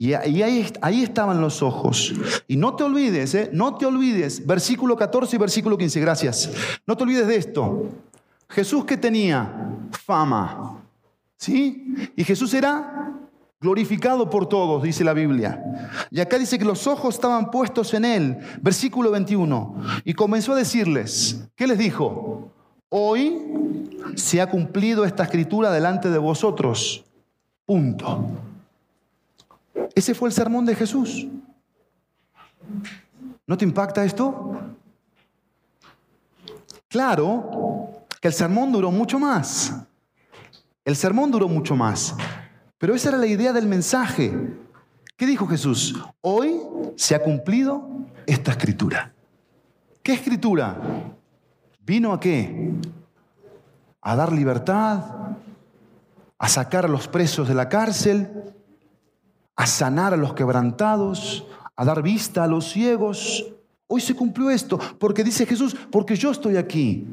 Y 0.01 0.13
ahí, 0.13 0.71
ahí, 0.81 1.03
estaban 1.03 1.41
los 1.41 1.61
ojos. 1.61 2.15
Y 2.47 2.57
no 2.57 2.77
te 2.77 2.85
olvides, 2.85 3.35
¿eh? 3.35 3.51
no 3.53 3.77
te 3.77 3.85
olvides, 3.85 4.47
versículo 4.47 4.97
14 4.97 5.35
y 5.35 5.39
versículo 5.41 5.77
15, 5.77 6.01
gracias. 6.01 6.51
No 6.87 6.97
te 6.97 7.03
olvides 7.03 7.27
de 7.27 7.35
esto. 7.35 7.89
Jesús 8.49 8.85
que 8.85 8.97
tenía 8.97 9.75
fama, 9.91 10.81
¿sí? 11.37 12.13
Y 12.15 12.23
Jesús 12.23 12.55
era 12.55 13.13
glorificado 13.61 14.31
por 14.31 14.49
todos, 14.49 14.85
dice 14.85 15.03
la 15.03 15.15
Biblia. 15.15 15.63
Y 16.13 16.21
acá 16.21 16.39
dice 16.39 16.59
que 16.59 16.65
los 16.65 16.87
ojos 16.87 17.17
estaban 17.17 17.51
puestos 17.51 17.93
en 17.93 18.05
él, 18.05 18.39
versículo 18.63 19.11
21. 19.11 19.83
Y 20.05 20.15
comenzó 20.15 20.53
a 20.53 20.57
decirles, 20.57 21.49
¿qué 21.57 21.67
les 21.67 21.77
dijo? 21.77 22.53
Hoy 22.89 23.89
se 24.15 24.41
ha 24.41 24.49
cumplido 24.49 25.05
esta 25.05 25.25
escritura 25.25 25.73
delante 25.73 26.09
de 26.09 26.19
vosotros. 26.19 27.05
Punto. 27.67 28.48
Ese 29.95 30.15
fue 30.15 30.29
el 30.29 30.35
sermón 30.35 30.65
de 30.65 30.75
Jesús. 30.75 31.27
¿No 33.47 33.57
te 33.57 33.65
impacta 33.65 34.05
esto? 34.05 34.61
Claro 36.89 38.07
que 38.21 38.29
el 38.29 38.35
sermón 38.35 38.73
duró 38.73 38.91
mucho 38.91 39.19
más. 39.19 39.75
El 40.85 40.97
sermón 40.97 41.31
duró 41.31 41.49
mucho 41.49 41.77
más. 41.77 42.15
Pero 42.79 42.95
esa 42.95 43.11
era 43.11 43.19
la 43.19 43.27
idea 43.27 43.53
del 43.53 43.67
mensaje. 43.67 44.33
¿Qué 45.17 45.27
dijo 45.27 45.47
Jesús? 45.47 45.95
Hoy 46.21 46.61
se 46.97 47.15
ha 47.15 47.23
cumplido 47.23 47.89
esta 48.27 48.53
escritura. 48.53 49.13
¿Qué 50.03 50.15
escritura? 50.15 50.77
¿Vino 51.81 52.13
a 52.13 52.21
qué? 52.21 52.73
A 54.01 54.15
dar 54.15 54.33
libertad, 54.33 55.05
a 56.39 56.49
sacar 56.49 56.85
a 56.85 56.89
los 56.89 57.09
presos 57.09 57.49
de 57.49 57.55
la 57.55 57.69
cárcel, 57.69 58.55
a 59.59 59.67
sanar 59.67 60.15
a 60.15 60.17
los 60.17 60.35
quebrantados, 60.35 61.45
a 61.75 61.85
dar 61.85 62.01
vista 62.01 62.45
a 62.45 62.47
los 62.47 62.71
ciegos. 62.71 63.45
Hoy 63.89 64.01
se 64.01 64.15
cumplió 64.15 64.51
esto, 64.51 64.79
porque 65.01 65.25
dice 65.25 65.45
Jesús, 65.45 65.77
porque 65.91 66.15
yo 66.15 66.31
estoy 66.31 66.57
aquí. 66.57 67.09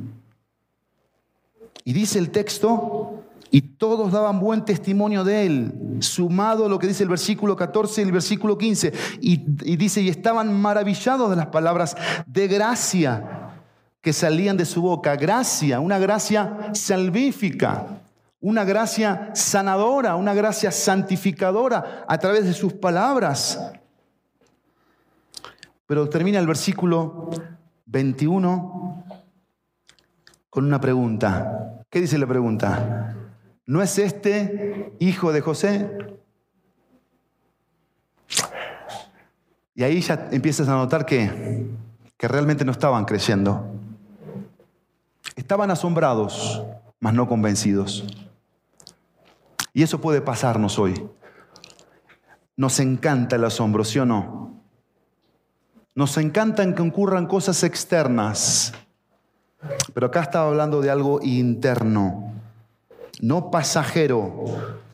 Y 1.83 1.91
dice 1.91 2.19
el 2.19 2.29
texto, 2.29 3.23
y 3.49 3.61
todos 3.61 4.11
daban 4.11 4.39
buen 4.39 4.63
testimonio 4.63 5.23
de 5.23 5.45
él, 5.47 5.97
sumado 6.01 6.67
a 6.67 6.69
lo 6.69 6.77
que 6.77 6.85
dice 6.85 7.01
el 7.01 7.09
versículo 7.09 7.55
14 7.55 8.01
y 8.01 8.05
el 8.05 8.11
versículo 8.11 8.59
15. 8.59 8.93
Y, 9.21 9.43
y, 9.63 9.75
dice, 9.75 10.01
y 10.01 10.09
estaban 10.09 10.53
maravillados 10.53 11.31
de 11.31 11.37
las 11.37 11.47
palabras 11.47 11.97
de 12.27 12.47
gracia 12.47 13.53
que 14.01 14.13
salían 14.13 14.55
de 14.55 14.65
su 14.65 14.83
boca. 14.83 15.15
Gracia, 15.15 15.79
una 15.79 15.97
gracia 15.97 16.69
salvífica 16.73 18.03
una 18.45 18.63
gracia 18.63 19.31
sanadora, 19.33 20.15
una 20.15 20.35
gracia 20.35 20.69
santificadora 20.69 22.05
a 22.07 22.17
través 22.19 22.45
de 22.45 22.53
sus 22.53 22.73
palabras. 22.73 23.71
Pero 25.87 26.07
termina 26.07 26.37
el 26.37 26.45
versículo 26.45 27.31
21 27.87 29.03
con 30.51 30.63
una 30.63 30.79
pregunta. 30.79 31.81
¿Qué 31.89 31.99
dice 31.99 32.19
la 32.19 32.27
pregunta? 32.27 33.15
¿No 33.65 33.81
es 33.81 33.97
este 33.97 34.93
hijo 34.99 35.33
de 35.33 35.41
José? 35.41 35.89
Y 39.73 39.81
ahí 39.81 40.01
ya 40.01 40.29
empiezas 40.31 40.67
a 40.67 40.75
notar 40.75 41.07
que, 41.07 41.65
que 42.15 42.27
realmente 42.27 42.63
no 42.63 42.73
estaban 42.73 43.05
creyendo. 43.05 43.73
Estaban 45.35 45.71
asombrados, 45.71 46.63
mas 46.99 47.15
no 47.15 47.27
convencidos. 47.27 48.24
Y 49.75 49.83
eso 49.83 49.99
puede 49.99 50.21
pasarnos 50.21 50.79
hoy. 50.79 51.05
Nos 52.55 52.79
encanta 52.79 53.35
el 53.35 53.43
asombro, 53.43 53.83
¿sí 53.83 53.99
o 53.99 54.05
no? 54.05 54.63
Nos 55.93 56.17
encanta 56.17 56.73
que 56.73 56.81
ocurran 56.81 57.27
cosas 57.27 57.61
externas. 57.61 58.73
Pero 59.93 60.07
acá 60.07 60.21
estaba 60.21 60.47
hablando 60.47 60.81
de 60.81 60.89
algo 60.89 61.19
interno, 61.21 62.33
no 63.19 63.51
pasajero, 63.51 64.45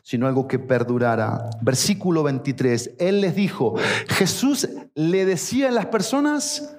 sino 0.02 0.26
algo 0.26 0.48
que 0.48 0.58
perdurara. 0.58 1.48
Versículo 1.60 2.24
23, 2.24 2.96
Él 2.98 3.20
les 3.20 3.36
dijo, 3.36 3.76
Jesús 4.08 4.68
le 4.96 5.24
decía 5.24 5.68
a 5.68 5.72
las 5.72 5.86
personas 5.86 6.76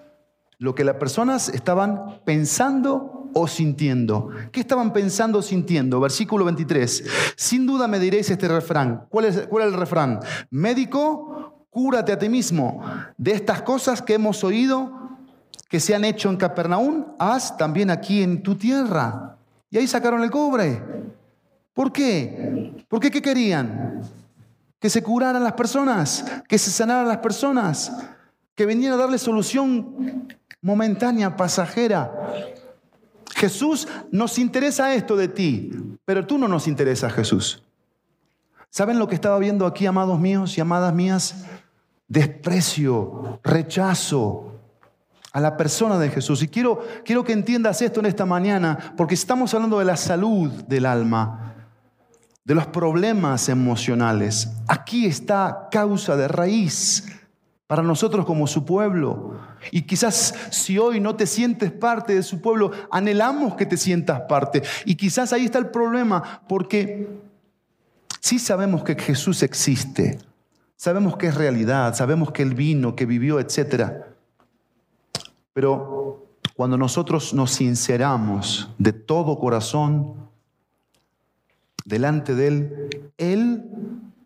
lo 0.58 0.76
que 0.76 0.84
las 0.84 0.98
personas 0.98 1.48
estaban 1.48 2.20
pensando 2.26 3.23
o 3.34 3.48
sintiendo? 3.48 4.30
¿Qué 4.52 4.60
estaban 4.60 4.94
pensando 4.94 5.40
o 5.40 5.42
sintiendo? 5.42 6.00
Versículo 6.00 6.46
23. 6.46 7.04
Sin 7.36 7.66
duda 7.66 7.88
me 7.88 8.00
diréis 8.00 8.30
este 8.30 8.48
refrán. 8.48 9.06
¿Cuál 9.10 9.26
es, 9.26 9.48
cuál 9.48 9.68
es 9.68 9.74
el 9.74 9.80
refrán? 9.80 10.20
Médico, 10.50 11.68
cúrate 11.70 12.12
a 12.12 12.20
ti 12.20 12.30
mismo. 12.30 12.82
De 13.18 13.32
estas 13.32 13.62
cosas 13.62 14.02
que 14.02 14.14
hemos 14.14 14.44
oído 14.44 15.04
que 15.70 15.80
se 15.80 15.96
han 15.96 16.06
hecho 16.06 16.30
en 16.30 16.38
Capernaum, 16.38 17.06
haz 17.18 17.58
también 17.58 17.90
aquí 17.90 18.22
en 18.22 18.44
tu 18.44 18.56
tierra. 18.56 19.38
Y 19.72 19.78
ahí 19.80 19.88
sacaron 19.88 20.22
el 20.22 20.30
cobre. 20.30 20.82
¿Por 21.74 21.92
qué? 21.92 22.76
¿Por 22.88 23.00
qué 23.00 23.10
qué 23.10 23.24
querían? 23.24 24.02
Que 24.80 24.90
se 24.90 25.02
curaran 25.02 25.44
las 25.44 25.54
personas, 25.54 26.26
que 26.48 26.60
se 26.60 26.70
sanaran 26.70 27.08
las 27.08 27.18
personas, 27.18 27.92
que 28.54 28.68
venían 28.68 28.94
a 28.94 28.98
darle 28.98 29.18
solución 29.18 30.28
momentánea, 30.62 31.36
pasajera. 31.36 32.12
Jesús 33.36 33.88
nos 34.12 34.38
interesa 34.38 34.94
esto 34.94 35.16
de 35.16 35.28
ti, 35.28 35.72
pero 36.06 36.26
tú 36.26 36.38
no 36.38 36.48
nos 36.48 36.68
interesa, 36.68 37.10
Jesús. 37.10 37.64
¿Saben 38.70 39.00
lo 39.00 39.08
que 39.08 39.16
estaba 39.16 39.38
viendo 39.38 39.66
aquí, 39.66 39.86
amados 39.86 40.20
míos 40.20 40.58
y 40.58 40.62
amadas 40.62 40.94
mías? 40.94 41.46
Desprecio, 42.08 43.40
rechazo 43.44 44.60
a 45.32 45.40
la 45.40 45.58
persona 45.58 46.00
de 46.00 46.10
Jesús. 46.10 46.42
Y 46.44 46.48
quiero, 46.48 46.84
quiero 47.06 47.24
que 47.24 47.34
entiendas 47.34 47.82
esto 47.82 48.00
en 48.00 48.08
esta 48.08 48.26
mañana, 48.26 48.94
porque 48.98 49.16
estamos 49.16 49.54
hablando 49.54 49.80
de 49.80 49.86
la 49.86 49.98
salud 49.98 50.50
del 50.68 50.86
alma, 50.86 51.56
de 52.44 52.56
los 52.56 52.68
problemas 52.68 53.50
emocionales. 53.50 54.50
Aquí 54.68 55.06
está 55.06 55.68
causa 55.72 56.16
de 56.16 56.28
raíz 56.28 57.13
para 57.74 57.82
nosotros 57.82 58.24
como 58.24 58.46
su 58.46 58.66
pueblo. 58.66 59.34
Y 59.72 59.82
quizás 59.82 60.36
si 60.52 60.78
hoy 60.78 61.00
no 61.00 61.16
te 61.16 61.26
sientes 61.26 61.72
parte 61.72 62.14
de 62.14 62.22
su 62.22 62.40
pueblo, 62.40 62.70
anhelamos 62.92 63.56
que 63.56 63.66
te 63.66 63.78
sientas 63.78 64.22
parte. 64.30 64.62
Y 64.86 64.94
quizás 64.94 65.34
ahí 65.34 65.46
está 65.46 65.58
el 65.58 65.72
problema, 65.72 66.44
porque 66.48 67.10
sí 68.20 68.38
sabemos 68.38 68.84
que 68.84 68.94
Jesús 68.94 69.42
existe, 69.42 70.20
sabemos 70.76 71.18
que 71.18 71.26
es 71.26 71.34
realidad, 71.34 71.96
sabemos 71.96 72.32
que 72.32 72.44
Él 72.44 72.54
vino, 72.54 72.96
que 72.96 73.08
vivió, 73.08 73.40
etc. 73.40 74.04
Pero 75.54 76.28
cuando 76.56 76.78
nosotros 76.78 77.34
nos 77.34 77.54
sinceramos 77.54 78.70
de 78.78 78.94
todo 78.94 79.40
corazón 79.40 80.14
delante 81.86 82.36
de 82.36 82.48
Él, 82.48 83.14
Él 83.18 83.64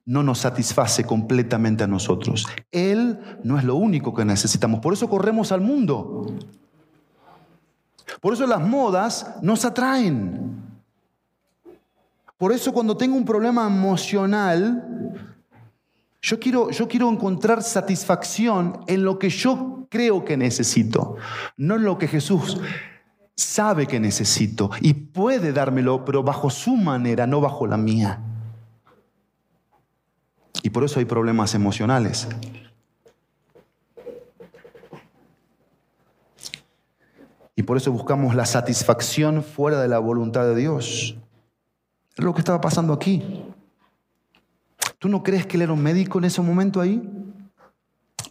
no 0.07 0.23
nos 0.23 0.39
satisface 0.39 1.03
completamente 1.03 1.83
a 1.83 1.87
nosotros. 1.87 2.47
Él 2.71 3.19
no 3.43 3.59
es 3.59 3.65
lo 3.65 3.75
único 3.75 4.13
que 4.13 4.23
necesitamos. 4.23 4.79
Por 4.79 4.93
eso 4.93 5.09
corremos 5.09 5.51
al 5.51 5.59
mundo. 5.59 6.33
Por 8.21 8.33
eso 8.33 8.47
las 8.47 8.65
modas 8.65 9.35
nos 9.41 9.65
atraen. 9.65 10.63
Por 12.37 12.53
eso 12.53 12.71
cuando 12.71 12.95
tengo 12.95 13.17
un 13.17 13.25
problema 13.25 13.67
emocional, 13.67 15.13
yo 16.21 16.39
quiero, 16.39 16.69
yo 16.69 16.87
quiero 16.87 17.09
encontrar 17.09 17.61
satisfacción 17.61 18.79
en 18.87 19.03
lo 19.03 19.19
que 19.19 19.29
yo 19.29 19.87
creo 19.89 20.23
que 20.23 20.37
necesito, 20.37 21.17
no 21.57 21.75
en 21.75 21.83
lo 21.83 21.97
que 21.97 22.07
Jesús 22.07 22.61
sabe 23.35 23.87
que 23.87 23.99
necesito 23.99 24.71
y 24.79 24.93
puede 24.93 25.51
dármelo, 25.51 26.05
pero 26.05 26.23
bajo 26.23 26.49
su 26.49 26.77
manera, 26.77 27.27
no 27.27 27.41
bajo 27.41 27.67
la 27.67 27.77
mía. 27.77 28.21
Y 30.63 30.69
por 30.69 30.83
eso 30.83 30.99
hay 30.99 31.05
problemas 31.05 31.53
emocionales. 31.53 32.27
Y 37.55 37.63
por 37.63 37.77
eso 37.77 37.91
buscamos 37.91 38.35
la 38.35 38.45
satisfacción 38.45 39.43
fuera 39.43 39.81
de 39.81 39.87
la 39.87 39.97
voluntad 39.97 40.45
de 40.45 40.55
Dios. 40.55 41.17
Es 42.15 42.23
lo 42.23 42.33
que 42.33 42.41
estaba 42.41 42.61
pasando 42.61 42.93
aquí. 42.93 43.45
¿Tú 44.99 45.09
no 45.09 45.23
crees 45.23 45.45
que 45.45 45.57
él 45.57 45.63
era 45.63 45.73
un 45.73 45.81
médico 45.81 46.19
en 46.19 46.25
ese 46.25 46.41
momento 46.41 46.81
ahí? 46.81 47.01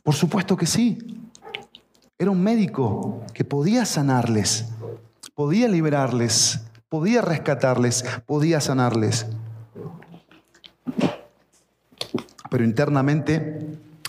Por 0.02 0.14
supuesto 0.14 0.56
que 0.56 0.66
sí. 0.66 0.98
Era 2.18 2.30
un 2.30 2.42
médico 2.42 3.24
que 3.34 3.44
podía 3.44 3.84
sanarles, 3.84 4.68
podía 5.34 5.68
liberarles, 5.68 6.64
podía 6.88 7.20
rescatarles, 7.20 8.04
podía 8.26 8.60
sanarles. 8.60 9.26
Pero 12.56 12.64
internamente 12.64 13.60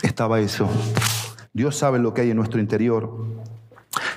estaba 0.01 0.39
eso. 0.39 0.69
Dios 1.51 1.75
sabe 1.75 1.99
lo 1.99 2.13
que 2.13 2.21
hay 2.21 2.29
en 2.29 2.37
nuestro 2.37 2.61
interior 2.61 3.25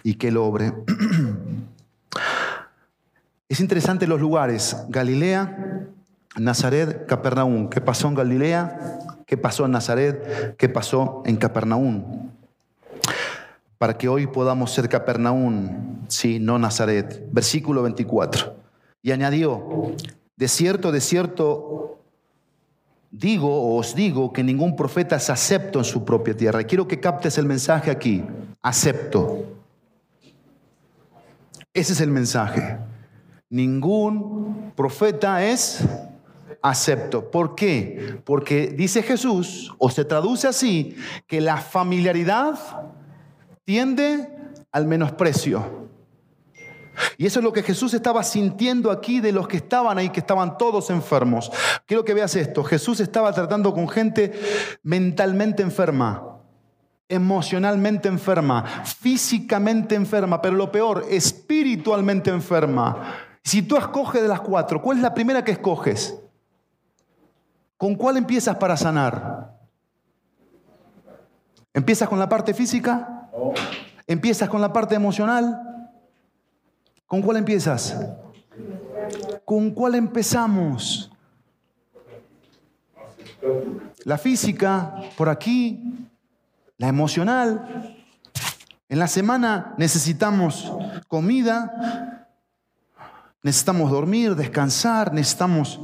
y 0.05 0.14
que 0.14 0.31
lo 0.31 0.47
obre. 0.47 0.72
Es 3.49 3.59
interesante 3.59 4.07
los 4.07 4.20
lugares. 4.20 4.76
Galilea, 4.89 5.89
Nazaret, 6.37 7.07
Capernaum. 7.07 7.68
¿Qué 7.70 7.81
pasó 7.81 8.07
en 8.07 8.14
Galilea? 8.14 9.01
¿Qué 9.26 9.37
pasó 9.37 9.64
en 9.64 9.72
Nazaret? 9.72 10.55
¿Qué 10.57 10.68
pasó 10.68 11.24
en 11.26 11.37
Capernaum? 11.37 12.31
Para 13.78 13.99
que 13.99 14.09
hoy 14.09 14.28
podamos 14.28 14.70
ser 14.70 14.89
Capernaum, 14.89 16.07
sí, 16.07 16.39
no 16.39 16.57
Nazaret. 16.61 17.26
Versículo 17.33 17.83
24. 17.83 18.55
Y 19.03 19.11
añadió, 19.11 19.97
de 20.37 20.47
cierto, 20.47 20.93
de 20.93 21.01
cierto, 21.01 21.99
digo 23.11 23.49
o 23.49 23.79
os 23.79 23.95
digo 23.95 24.33
que 24.33 24.43
ningún 24.43 24.77
profeta 24.77 25.17
es 25.17 25.31
acepto 25.31 25.79
en 25.79 25.85
su 25.85 26.05
propia 26.05 26.37
tierra. 26.37 26.65
Quiero 26.65 26.87
que 26.87 27.01
captes 27.01 27.39
el 27.39 27.47
mensaje 27.47 27.91
aquí. 27.91 28.25
Acepto. 28.63 29.45
Ese 31.73 31.93
es 31.93 32.01
el 32.01 32.11
mensaje. 32.11 32.79
Ningún 33.49 34.73
profeta 34.77 35.45
es 35.45 35.85
acepto. 36.63 37.31
¿Por 37.31 37.55
qué? 37.55 38.21
Porque 38.25 38.69
dice 38.69 39.03
Jesús, 39.03 39.75
o 39.79 39.91
se 39.91 40.05
traduce 40.05 40.47
así, 40.47 40.97
que 41.27 41.41
la 41.41 41.57
familiaridad 41.57 42.59
tiende 43.65 44.29
al 44.73 44.87
menosprecio. 44.87 45.89
Y 47.16 47.26
eso 47.26 47.40
es 47.40 47.44
lo 47.44 47.53
que 47.53 47.62
Jesús 47.62 47.94
estaba 47.94 48.22
sintiendo 48.22 48.90
aquí 48.90 49.20
de 49.20 49.32
los 49.32 49.48
que 49.48 49.59
estaban 49.59 49.98
ahí, 49.98 50.11
que 50.11 50.20
estaban 50.20 50.59
todos 50.59 50.90
enfermos. 50.90 51.51
Quiero 51.86 52.05
que 52.05 52.14
veas 52.14 52.34
esto. 52.36 52.64
Jesús 52.64 53.01
estaba 53.01 53.32
tratando 53.32 53.72
con 53.74 53.88
gente 53.88 54.32
mentalmente 54.82 55.62
enferma, 55.62 56.38
emocionalmente 57.09 58.09
enferma, 58.09 58.64
físicamente 58.84 59.94
enferma, 59.94 60.40
pero 60.40 60.57
lo 60.57 60.70
peor, 60.70 61.05
espiritualmente 61.11 62.30
enferma. 62.30 63.14
Si 63.42 63.62
tú 63.62 63.76
escoges 63.76 64.22
de 64.22 64.28
las 64.28 64.40
cuatro, 64.40 64.80
¿cuál 64.82 64.98
es 64.98 65.03
la 65.03 65.14
primera 65.14 65.44
que 65.44 65.53
escoges? 65.53 66.16
¿Con 67.76 67.94
cuál 67.94 68.18
empiezas 68.18 68.57
para 68.57 68.76
sanar? 68.76 69.59
¿Empiezas 71.72 72.09
con 72.09 72.18
la 72.18 72.28
parte 72.28 72.53
física? 72.53 73.28
¿Empiezas 74.07 74.48
con 74.48 74.61
la 74.61 74.72
parte 74.72 74.94
emocional? 74.94 75.70
¿Con 77.11 77.23
cuál 77.23 77.39
empiezas? 77.39 77.97
¿Con 79.45 79.73
cuál 79.73 79.97
empezamos? 79.97 81.11
La 84.05 84.17
física, 84.17 84.95
por 85.17 85.29
aquí, 85.29 86.09
la 86.79 86.87
emocional. 86.87 87.97
En 88.89 89.01
la 89.01 89.09
semana 89.09 89.75
necesitamos 89.77 90.73
comida, 91.09 92.29
necesitamos 93.43 93.91
dormir, 93.91 94.37
descansar, 94.37 95.13
necesitamos 95.13 95.81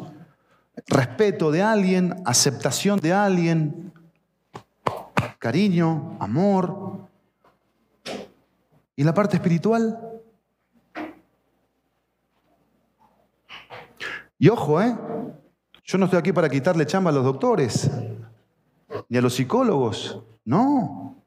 respeto 0.86 1.50
de 1.50 1.60
alguien, 1.60 2.22
aceptación 2.24 3.00
de 3.00 3.12
alguien, 3.12 3.92
cariño, 5.40 6.18
amor. 6.20 7.08
¿Y 8.94 9.02
la 9.02 9.12
parte 9.12 9.34
espiritual? 9.34 10.15
Y 14.38 14.48
ojo, 14.48 14.80
¿eh? 14.80 14.96
Yo 15.84 15.98
no 15.98 16.06
estoy 16.06 16.18
aquí 16.18 16.32
para 16.32 16.48
quitarle 16.48 16.84
chamba 16.86 17.10
a 17.10 17.14
los 17.14 17.24
doctores, 17.24 17.90
ni 19.08 19.18
a 19.18 19.22
los 19.22 19.34
psicólogos. 19.34 20.20
No, 20.44 21.22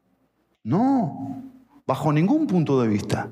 no, 0.62 1.42
bajo 1.86 2.12
ningún 2.12 2.46
punto 2.46 2.80
de 2.80 2.88
vista. 2.88 3.30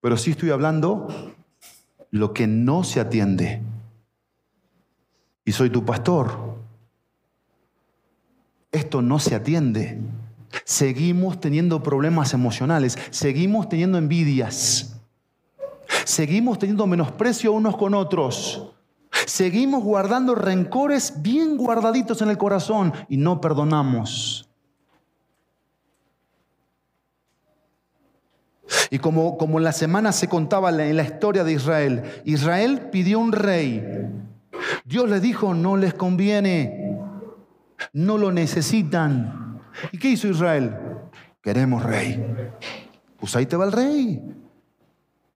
Pero 0.00 0.16
sí 0.16 0.32
estoy 0.32 0.50
hablando 0.50 1.08
lo 2.10 2.34
que 2.34 2.46
no 2.46 2.84
se 2.84 3.00
atiende. 3.00 3.62
Y 5.44 5.52
soy 5.52 5.70
tu 5.70 5.84
pastor. 5.84 6.56
Esto 8.72 9.02
no 9.02 9.18
se 9.18 9.34
atiende. 9.34 10.00
Seguimos 10.64 11.40
teniendo 11.40 11.82
problemas 11.82 12.34
emocionales, 12.34 12.98
seguimos 13.10 13.68
teniendo 13.68 13.98
envidias 13.98 14.93
Seguimos 16.04 16.58
teniendo 16.58 16.86
menosprecio 16.86 17.52
unos 17.52 17.76
con 17.76 17.94
otros. 17.94 18.74
Seguimos 19.26 19.82
guardando 19.82 20.34
rencores 20.34 21.22
bien 21.22 21.56
guardaditos 21.56 22.20
en 22.22 22.30
el 22.30 22.38
corazón 22.38 22.92
y 23.08 23.16
no 23.16 23.40
perdonamos. 23.40 24.48
Y 28.90 28.98
como, 28.98 29.38
como 29.38 29.58
en 29.58 29.64
la 29.64 29.72
semana 29.72 30.12
se 30.12 30.28
contaba 30.28 30.70
en 30.70 30.96
la 30.96 31.02
historia 31.02 31.44
de 31.44 31.52
Israel, 31.52 32.02
Israel 32.24 32.88
pidió 32.90 33.18
un 33.18 33.32
rey. 33.32 33.82
Dios 34.84 35.08
les 35.08 35.22
dijo, 35.22 35.54
no 35.54 35.76
les 35.76 35.94
conviene, 35.94 36.98
no 37.92 38.18
lo 38.18 38.30
necesitan. 38.30 39.60
¿Y 39.92 39.98
qué 39.98 40.10
hizo 40.10 40.28
Israel? 40.28 40.76
Queremos 41.40 41.82
rey. 41.82 42.24
Pues 43.18 43.34
ahí 43.36 43.46
te 43.46 43.56
va 43.56 43.64
el 43.64 43.72
rey. 43.72 44.43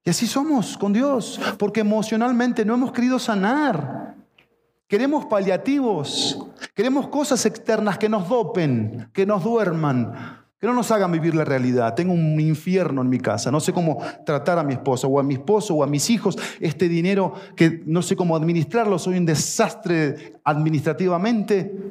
Y 0.09 0.11
así 0.11 0.27
somos 0.27 0.79
con 0.79 0.95
Dios, 0.95 1.39
porque 1.59 1.81
emocionalmente 1.81 2.65
no 2.65 2.73
hemos 2.73 2.93
querido 2.93 3.19
sanar. 3.19 4.15
Queremos 4.87 5.27
paliativos, 5.27 6.47
queremos 6.75 7.09
cosas 7.09 7.45
externas 7.45 7.99
que 7.99 8.09
nos 8.09 8.27
dopen, 8.27 9.11
que 9.13 9.27
nos 9.27 9.45
duerman, 9.45 10.15
que 10.59 10.67
no 10.67 10.73
nos 10.73 10.91
hagan 10.93 11.13
vivir 11.13 11.35
la 11.35 11.45
realidad. 11.45 11.95
Tengo 11.95 12.15
un 12.15 12.41
infierno 12.41 13.03
en 13.03 13.11
mi 13.11 13.19
casa, 13.19 13.51
no 13.51 13.61
sé 13.61 13.75
cómo 13.75 13.99
tratar 14.25 14.59
a 14.59 14.63
mi 14.63 14.73
esposa 14.73 15.07
o 15.07 15.21
a 15.21 15.23
mi 15.23 15.35
esposo 15.35 15.75
o 15.75 15.83
a 15.83 15.87
mis 15.87 16.09
hijos. 16.09 16.39
Este 16.59 16.89
dinero 16.89 17.35
que 17.55 17.83
no 17.85 18.01
sé 18.01 18.17
cómo 18.17 18.35
administrarlo, 18.35 18.99
soy 18.99 19.19
un 19.19 19.27
desastre 19.27 20.41
administrativamente. 20.43 21.91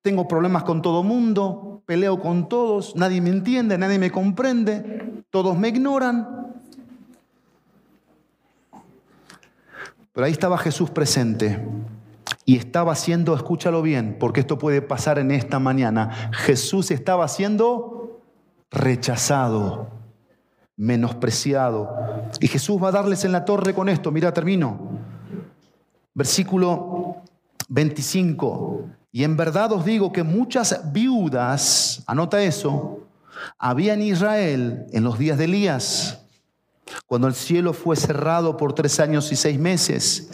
Tengo 0.00 0.28
problemas 0.28 0.62
con 0.62 0.80
todo 0.80 1.02
mundo, 1.02 1.82
peleo 1.86 2.20
con 2.20 2.48
todos, 2.48 2.94
nadie 2.94 3.20
me 3.20 3.30
entiende, 3.30 3.76
nadie 3.78 3.98
me 3.98 4.12
comprende, 4.12 5.24
todos 5.30 5.58
me 5.58 5.70
ignoran. 5.70 6.45
Pero 10.16 10.24
ahí 10.24 10.32
estaba 10.32 10.56
Jesús 10.56 10.88
presente 10.88 11.62
y 12.46 12.56
estaba 12.56 12.94
siendo, 12.94 13.34
escúchalo 13.34 13.82
bien, 13.82 14.16
porque 14.18 14.40
esto 14.40 14.56
puede 14.56 14.80
pasar 14.80 15.18
en 15.18 15.30
esta 15.30 15.58
mañana, 15.58 16.30
Jesús 16.32 16.90
estaba 16.90 17.28
siendo 17.28 18.22
rechazado, 18.70 19.90
menospreciado. 20.74 21.94
Y 22.40 22.48
Jesús 22.48 22.82
va 22.82 22.88
a 22.88 22.92
darles 22.92 23.26
en 23.26 23.32
la 23.32 23.44
torre 23.44 23.74
con 23.74 23.90
esto, 23.90 24.10
mira, 24.10 24.32
termino. 24.32 24.88
Versículo 26.14 27.16
25. 27.68 28.86
Y 29.12 29.22
en 29.22 29.36
verdad 29.36 29.70
os 29.72 29.84
digo 29.84 30.12
que 30.12 30.22
muchas 30.22 30.94
viudas, 30.94 32.02
anota 32.06 32.42
eso, 32.42 33.00
había 33.58 33.92
en 33.92 34.00
Israel 34.00 34.86
en 34.92 35.04
los 35.04 35.18
días 35.18 35.36
de 35.36 35.44
Elías 35.44 36.25
cuando 37.06 37.28
el 37.28 37.34
cielo 37.34 37.72
fue 37.72 37.96
cerrado 37.96 38.56
por 38.56 38.72
tres 38.72 39.00
años 39.00 39.30
y 39.32 39.36
seis 39.36 39.58
meses, 39.58 40.30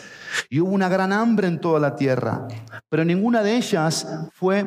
y 0.48 0.60
hubo 0.60 0.70
una 0.70 0.88
gran 0.88 1.12
hambre 1.12 1.48
en 1.48 1.60
toda 1.60 1.78
la 1.78 1.94
tierra, 1.96 2.46
pero 2.88 3.04
ninguna 3.04 3.42
de 3.42 3.56
ellas 3.56 4.06
fue, 4.32 4.66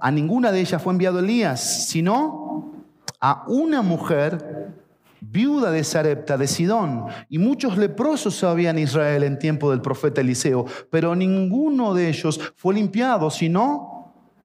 a 0.00 0.10
ninguna 0.10 0.52
de 0.52 0.60
ellas 0.60 0.82
fue 0.82 0.92
enviado 0.92 1.18
Elías, 1.18 1.88
sino 1.88 2.72
a 3.20 3.44
una 3.48 3.82
mujer 3.82 4.72
viuda 5.20 5.70
de 5.70 5.84
Sarepta 5.84 6.36
de 6.36 6.46
Sidón, 6.48 7.06
y 7.28 7.38
muchos 7.38 7.78
leprosos 7.78 8.42
había 8.44 8.70
en 8.70 8.78
Israel 8.78 9.22
en 9.22 9.38
tiempo 9.38 9.70
del 9.70 9.80
profeta 9.80 10.20
Eliseo, 10.20 10.66
pero 10.90 11.14
ninguno 11.14 11.94
de 11.94 12.08
ellos 12.08 12.40
fue 12.56 12.74
limpiado, 12.74 13.30
sino 13.30 14.01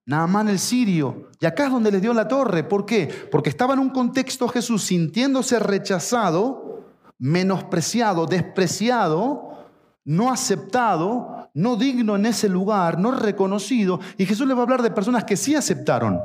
Naamán 0.07 0.47
el 0.47 0.57
sirio. 0.57 1.27
Y 1.39 1.45
acá 1.45 1.65
es 1.65 1.71
donde 1.71 1.91
les 1.91 2.01
dio 2.01 2.13
la 2.13 2.29
torre. 2.29 2.63
¿Por 2.63 2.85
qué? 2.85 3.27
Porque 3.29 3.49
estaba 3.49 3.73
en 3.73 3.79
un 3.81 3.89
contexto 3.89 4.47
Jesús 4.47 4.83
sintiéndose 4.85 5.59
rechazado, 5.59 6.85
menospreciado, 7.19 8.25
despreciado, 8.25 9.67
no 10.05 10.31
aceptado, 10.31 11.49
no 11.53 11.75
digno 11.75 12.15
en 12.15 12.25
ese 12.25 12.47
lugar, 12.47 12.97
no 12.97 13.11
reconocido. 13.11 13.99
Y 14.17 14.25
Jesús 14.25 14.47
le 14.47 14.53
va 14.53 14.61
a 14.61 14.63
hablar 14.63 14.81
de 14.81 14.91
personas 14.91 15.25
que 15.25 15.35
sí 15.35 15.55
aceptaron. 15.55 16.21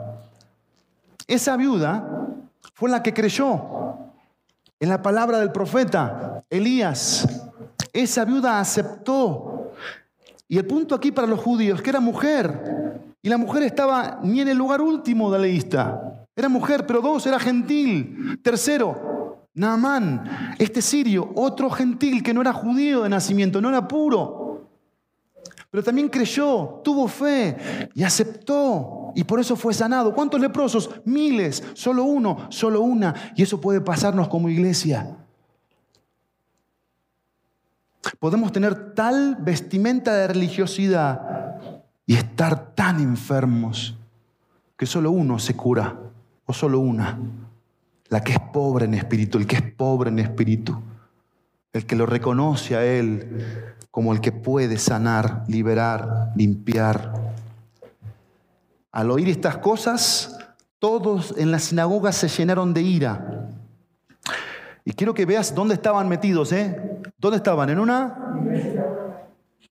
Esa 1.26 1.56
viuda 1.56 2.06
fue 2.74 2.88
la 2.88 3.02
que 3.02 3.12
creyó 3.12 3.96
en 4.78 4.88
la 4.88 5.02
palabra 5.02 5.40
del 5.40 5.50
profeta 5.50 6.44
Elías. 6.48 7.26
Esa 7.92 8.24
viuda 8.24 8.60
aceptó 8.60 9.72
Y 10.46 10.56
el 10.56 10.66
punto 10.66 10.94
aquí 10.94 11.10
para 11.10 11.26
los 11.26 11.40
judíos, 11.40 11.82
que 11.82 11.90
era 11.90 11.98
mujer. 11.98 13.11
Y 13.22 13.28
la 13.28 13.38
mujer 13.38 13.62
estaba 13.62 14.18
ni 14.22 14.40
en 14.40 14.48
el 14.48 14.58
lugar 14.58 14.80
último 14.80 15.30
de 15.30 15.38
la 15.38 15.46
lista. 15.46 16.26
Era 16.34 16.48
mujer, 16.48 16.84
pero 16.86 17.00
dos, 17.00 17.24
era 17.26 17.38
gentil. 17.38 18.40
Tercero, 18.42 19.46
Naamán, 19.54 20.56
este 20.58 20.82
sirio, 20.82 21.30
otro 21.36 21.70
gentil 21.70 22.22
que 22.22 22.34
no 22.34 22.40
era 22.40 22.52
judío 22.52 23.02
de 23.02 23.08
nacimiento, 23.08 23.60
no 23.60 23.68
era 23.68 23.86
puro. 23.86 24.68
Pero 25.70 25.84
también 25.84 26.08
creyó, 26.08 26.80
tuvo 26.82 27.06
fe 27.06 27.90
y 27.94 28.02
aceptó. 28.02 29.12
Y 29.14 29.24
por 29.24 29.40
eso 29.40 29.56
fue 29.56 29.72
sanado. 29.72 30.14
¿Cuántos 30.14 30.40
leprosos? 30.40 30.90
Miles. 31.04 31.62
Solo 31.74 32.04
uno, 32.04 32.46
solo 32.50 32.80
una. 32.80 33.14
Y 33.36 33.42
eso 33.42 33.60
puede 33.60 33.80
pasarnos 33.80 34.28
como 34.28 34.48
iglesia. 34.48 35.16
Podemos 38.18 38.52
tener 38.52 38.94
tal 38.94 39.36
vestimenta 39.40 40.12
de 40.14 40.28
religiosidad 40.28 41.60
y 42.06 42.14
estar 42.14 42.74
tan 42.74 43.00
enfermos 43.00 43.96
que 44.76 44.86
solo 44.86 45.10
uno 45.10 45.38
se 45.38 45.54
cura, 45.54 45.96
o 46.44 46.52
solo 46.52 46.80
una, 46.80 47.18
la 48.08 48.20
que 48.22 48.32
es 48.32 48.40
pobre 48.52 48.84
en 48.84 48.94
espíritu, 48.94 49.38
el 49.38 49.46
que 49.46 49.56
es 49.56 49.62
pobre 49.62 50.10
en 50.10 50.18
espíritu, 50.18 50.80
el 51.72 51.86
que 51.86 51.96
lo 51.96 52.04
reconoce 52.06 52.76
a 52.76 52.84
Él 52.84 53.74
como 53.90 54.12
el 54.12 54.20
que 54.20 54.32
puede 54.32 54.78
sanar, 54.78 55.44
liberar, 55.48 56.32
limpiar. 56.34 57.12
Al 58.90 59.10
oír 59.10 59.28
estas 59.28 59.58
cosas, 59.58 60.36
todos 60.78 61.34
en 61.36 61.50
la 61.50 61.58
sinagoga 61.58 62.10
se 62.10 62.28
llenaron 62.28 62.74
de 62.74 62.82
ira. 62.82 63.48
Y 64.84 64.92
quiero 64.92 65.14
que 65.14 65.26
veas 65.26 65.54
dónde 65.54 65.74
estaban 65.74 66.08
metidos, 66.08 66.52
¿eh? 66.52 67.00
¿Dónde 67.18 67.36
estaban? 67.36 67.70
¿En 67.70 67.78
una? 67.78 68.21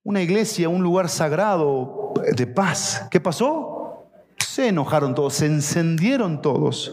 Una 0.03 0.21
iglesia, 0.21 0.67
un 0.67 0.81
lugar 0.81 1.09
sagrado 1.09 2.13
de 2.35 2.47
paz. 2.47 3.07
¿Qué 3.11 3.19
pasó? 3.19 4.07
Se 4.39 4.69
enojaron 4.69 5.13
todos, 5.13 5.35
se 5.35 5.45
encendieron 5.45 6.41
todos. 6.41 6.91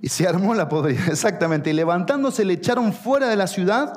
Y 0.00 0.08
se 0.08 0.26
armó 0.26 0.54
la 0.54 0.70
podrida, 0.70 1.04
exactamente. 1.08 1.68
Y 1.68 1.72
levantándose 1.74 2.46
le 2.46 2.54
echaron 2.54 2.94
fuera 2.94 3.28
de 3.28 3.36
la 3.36 3.46
ciudad 3.46 3.92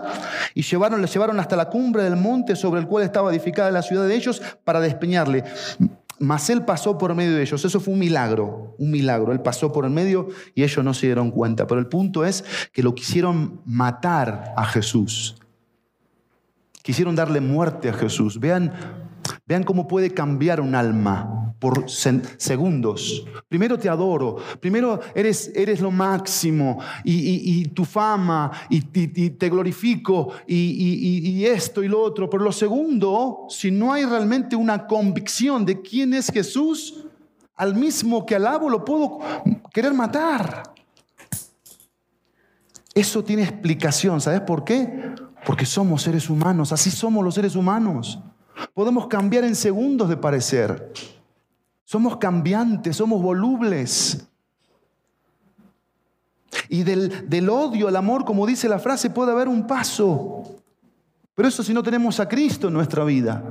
y 0.54 0.64
llevaron, 0.64 1.02
le 1.02 1.08
llevaron 1.08 1.40
hasta 1.40 1.56
la 1.56 1.70
cumbre 1.70 2.04
del 2.04 2.18
monte 2.18 2.58
sobre 2.58 2.82
el 2.82 2.88
cual 2.88 3.06
estaba 3.06 3.32
edificada 3.32 3.72
la 3.72 3.82
ciudad 3.82 4.06
de 4.06 4.16
ellos 4.16 4.42
para 4.66 4.82
despeñarle. 4.82 5.46
Mas 6.20 6.50
él 6.50 6.66
pasó 6.66 6.98
por 6.98 7.16
medio 7.16 7.34
de 7.34 7.44
ellos. 7.44 7.64
Eso 7.64 7.80
fue 7.80 7.94
un 7.94 8.00
milagro, 8.00 8.76
un 8.78 8.92
milagro. 8.92 9.32
Él 9.32 9.40
pasó 9.40 9.72
por 9.72 9.86
el 9.86 9.92
medio 9.92 10.28
y 10.54 10.64
ellos 10.64 10.84
no 10.84 10.94
se 10.94 11.06
dieron 11.06 11.32
cuenta. 11.32 11.66
Pero 11.66 11.80
el 11.80 11.88
punto 11.88 12.26
es 12.26 12.44
que 12.74 12.84
lo 12.84 12.94
quisieron 12.94 13.62
matar 13.66 14.54
a 14.58 14.66
Jesús. 14.66 15.38
Quisieron 16.88 17.18
darle 17.18 17.42
muerte 17.42 17.90
a 17.90 17.94
Jesús. 17.94 18.40
Vean, 18.40 18.72
vean 19.46 19.66
cómo 19.66 19.90
puede 19.90 20.14
cambiar 20.14 20.62
un 20.62 20.74
alma 20.74 21.54
por 21.60 21.90
segundos. 21.90 23.26
Primero 23.50 23.78
te 23.78 23.90
adoro, 23.90 24.38
primero 24.62 25.02
eres, 25.14 25.52
eres 25.54 25.82
lo 25.82 25.92
máximo 25.92 26.80
y, 27.04 27.66
tu 27.76 27.84
fama 27.84 28.54
y, 28.70 28.80
te 28.80 29.50
glorifico 29.50 30.32
y, 30.48 31.44
esto 31.44 31.84
y 31.84 31.90
lo 31.90 32.00
otro. 32.00 32.30
Pero 32.30 32.46
lo 32.46 32.54
segundo, 32.54 33.48
si 33.50 33.70
no 33.70 33.92
hay 33.92 34.06
realmente 34.06 34.56
una 34.56 34.88
convicción 34.88 35.66
de 35.66 35.82
quién 35.82 36.14
es 36.14 36.32
Jesús, 36.32 37.04
al 37.58 37.76
mismo 37.76 38.26
que 38.26 38.36
alabo 38.36 38.70
lo 38.70 38.86
puedo 38.86 39.20
querer 39.74 39.94
matar. 39.94 40.74
Eso 42.94 43.26
tiene 43.26 43.44
explicación, 43.44 44.22
¿sabes 44.22 44.40
por 44.40 44.64
qué? 44.64 45.27
Porque 45.48 45.66
somos 45.66 46.02
seres 46.02 46.30
humanos, 46.30 46.74
así 46.74 46.92
somos 46.92 47.24
los 47.24 47.34
seres 47.34 47.56
humanos. 47.56 48.20
Podemos 48.74 49.08
cambiar 49.08 49.46
en 49.46 49.56
segundos 49.56 50.10
de 50.10 50.18
parecer. 50.18 50.92
Somos 51.86 52.18
cambiantes, 52.18 52.98
somos 52.98 53.22
volubles. 53.22 54.28
Y 56.68 56.84
del, 56.84 57.30
del, 57.30 57.50
odio 57.50 57.88
al 57.88 57.96
amor, 57.96 58.26
como 58.26 58.46
dice 58.46 58.68
la 58.68 58.78
frase, 58.78 59.10
puede 59.10 59.32
haber 59.32 59.48
un 59.48 59.66
paso. 59.66 60.44
Pero 61.34 61.48
eso 61.48 61.64
si 61.64 61.74
no 61.74 61.82
tenemos 61.82 62.20
a 62.20 62.28
Cristo 62.28 62.68
en 62.68 62.74
nuestra 62.74 63.06
vida. 63.06 63.42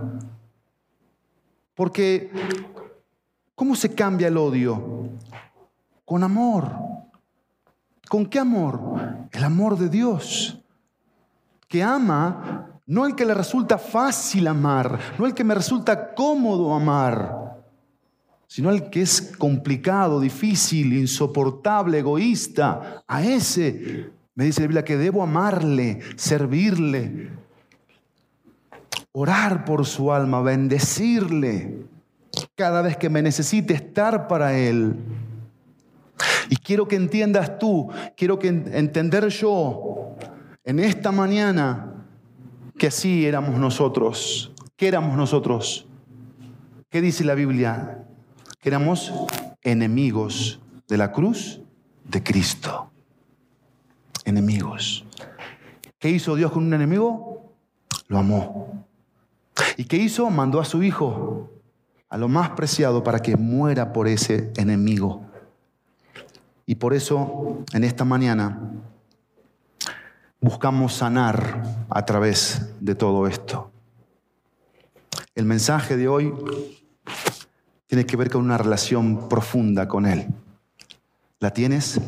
Porque, 1.75 2.31
¿cómo 3.55 3.75
se 3.75 3.95
cambia 3.95 4.29
el 4.29 4.37
odio? 4.37 5.09
Con 6.05 6.23
amor. 6.23 6.73
¿Con 8.07 8.27
qué 8.27 8.39
amor? 8.39 8.99
El 9.33 9.45
amor 9.45 9.79
de 9.79 9.89
Dios 9.89 10.63
que 11.69 11.83
ama, 11.83 12.81
no 12.87 13.07
el 13.07 13.15
que 13.15 13.25
le 13.25 13.35
resulta 13.35 13.79
fácil 13.79 14.47
amar, 14.47 14.99
no 15.19 15.27
el 15.27 15.35
que 15.35 15.45
me 15.45 15.55
resulta 15.55 16.15
cómodo 16.15 16.75
amar, 16.75 17.57
sino 18.47 18.71
el 18.71 18.89
que 18.91 19.03
es 19.03 19.33
complicado, 19.37 20.21
difícil, 20.21 20.93
insoportable, 20.93 21.99
egoísta. 21.99 23.03
A 23.07 23.25
ese 23.25 24.11
me 24.35 24.45
dice 24.45 24.61
la 24.61 24.67
Biblia 24.69 24.85
que 24.85 24.97
debo 24.97 25.23
amarle, 25.23 26.01
servirle, 26.15 27.31
orar 29.13 29.65
por 29.65 29.85
su 29.85 30.13
alma, 30.13 30.43
bendecirle 30.43 31.87
cada 32.55 32.83
vez 32.83 32.97
que 32.97 33.11
me 33.11 33.23
necesite 33.23 33.75
estar 33.75 34.29
para 34.29 34.57
él. 34.57 34.95
Y 36.49 36.57
quiero 36.57 36.87
que 36.87 36.97
entiendas 36.97 37.59
tú, 37.59 37.89
quiero 38.17 38.39
que 38.39 38.49
entender 38.49 39.27
yo 39.29 40.17
en 40.67 40.81
esta 40.81 41.13
mañana 41.13 41.95
que 42.77 42.89
así 42.89 43.25
éramos 43.25 43.59
nosotros. 43.59 44.53
¿Qué 44.77 44.89
éramos 44.89 45.17
nosotros? 45.17 45.87
¿Qué 46.91 47.01
dice 47.01 47.25
la 47.25 47.35
Biblia? 47.35 48.05
Que 48.61 48.69
éramos 48.69 49.13
enemigos 49.63 50.61
de 50.89 50.99
la 50.99 51.13
cruz 51.13 51.61
de 52.05 52.23
Cristo. 52.23 52.91
Enemigos. 54.25 55.05
¿Qué 56.01 56.11
hizo 56.11 56.35
Dios 56.35 56.51
con 56.51 56.67
un 56.67 56.75
enemigo? 56.75 57.53
Lo 58.09 58.19
amó. 58.19 58.85
¿Y 59.77 59.85
qué 59.85 59.97
hizo? 59.97 60.29
Mandó 60.31 60.61
a 60.61 60.65
su 60.65 60.83
hijo, 60.83 61.49
a 62.09 62.19
lo 62.19 62.29
más 62.29 62.51
preciado, 62.51 63.05
para 63.05 63.21
que 63.21 63.37
muera 63.37 63.93
por 63.93 64.09
ese 64.09 64.53
enemigo. 64.57 65.25
Y 66.67 66.75
por 66.75 66.93
eso, 66.93 67.65
en 67.73 67.85
esta 67.85 68.05
mañana, 68.05 68.61
buscamos 70.47 70.95
sanar 70.95 71.87
a 71.91 72.05
través 72.05 72.73
de 72.79 72.95
todo 72.95 73.27
esto. 73.27 73.73
El 75.35 75.45
mensaje 75.45 75.97
de 75.97 76.07
hoy 76.07 76.33
tiene 77.89 78.07
que 78.07 78.17
ver 78.17 78.31
con 78.31 78.45
una 78.45 78.57
relación 78.57 79.29
profunda 79.29 79.89
con 79.89 80.07
Él. 80.07 80.29
¿La 81.41 81.53
tienes? 81.53 82.01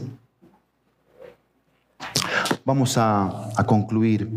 Vamos 2.65 2.97
a, 2.97 3.51
concluir. 3.67 4.31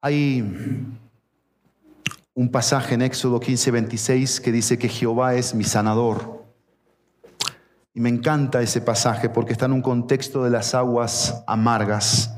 Hay 0.00 0.42
un 2.34 2.50
pasaje 2.50 2.94
en 2.94 3.02
Éxodo 3.02 3.38
15, 3.38 3.70
26 3.70 4.40
que 4.40 4.50
dice 4.50 4.76
que 4.76 4.88
Jehová 4.88 5.36
es 5.36 5.54
mi 5.54 5.62
sanador. 5.62 6.43
Y 7.96 8.00
me 8.00 8.08
encanta 8.08 8.60
ese 8.60 8.80
pasaje 8.80 9.28
porque 9.28 9.52
está 9.52 9.66
en 9.66 9.72
un 9.72 9.80
contexto 9.80 10.42
de 10.42 10.50
las 10.50 10.74
aguas 10.74 11.44
amargas 11.46 12.34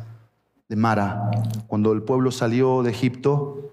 de 0.69 0.77
Mara. 0.77 1.31
Cuando 1.67 1.93
el 1.93 2.03
pueblo 2.03 2.31
salió 2.31 2.83
de 2.83 2.91
Egipto, 2.91 3.73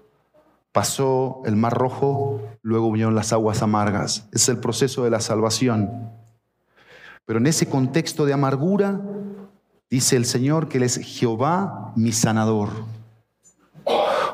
pasó 0.72 1.42
el 1.44 1.56
Mar 1.56 1.74
Rojo, 1.74 2.40
luego 2.62 2.90
vinieron 2.90 3.14
las 3.14 3.34
aguas 3.34 3.62
amargas. 3.62 4.26
Es 4.32 4.48
el 4.48 4.56
proceso 4.56 5.04
de 5.04 5.10
la 5.10 5.20
salvación. 5.20 6.10
Pero 7.26 7.38
en 7.38 7.46
ese 7.46 7.68
contexto 7.68 8.24
de 8.24 8.32
amargura, 8.32 9.02
dice 9.90 10.16
el 10.16 10.24
Señor 10.24 10.68
que 10.68 10.78
Él 10.78 10.84
es 10.84 10.96
Jehová 10.96 11.92
mi 11.96 12.12
sanador. 12.12 12.70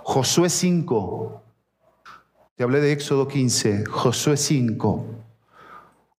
Josué 0.05 0.51
5, 0.51 1.43
te 2.55 2.63
hablé 2.63 2.81
de 2.81 2.93
Éxodo 2.93 3.27
15, 3.27 3.87
Josué 3.87 4.37
5 4.37 5.20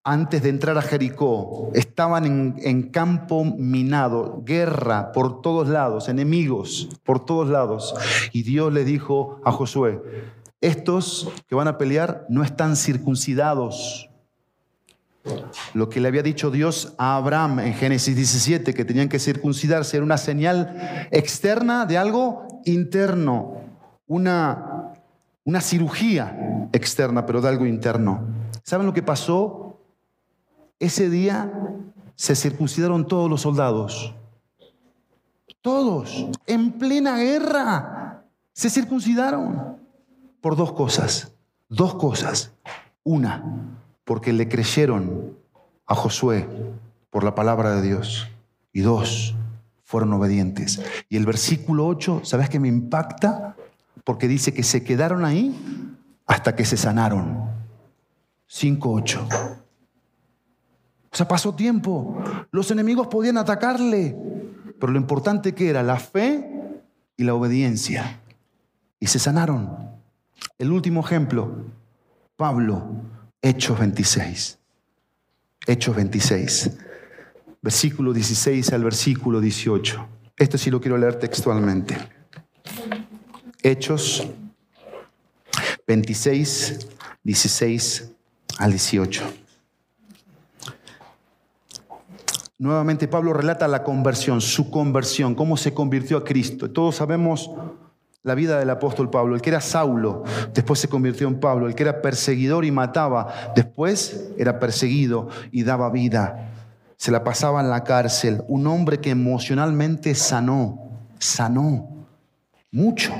antes 0.04 0.42
de 0.42 0.48
entrar 0.48 0.76
a 0.78 0.82
Jericó, 0.82 1.70
estaban 1.74 2.56
en, 2.58 2.82
campo 2.90 3.44
minado, 3.44 4.42
guerra 4.44 5.12
por 5.12 5.42
todos 5.42 5.68
lados, 5.68 6.08
enemigos 6.08 6.88
por 7.04 7.24
todos 7.24 7.48
lados. 7.48 7.94
Y 8.32 8.42
Dios 8.42 8.72
le 8.72 8.84
dijo 8.84 9.40
a 9.44 9.52
Josué, 9.52 10.02
estos 10.60 11.30
que 11.46 11.54
van 11.54 11.68
a 11.68 11.78
pelear 11.78 12.26
no 12.28 12.42
están 12.42 12.74
circuncidados. 12.76 14.08
Lo 15.72 15.88
que 15.88 16.00
le 16.00 16.08
había 16.08 16.24
dicho 16.24 16.50
Dios 16.50 16.94
a 16.98 17.16
Abraham 17.16 17.60
en 17.60 17.74
Génesis 17.74 18.16
17, 18.16 18.74
que 18.74 18.84
tenían 18.84 19.08
que 19.08 19.20
circuncidarse, 19.20 19.98
era 19.98 20.04
una 20.04 20.18
señal 20.18 21.08
externa 21.12 21.86
de 21.86 21.96
algo 21.96 22.60
interno, 22.64 23.60
una, 24.08 24.94
una 25.44 25.60
cirugía 25.60 26.68
externa, 26.72 27.24
pero 27.24 27.40
de 27.40 27.48
algo 27.48 27.66
interno. 27.66 28.26
¿Saben 28.64 28.86
lo 28.86 28.92
que 28.92 29.02
pasó 29.02 29.61
ese 30.82 31.08
día 31.08 31.52
se 32.16 32.34
circuncidaron 32.34 33.06
todos 33.06 33.30
los 33.30 33.42
soldados. 33.42 34.14
Todos, 35.60 36.26
en 36.46 36.72
plena 36.72 37.18
guerra. 37.18 38.24
Se 38.52 38.68
circuncidaron 38.68 39.76
por 40.40 40.56
dos 40.56 40.72
cosas, 40.72 41.32
dos 41.68 41.94
cosas. 41.94 42.52
Una, 43.04 43.78
porque 44.04 44.32
le 44.32 44.48
creyeron 44.48 45.38
a 45.86 45.94
Josué 45.94 46.48
por 47.10 47.22
la 47.22 47.36
palabra 47.36 47.76
de 47.76 47.82
Dios. 47.82 48.28
Y 48.72 48.80
dos, 48.80 49.36
fueron 49.84 50.12
obedientes. 50.14 50.82
Y 51.08 51.16
el 51.16 51.26
versículo 51.26 51.86
8, 51.86 52.22
¿sabes 52.24 52.50
qué 52.50 52.58
me 52.58 52.66
impacta? 52.66 53.54
Porque 54.02 54.26
dice 54.26 54.52
que 54.52 54.64
se 54.64 54.82
quedaron 54.82 55.24
ahí 55.24 55.56
hasta 56.26 56.56
que 56.56 56.64
se 56.64 56.76
sanaron. 56.76 57.50
5.8. 58.50 59.61
O 61.12 61.16
sea, 61.16 61.28
pasó 61.28 61.54
tiempo. 61.54 62.22
Los 62.50 62.70
enemigos 62.70 63.08
podían 63.08 63.36
atacarle. 63.36 64.16
Pero 64.80 64.92
lo 64.92 64.98
importante 64.98 65.54
que 65.54 65.68
era 65.68 65.82
la 65.82 65.98
fe 65.98 66.80
y 67.16 67.24
la 67.24 67.34
obediencia. 67.34 68.20
Y 68.98 69.06
se 69.06 69.18
sanaron. 69.18 69.90
El 70.58 70.72
último 70.72 71.00
ejemplo, 71.00 71.66
Pablo, 72.36 73.02
Hechos 73.42 73.78
26. 73.78 74.58
Hechos 75.66 75.94
26 75.94 76.70
versículo 77.62 78.12
16 78.12 78.72
al 78.72 78.84
versículo 78.84 79.40
18. 79.40 80.08
Esto 80.36 80.58
sí 80.58 80.70
lo 80.70 80.80
quiero 80.80 80.98
leer 80.98 81.18
textualmente. 81.18 81.96
Hechos 83.62 84.26
26, 85.86 86.88
16 87.22 88.10
al 88.58 88.70
18. 88.70 89.22
Nuevamente 92.62 93.08
Pablo 93.08 93.32
relata 93.32 93.66
la 93.66 93.82
conversión, 93.82 94.40
su 94.40 94.70
conversión, 94.70 95.34
cómo 95.34 95.56
se 95.56 95.74
convirtió 95.74 96.18
a 96.18 96.24
Cristo. 96.24 96.70
Todos 96.70 96.94
sabemos 96.94 97.50
la 98.22 98.36
vida 98.36 98.60
del 98.60 98.70
apóstol 98.70 99.10
Pablo. 99.10 99.34
El 99.34 99.42
que 99.42 99.50
era 99.50 99.60
Saulo, 99.60 100.22
después 100.54 100.78
se 100.78 100.88
convirtió 100.88 101.26
en 101.26 101.40
Pablo. 101.40 101.66
El 101.66 101.74
que 101.74 101.82
era 101.82 102.00
perseguidor 102.00 102.64
y 102.64 102.70
mataba, 102.70 103.52
después 103.56 104.30
era 104.38 104.60
perseguido 104.60 105.28
y 105.50 105.64
daba 105.64 105.90
vida 105.90 106.50
se 107.02 107.10
la 107.10 107.24
pasaba 107.24 107.60
en 107.60 107.68
la 107.68 107.82
cárcel, 107.82 108.44
un 108.46 108.64
hombre 108.68 109.00
que 109.00 109.10
emocionalmente 109.10 110.14
sanó, 110.14 110.78
sanó 111.18 112.06
mucho. 112.70 113.12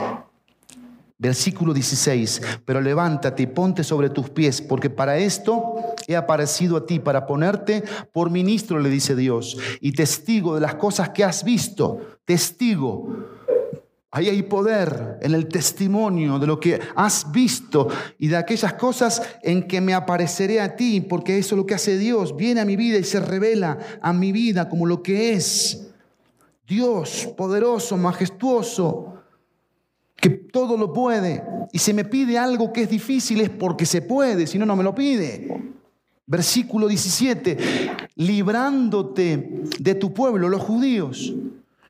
Versículo 1.22 1.72
16, 1.72 2.42
pero 2.64 2.80
levántate 2.80 3.44
y 3.44 3.46
ponte 3.46 3.84
sobre 3.84 4.10
tus 4.10 4.28
pies, 4.30 4.60
porque 4.60 4.90
para 4.90 5.18
esto 5.18 5.76
he 6.08 6.16
aparecido 6.16 6.76
a 6.76 6.84
ti, 6.84 6.98
para 6.98 7.26
ponerte 7.26 7.84
por 8.12 8.28
ministro, 8.28 8.80
le 8.80 8.90
dice 8.90 9.14
Dios, 9.14 9.56
y 9.80 9.92
testigo 9.92 10.56
de 10.56 10.62
las 10.62 10.74
cosas 10.74 11.10
que 11.10 11.22
has 11.22 11.44
visto, 11.44 12.00
testigo 12.24 13.06
Ahí 14.14 14.28
hay 14.28 14.42
poder 14.42 15.18
en 15.22 15.32
el 15.32 15.46
testimonio 15.46 16.40
de 16.40 16.46
lo 16.46 16.60
que 16.60 16.78
has 16.96 17.32
visto 17.32 17.88
y 18.18 18.28
de 18.28 18.36
aquellas 18.36 18.74
cosas 18.74 19.22
en 19.42 19.66
que 19.66 19.80
me 19.80 19.94
apareceré 19.94 20.60
a 20.60 20.76
ti, 20.76 21.00
porque 21.00 21.38
eso 21.38 21.54
es 21.54 21.56
lo 21.56 21.64
que 21.64 21.74
hace 21.74 21.96
Dios. 21.96 22.36
Viene 22.36 22.60
a 22.60 22.66
mi 22.66 22.76
vida 22.76 22.98
y 22.98 23.04
se 23.04 23.20
revela 23.20 23.78
a 24.02 24.12
mi 24.12 24.30
vida 24.32 24.68
como 24.68 24.84
lo 24.84 25.02
que 25.02 25.32
es. 25.32 25.86
Dios 26.66 27.26
poderoso, 27.38 27.96
majestuoso, 27.96 29.11
que 30.22 30.30
todo 30.30 30.76
lo 30.76 30.92
puede. 30.92 31.42
Y 31.72 31.78
si 31.80 31.92
me 31.92 32.04
pide 32.04 32.38
algo 32.38 32.72
que 32.72 32.82
es 32.82 32.88
difícil 32.88 33.40
es 33.40 33.50
porque 33.50 33.84
se 33.84 34.02
puede, 34.02 34.46
si 34.46 34.56
no, 34.56 34.64
no 34.64 34.76
me 34.76 34.84
lo 34.84 34.94
pide. 34.94 35.60
Versículo 36.26 36.86
17, 36.86 37.58
librándote 38.14 39.64
de 39.80 39.94
tu 39.96 40.14
pueblo, 40.14 40.48
los 40.48 40.62
judíos 40.62 41.34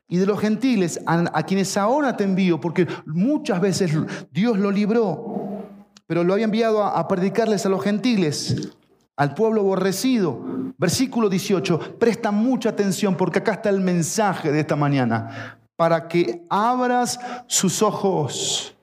y 0.07 0.17
de 0.17 0.25
los 0.25 0.39
gentiles 0.39 0.99
a, 1.05 1.43
quienes 1.43 1.77
ahora 1.77 2.17
te 2.17 2.23
envío, 2.23 2.59
porque 2.59 2.87
muchas 3.05 3.61
veces 3.61 3.91
Dios 4.31 4.57
lo 4.57 4.71
libró, 4.71 5.61
pero 6.07 6.23
lo 6.23 6.33
había 6.33 6.45
enviado 6.45 6.83
a, 6.83 6.97
a 6.97 7.07
predicarles 7.07 7.67
a 7.67 7.69
los 7.69 7.83
gentiles, 7.83 8.71
al 9.15 9.35
pueblo 9.35 9.61
aborrecido. 9.61 10.43
Versículo 10.79 11.29
18, 11.29 11.99
presta 11.99 12.31
mucha 12.31 12.69
atención 12.69 13.15
porque 13.15 13.39
acá 13.39 13.53
está 13.53 13.69
el 13.69 13.79
mensaje 13.79 14.51
de 14.51 14.61
esta 14.61 14.75
mañana, 14.75 15.59
para 15.75 16.07
que 16.07 16.45
abras 16.49 17.19
sus 17.47 17.81
ojos 17.81 18.73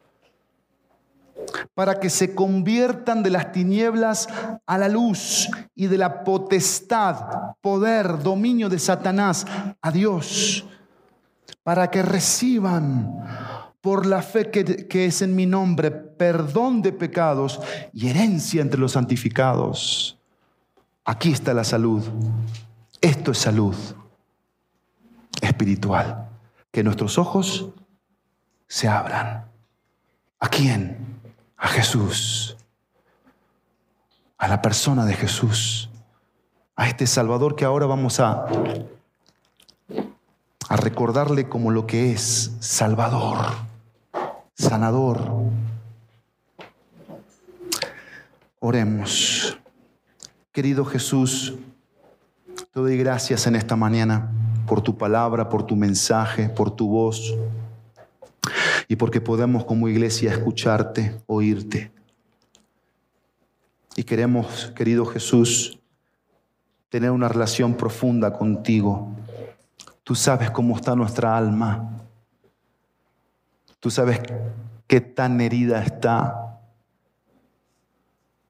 para 1.74 1.98
que 1.98 2.10
se 2.10 2.34
conviertan 2.34 3.22
de 3.22 3.30
las 3.30 3.52
tinieblas 3.52 4.28
a 4.66 4.78
la 4.78 4.88
luz 4.88 5.48
y 5.74 5.86
de 5.86 5.98
la 5.98 6.22
potestad, 6.22 7.54
poder, 7.60 8.22
dominio 8.22 8.68
de 8.68 8.78
Satanás 8.78 9.46
a 9.80 9.90
Dios 9.90 10.64
para 11.62 11.90
que 11.90 12.02
reciban 12.02 13.24
por 13.80 14.06
la 14.06 14.22
fe 14.22 14.50
que, 14.50 15.06
es 15.06 15.22
en 15.22 15.34
mi 15.34 15.46
nombre 15.46 15.90
perdón 15.90 16.82
de 16.82 16.92
pecados 16.92 17.60
y 17.92 18.08
herencia 18.08 18.60
entre 18.60 18.80
los 18.80 18.92
santificados. 18.92 20.18
Aquí 21.04 21.32
está 21.32 21.54
la 21.54 21.64
salud. 21.64 22.02
Esto 23.00 23.32
es 23.32 23.38
salud 23.38 23.74
espiritual. 25.40 26.29
Que 26.70 26.82
nuestros 26.82 27.18
ojos 27.18 27.68
se 28.66 28.88
abran. 28.88 29.46
¿A 30.38 30.48
quién? 30.48 31.20
A 31.56 31.68
Jesús. 31.68 32.56
A 34.38 34.48
la 34.48 34.62
persona 34.62 35.04
de 35.04 35.14
Jesús. 35.14 35.90
A 36.76 36.88
este 36.88 37.06
Salvador 37.06 37.56
que 37.56 37.64
ahora 37.64 37.86
vamos 37.86 38.20
a 38.20 38.46
a 40.70 40.76
recordarle 40.76 41.48
como 41.48 41.72
lo 41.72 41.84
que 41.84 42.12
es 42.12 42.52
Salvador, 42.60 43.38
sanador. 44.54 45.20
Oremos. 48.60 49.58
Querido 50.52 50.84
Jesús, 50.84 51.54
te 52.54 52.78
doy 52.78 52.96
gracias 52.96 53.48
en 53.48 53.56
esta 53.56 53.74
mañana 53.74 54.30
por 54.70 54.80
tu 54.80 54.96
palabra, 54.96 55.50
por 55.50 55.66
tu 55.66 55.76
mensaje, 55.76 56.48
por 56.48 56.70
tu 56.70 56.88
voz 56.88 57.34
y 58.88 58.96
porque 58.96 59.20
podemos 59.20 59.66
como 59.66 59.86
iglesia 59.86 60.30
escucharte, 60.30 61.20
oírte. 61.26 61.92
Y 63.96 64.04
queremos, 64.04 64.72
querido 64.74 65.04
Jesús, 65.04 65.78
tener 66.88 67.10
una 67.10 67.28
relación 67.28 67.74
profunda 67.74 68.32
contigo 68.32 69.12
Tú 70.10 70.16
sabes 70.16 70.50
cómo 70.50 70.74
está 70.74 70.96
nuestra 70.96 71.36
alma. 71.36 71.88
Tú 73.78 73.92
sabes 73.92 74.20
qué 74.88 75.00
tan 75.00 75.40
herida 75.40 75.84
está 75.84 76.58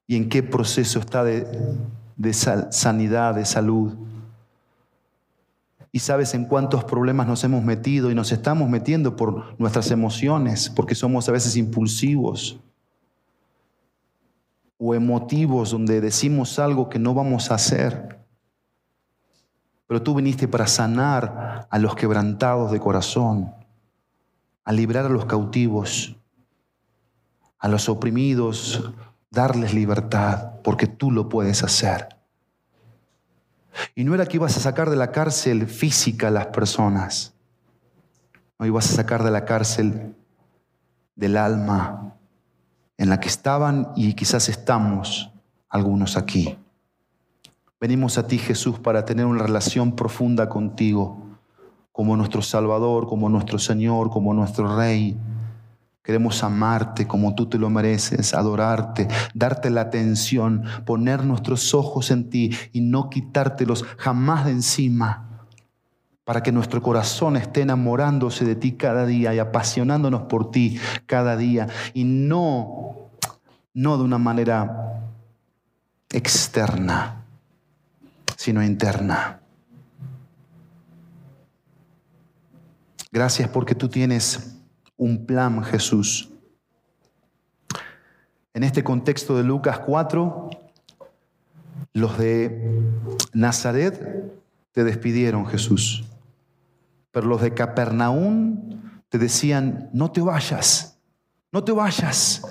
y 0.07 0.15
en 0.15 0.27
qué 0.27 0.41
proceso 0.41 0.97
está 0.97 1.23
de, 1.23 1.45
sanidad, 2.33 3.35
de 3.35 3.45
salud. 3.45 3.93
Y 5.91 5.99
sabes 5.99 6.33
en 6.33 6.45
cuántos 6.45 6.83
problemas 6.85 7.27
nos 7.27 7.43
hemos 7.43 7.63
metido 7.63 8.11
y 8.11 8.15
nos 8.15 8.31
estamos 8.31 8.69
metiendo 8.69 9.15
por 9.15 9.59
nuestras 9.59 9.91
emociones, 9.91 10.69
porque 10.69 10.95
somos 10.95 11.27
a 11.27 11.33
veces 11.33 11.57
impulsivos 11.57 12.59
o 14.77 14.95
emotivos 14.95 15.71
donde 15.71 16.01
decimos 16.01 16.57
algo 16.57 16.89
que 16.89 16.97
no 16.97 17.13
vamos 17.13 17.51
a 17.51 17.55
hacer. 17.55 18.19
Pero 19.85 20.01
tú 20.01 20.15
viniste 20.15 20.47
para 20.47 20.65
sanar 20.65 21.67
a 21.69 21.77
los 21.77 21.95
quebrantados 21.95 22.71
de 22.71 22.79
corazón, 22.79 23.53
a 24.63 24.71
librar 24.71 25.05
a 25.05 25.09
los 25.09 25.25
cautivos, 25.25 26.15
a 27.59 27.67
los 27.67 27.89
oprimidos, 27.89 28.91
darles 29.29 29.73
libertad, 29.73 30.61
porque 30.63 30.87
tú 30.87 31.11
lo 31.11 31.29
puedes 31.29 31.63
hacer. 31.63 32.20
Y 33.95 34.03
no 34.03 34.13
era 34.13 34.25
que 34.25 34.37
ibas 34.37 34.57
a 34.57 34.59
sacar 34.59 34.89
de 34.89 34.95
la 34.95 35.11
cárcel 35.11 35.67
física 35.67 36.27
a 36.27 36.31
las 36.31 36.47
personas, 36.47 37.33
no 38.59 38.65
ibas 38.65 38.91
a 38.91 38.95
sacar 38.95 39.23
de 39.23 39.31
la 39.31 39.45
cárcel 39.45 40.15
del 41.15 41.37
alma 41.37 42.15
en 42.97 43.09
la 43.09 43.19
que 43.19 43.27
estaban 43.27 43.91
y 43.95 44.13
quizás 44.13 44.49
estamos 44.49 45.31
algunos 45.69 46.17
aquí. 46.17 46.57
Venimos 47.79 48.19
a 48.19 48.27
ti, 48.27 48.37
Jesús, 48.37 48.77
para 48.77 49.05
tener 49.05 49.25
una 49.25 49.41
relación 49.41 49.95
profunda 49.95 50.47
contigo, 50.49 51.17
como 51.91 52.15
nuestro 52.15 52.43
Salvador, 52.43 53.07
como 53.07 53.27
nuestro 53.27 53.57
Señor, 53.57 54.11
como 54.11 54.35
nuestro 54.35 54.77
Rey. 54.77 55.17
Queremos 56.03 56.43
amarte 56.43 57.07
como 57.07 57.35
tú 57.35 57.47
te 57.47 57.57
lo 57.57 57.69
mereces, 57.69 58.33
adorarte, 58.33 59.07
darte 59.33 59.69
la 59.69 59.81
atención, 59.81 60.63
poner 60.85 61.23
nuestros 61.23 61.73
ojos 61.73 62.09
en 62.11 62.29
ti 62.29 62.51
y 62.73 62.81
no 62.81 63.09
quitártelos 63.09 63.85
jamás 63.97 64.45
de 64.45 64.51
encima, 64.51 65.47
para 66.23 66.41
que 66.41 66.51
nuestro 66.51 66.81
corazón 66.81 67.37
esté 67.37 67.61
enamorándose 67.61 68.45
de 68.45 68.55
ti 68.55 68.73
cada 68.73 69.05
día 69.05 69.33
y 69.35 69.39
apasionándonos 69.39 70.23
por 70.23 70.49
ti 70.49 70.79
cada 71.05 71.37
día 71.37 71.67
y 71.93 72.03
no, 72.03 73.09
no 73.73 73.97
de 73.97 74.03
una 74.03 74.17
manera 74.17 75.11
externa 76.09 77.21
sino 78.41 78.63
interna. 78.63 79.39
Gracias 83.11 83.47
porque 83.49 83.75
tú 83.75 83.87
tienes 83.87 84.50
un 85.01 85.25
plan, 85.25 85.63
Jesús. 85.63 86.29
En 88.53 88.63
este 88.63 88.83
contexto 88.83 89.35
de 89.35 89.43
Lucas 89.43 89.79
4, 89.79 90.51
los 91.93 92.19
de 92.19 92.83
Nazaret 93.33 94.31
te 94.71 94.83
despidieron, 94.83 95.47
Jesús. 95.47 96.03
Pero 97.09 97.25
los 97.25 97.41
de 97.41 97.51
Capernaum 97.55 98.79
te 99.09 99.17
decían, 99.17 99.89
no 99.91 100.11
te 100.11 100.21
vayas, 100.21 100.99
no 101.51 101.63
te 101.63 101.71
vayas, 101.71 102.43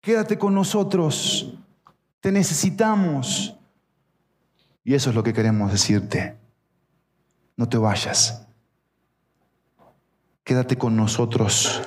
quédate 0.00 0.36
con 0.36 0.56
nosotros, 0.56 1.60
te 2.18 2.32
necesitamos. 2.32 3.56
Y 4.82 4.94
eso 4.94 5.10
es 5.10 5.14
lo 5.14 5.22
que 5.22 5.32
queremos 5.32 5.70
decirte, 5.70 6.36
no 7.56 7.68
te 7.68 7.78
vayas, 7.78 8.47
quédate 10.48 10.78
con 10.78 10.96
nosotros, 10.96 11.82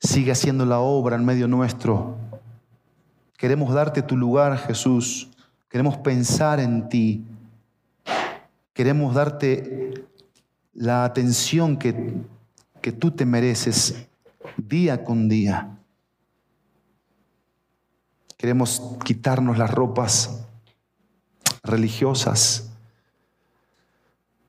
sigue 0.00 0.32
haciendo 0.32 0.66
la 0.66 0.80
obra 0.80 1.14
en 1.14 1.24
medio 1.24 1.46
nuestro. 1.46 2.16
Queremos 3.38 3.72
darte 3.72 4.02
tu 4.02 4.16
lugar, 4.16 4.58
Jesús, 4.58 5.30
queremos 5.68 5.98
pensar 5.98 6.58
en 6.58 6.88
ti, 6.88 7.24
queremos 8.72 9.14
darte 9.14 10.04
la 10.74 11.04
atención 11.04 11.76
que, 11.76 12.16
que 12.80 12.90
tú 12.90 13.12
te 13.12 13.24
mereces 13.24 14.08
día 14.56 15.04
con 15.04 15.28
día. 15.28 15.78
Queremos 18.36 18.82
quitarnos 19.04 19.58
las 19.58 19.70
ropas 19.70 20.44
religiosas, 21.62 22.71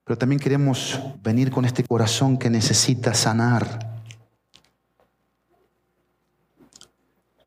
pero 0.04 0.18
también 0.18 0.40
queremos 0.40 1.00
venir 1.22 1.50
con 1.50 1.66
este 1.66 1.84
corazón 1.84 2.38
que 2.38 2.50
necesita 2.50 3.14
sanar. 3.14 4.02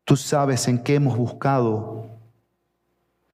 Tú 0.03 0.15
sabes 0.15 0.67
en 0.67 0.81
qué 0.83 0.95
hemos 0.95 1.17
buscado 1.17 2.09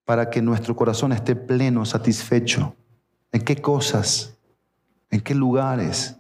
para 0.06 0.30
que 0.30 0.42
nuestro 0.42 0.76
corazón 0.76 1.14
esté 1.14 1.36
pleno, 1.36 1.86
satisfecho. 1.86 2.76
¿En 3.32 3.42
qué 3.44 3.62
cosas? 3.62 4.36
¿En 5.10 5.22
qué 5.22 5.36
lugares? 5.36 6.18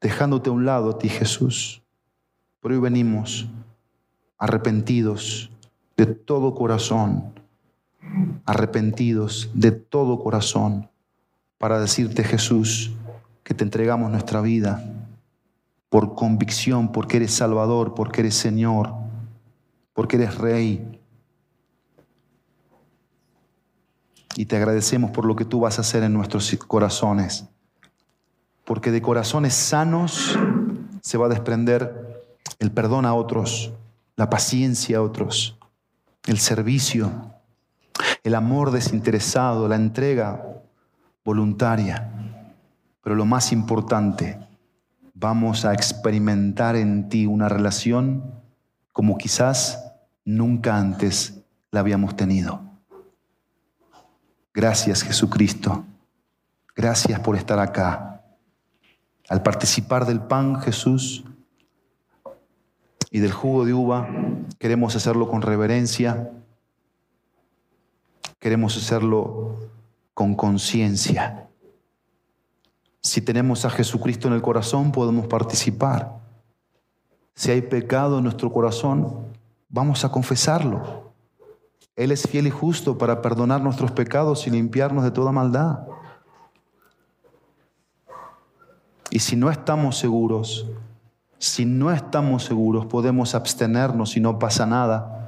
Dejándote 0.00 0.50
a 0.50 0.52
un 0.52 0.64
lado 0.64 0.96
ti, 0.96 1.08
Jesús. 1.08 1.82
Por 2.60 2.72
hoy 2.72 2.78
venimos 2.78 3.46
arrepentidos 4.38 5.50
de 5.96 6.06
todo 6.06 6.54
corazón, 6.54 7.32
arrepentidos 8.44 9.50
de 9.54 9.72
todo 9.72 10.22
corazón, 10.22 10.88
para 11.58 11.80
decirte, 11.80 12.24
Jesús, 12.24 12.92
que 13.42 13.54
te 13.54 13.64
entregamos 13.64 14.10
nuestra 14.10 14.40
vida 14.40 14.84
por 15.88 16.14
convicción, 16.14 16.92
porque 16.92 17.16
eres 17.18 17.32
Salvador, 17.32 17.94
porque 17.94 18.20
eres 18.20 18.34
Señor, 18.34 18.92
porque 19.94 20.16
eres 20.16 20.36
Rey, 20.36 20.96
y 24.36 24.44
te 24.44 24.56
agradecemos 24.56 25.10
por 25.10 25.24
lo 25.24 25.34
que 25.34 25.46
tú 25.46 25.60
vas 25.60 25.78
a 25.78 25.80
hacer 25.80 26.02
en 26.02 26.12
nuestros 26.12 26.54
corazones. 26.68 27.46
Porque 28.64 28.90
de 28.90 29.00
corazones 29.00 29.54
sanos 29.54 30.38
se 31.00 31.16
va 31.16 31.26
a 31.26 31.30
desprender 31.30 32.34
el 32.58 32.70
perdón 32.70 33.06
a 33.06 33.14
otros, 33.14 33.72
la 34.14 34.28
paciencia 34.28 34.98
a 34.98 35.02
otros, 35.02 35.58
el 36.26 36.38
servicio, 36.38 37.32
el 38.26 38.34
amor 38.34 38.72
desinteresado, 38.72 39.68
la 39.68 39.76
entrega 39.76 40.44
voluntaria. 41.24 42.10
Pero 43.00 43.14
lo 43.14 43.24
más 43.24 43.52
importante, 43.52 44.36
vamos 45.14 45.64
a 45.64 45.72
experimentar 45.72 46.74
en 46.74 47.08
ti 47.08 47.26
una 47.26 47.48
relación 47.48 48.34
como 48.92 49.16
quizás 49.16 49.92
nunca 50.24 50.76
antes 50.76 51.40
la 51.70 51.78
habíamos 51.78 52.16
tenido. 52.16 52.62
Gracias 54.52 55.04
Jesucristo. 55.04 55.84
Gracias 56.74 57.20
por 57.20 57.36
estar 57.36 57.60
acá. 57.60 58.24
Al 59.28 59.44
participar 59.44 60.04
del 60.04 60.18
pan, 60.18 60.60
Jesús, 60.60 61.24
y 63.12 63.20
del 63.20 63.30
jugo 63.30 63.64
de 63.64 63.72
uva, 63.72 64.08
queremos 64.58 64.96
hacerlo 64.96 65.30
con 65.30 65.42
reverencia, 65.42 66.32
queremos 68.38 68.76
hacerlo 68.76 69.56
con 70.14 70.34
conciencia. 70.34 71.48
Si 73.00 73.20
tenemos 73.20 73.64
a 73.64 73.70
Jesucristo 73.70 74.28
en 74.28 74.34
el 74.34 74.42
corazón, 74.42 74.92
podemos 74.92 75.26
participar. 75.26 76.18
Si 77.34 77.50
hay 77.50 77.62
pecado 77.62 78.18
en 78.18 78.24
nuestro 78.24 78.52
corazón, 78.52 79.26
vamos 79.68 80.04
a 80.04 80.10
confesarlo. 80.10 81.12
Él 81.94 82.12
es 82.12 82.26
fiel 82.26 82.46
y 82.46 82.50
justo 82.50 82.98
para 82.98 83.22
perdonar 83.22 83.60
nuestros 83.60 83.90
pecados 83.92 84.46
y 84.46 84.50
limpiarnos 84.50 85.04
de 85.04 85.10
toda 85.10 85.32
maldad. 85.32 85.86
Y 89.10 89.20
si 89.20 89.36
no 89.36 89.50
estamos 89.50 89.96
seguros, 89.96 90.66
si 91.38 91.64
no 91.64 91.92
estamos 91.92 92.44
seguros, 92.44 92.86
podemos 92.86 93.34
abstenernos 93.34 94.16
y 94.16 94.20
no 94.20 94.38
pasa 94.38 94.66
nada. 94.66 95.25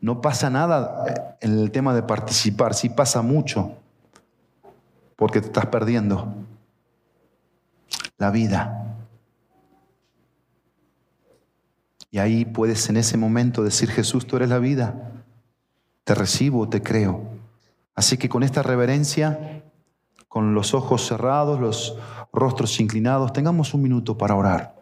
No 0.00 0.20
pasa 0.20 0.48
nada 0.48 1.36
en 1.40 1.58
el 1.58 1.70
tema 1.70 1.94
de 1.94 2.02
participar, 2.02 2.74
sí 2.74 2.88
pasa 2.88 3.22
mucho, 3.22 3.76
porque 5.16 5.40
te 5.40 5.48
estás 5.48 5.66
perdiendo 5.66 6.34
la 8.16 8.30
vida. 8.30 8.96
Y 12.10 12.18
ahí 12.18 12.44
puedes 12.44 12.88
en 12.88 12.96
ese 12.96 13.16
momento 13.16 13.62
decir, 13.62 13.90
Jesús, 13.90 14.26
tú 14.26 14.36
eres 14.36 14.48
la 14.48 14.58
vida. 14.58 15.12
Te 16.04 16.14
recibo, 16.14 16.68
te 16.68 16.82
creo. 16.82 17.22
Así 17.94 18.16
que 18.16 18.28
con 18.28 18.42
esta 18.42 18.62
reverencia, 18.62 19.62
con 20.28 20.54
los 20.54 20.74
ojos 20.74 21.06
cerrados, 21.06 21.60
los 21.60 21.96
rostros 22.32 22.80
inclinados, 22.80 23.32
tengamos 23.32 23.74
un 23.74 23.82
minuto 23.82 24.16
para 24.18 24.34
orar. 24.34 24.79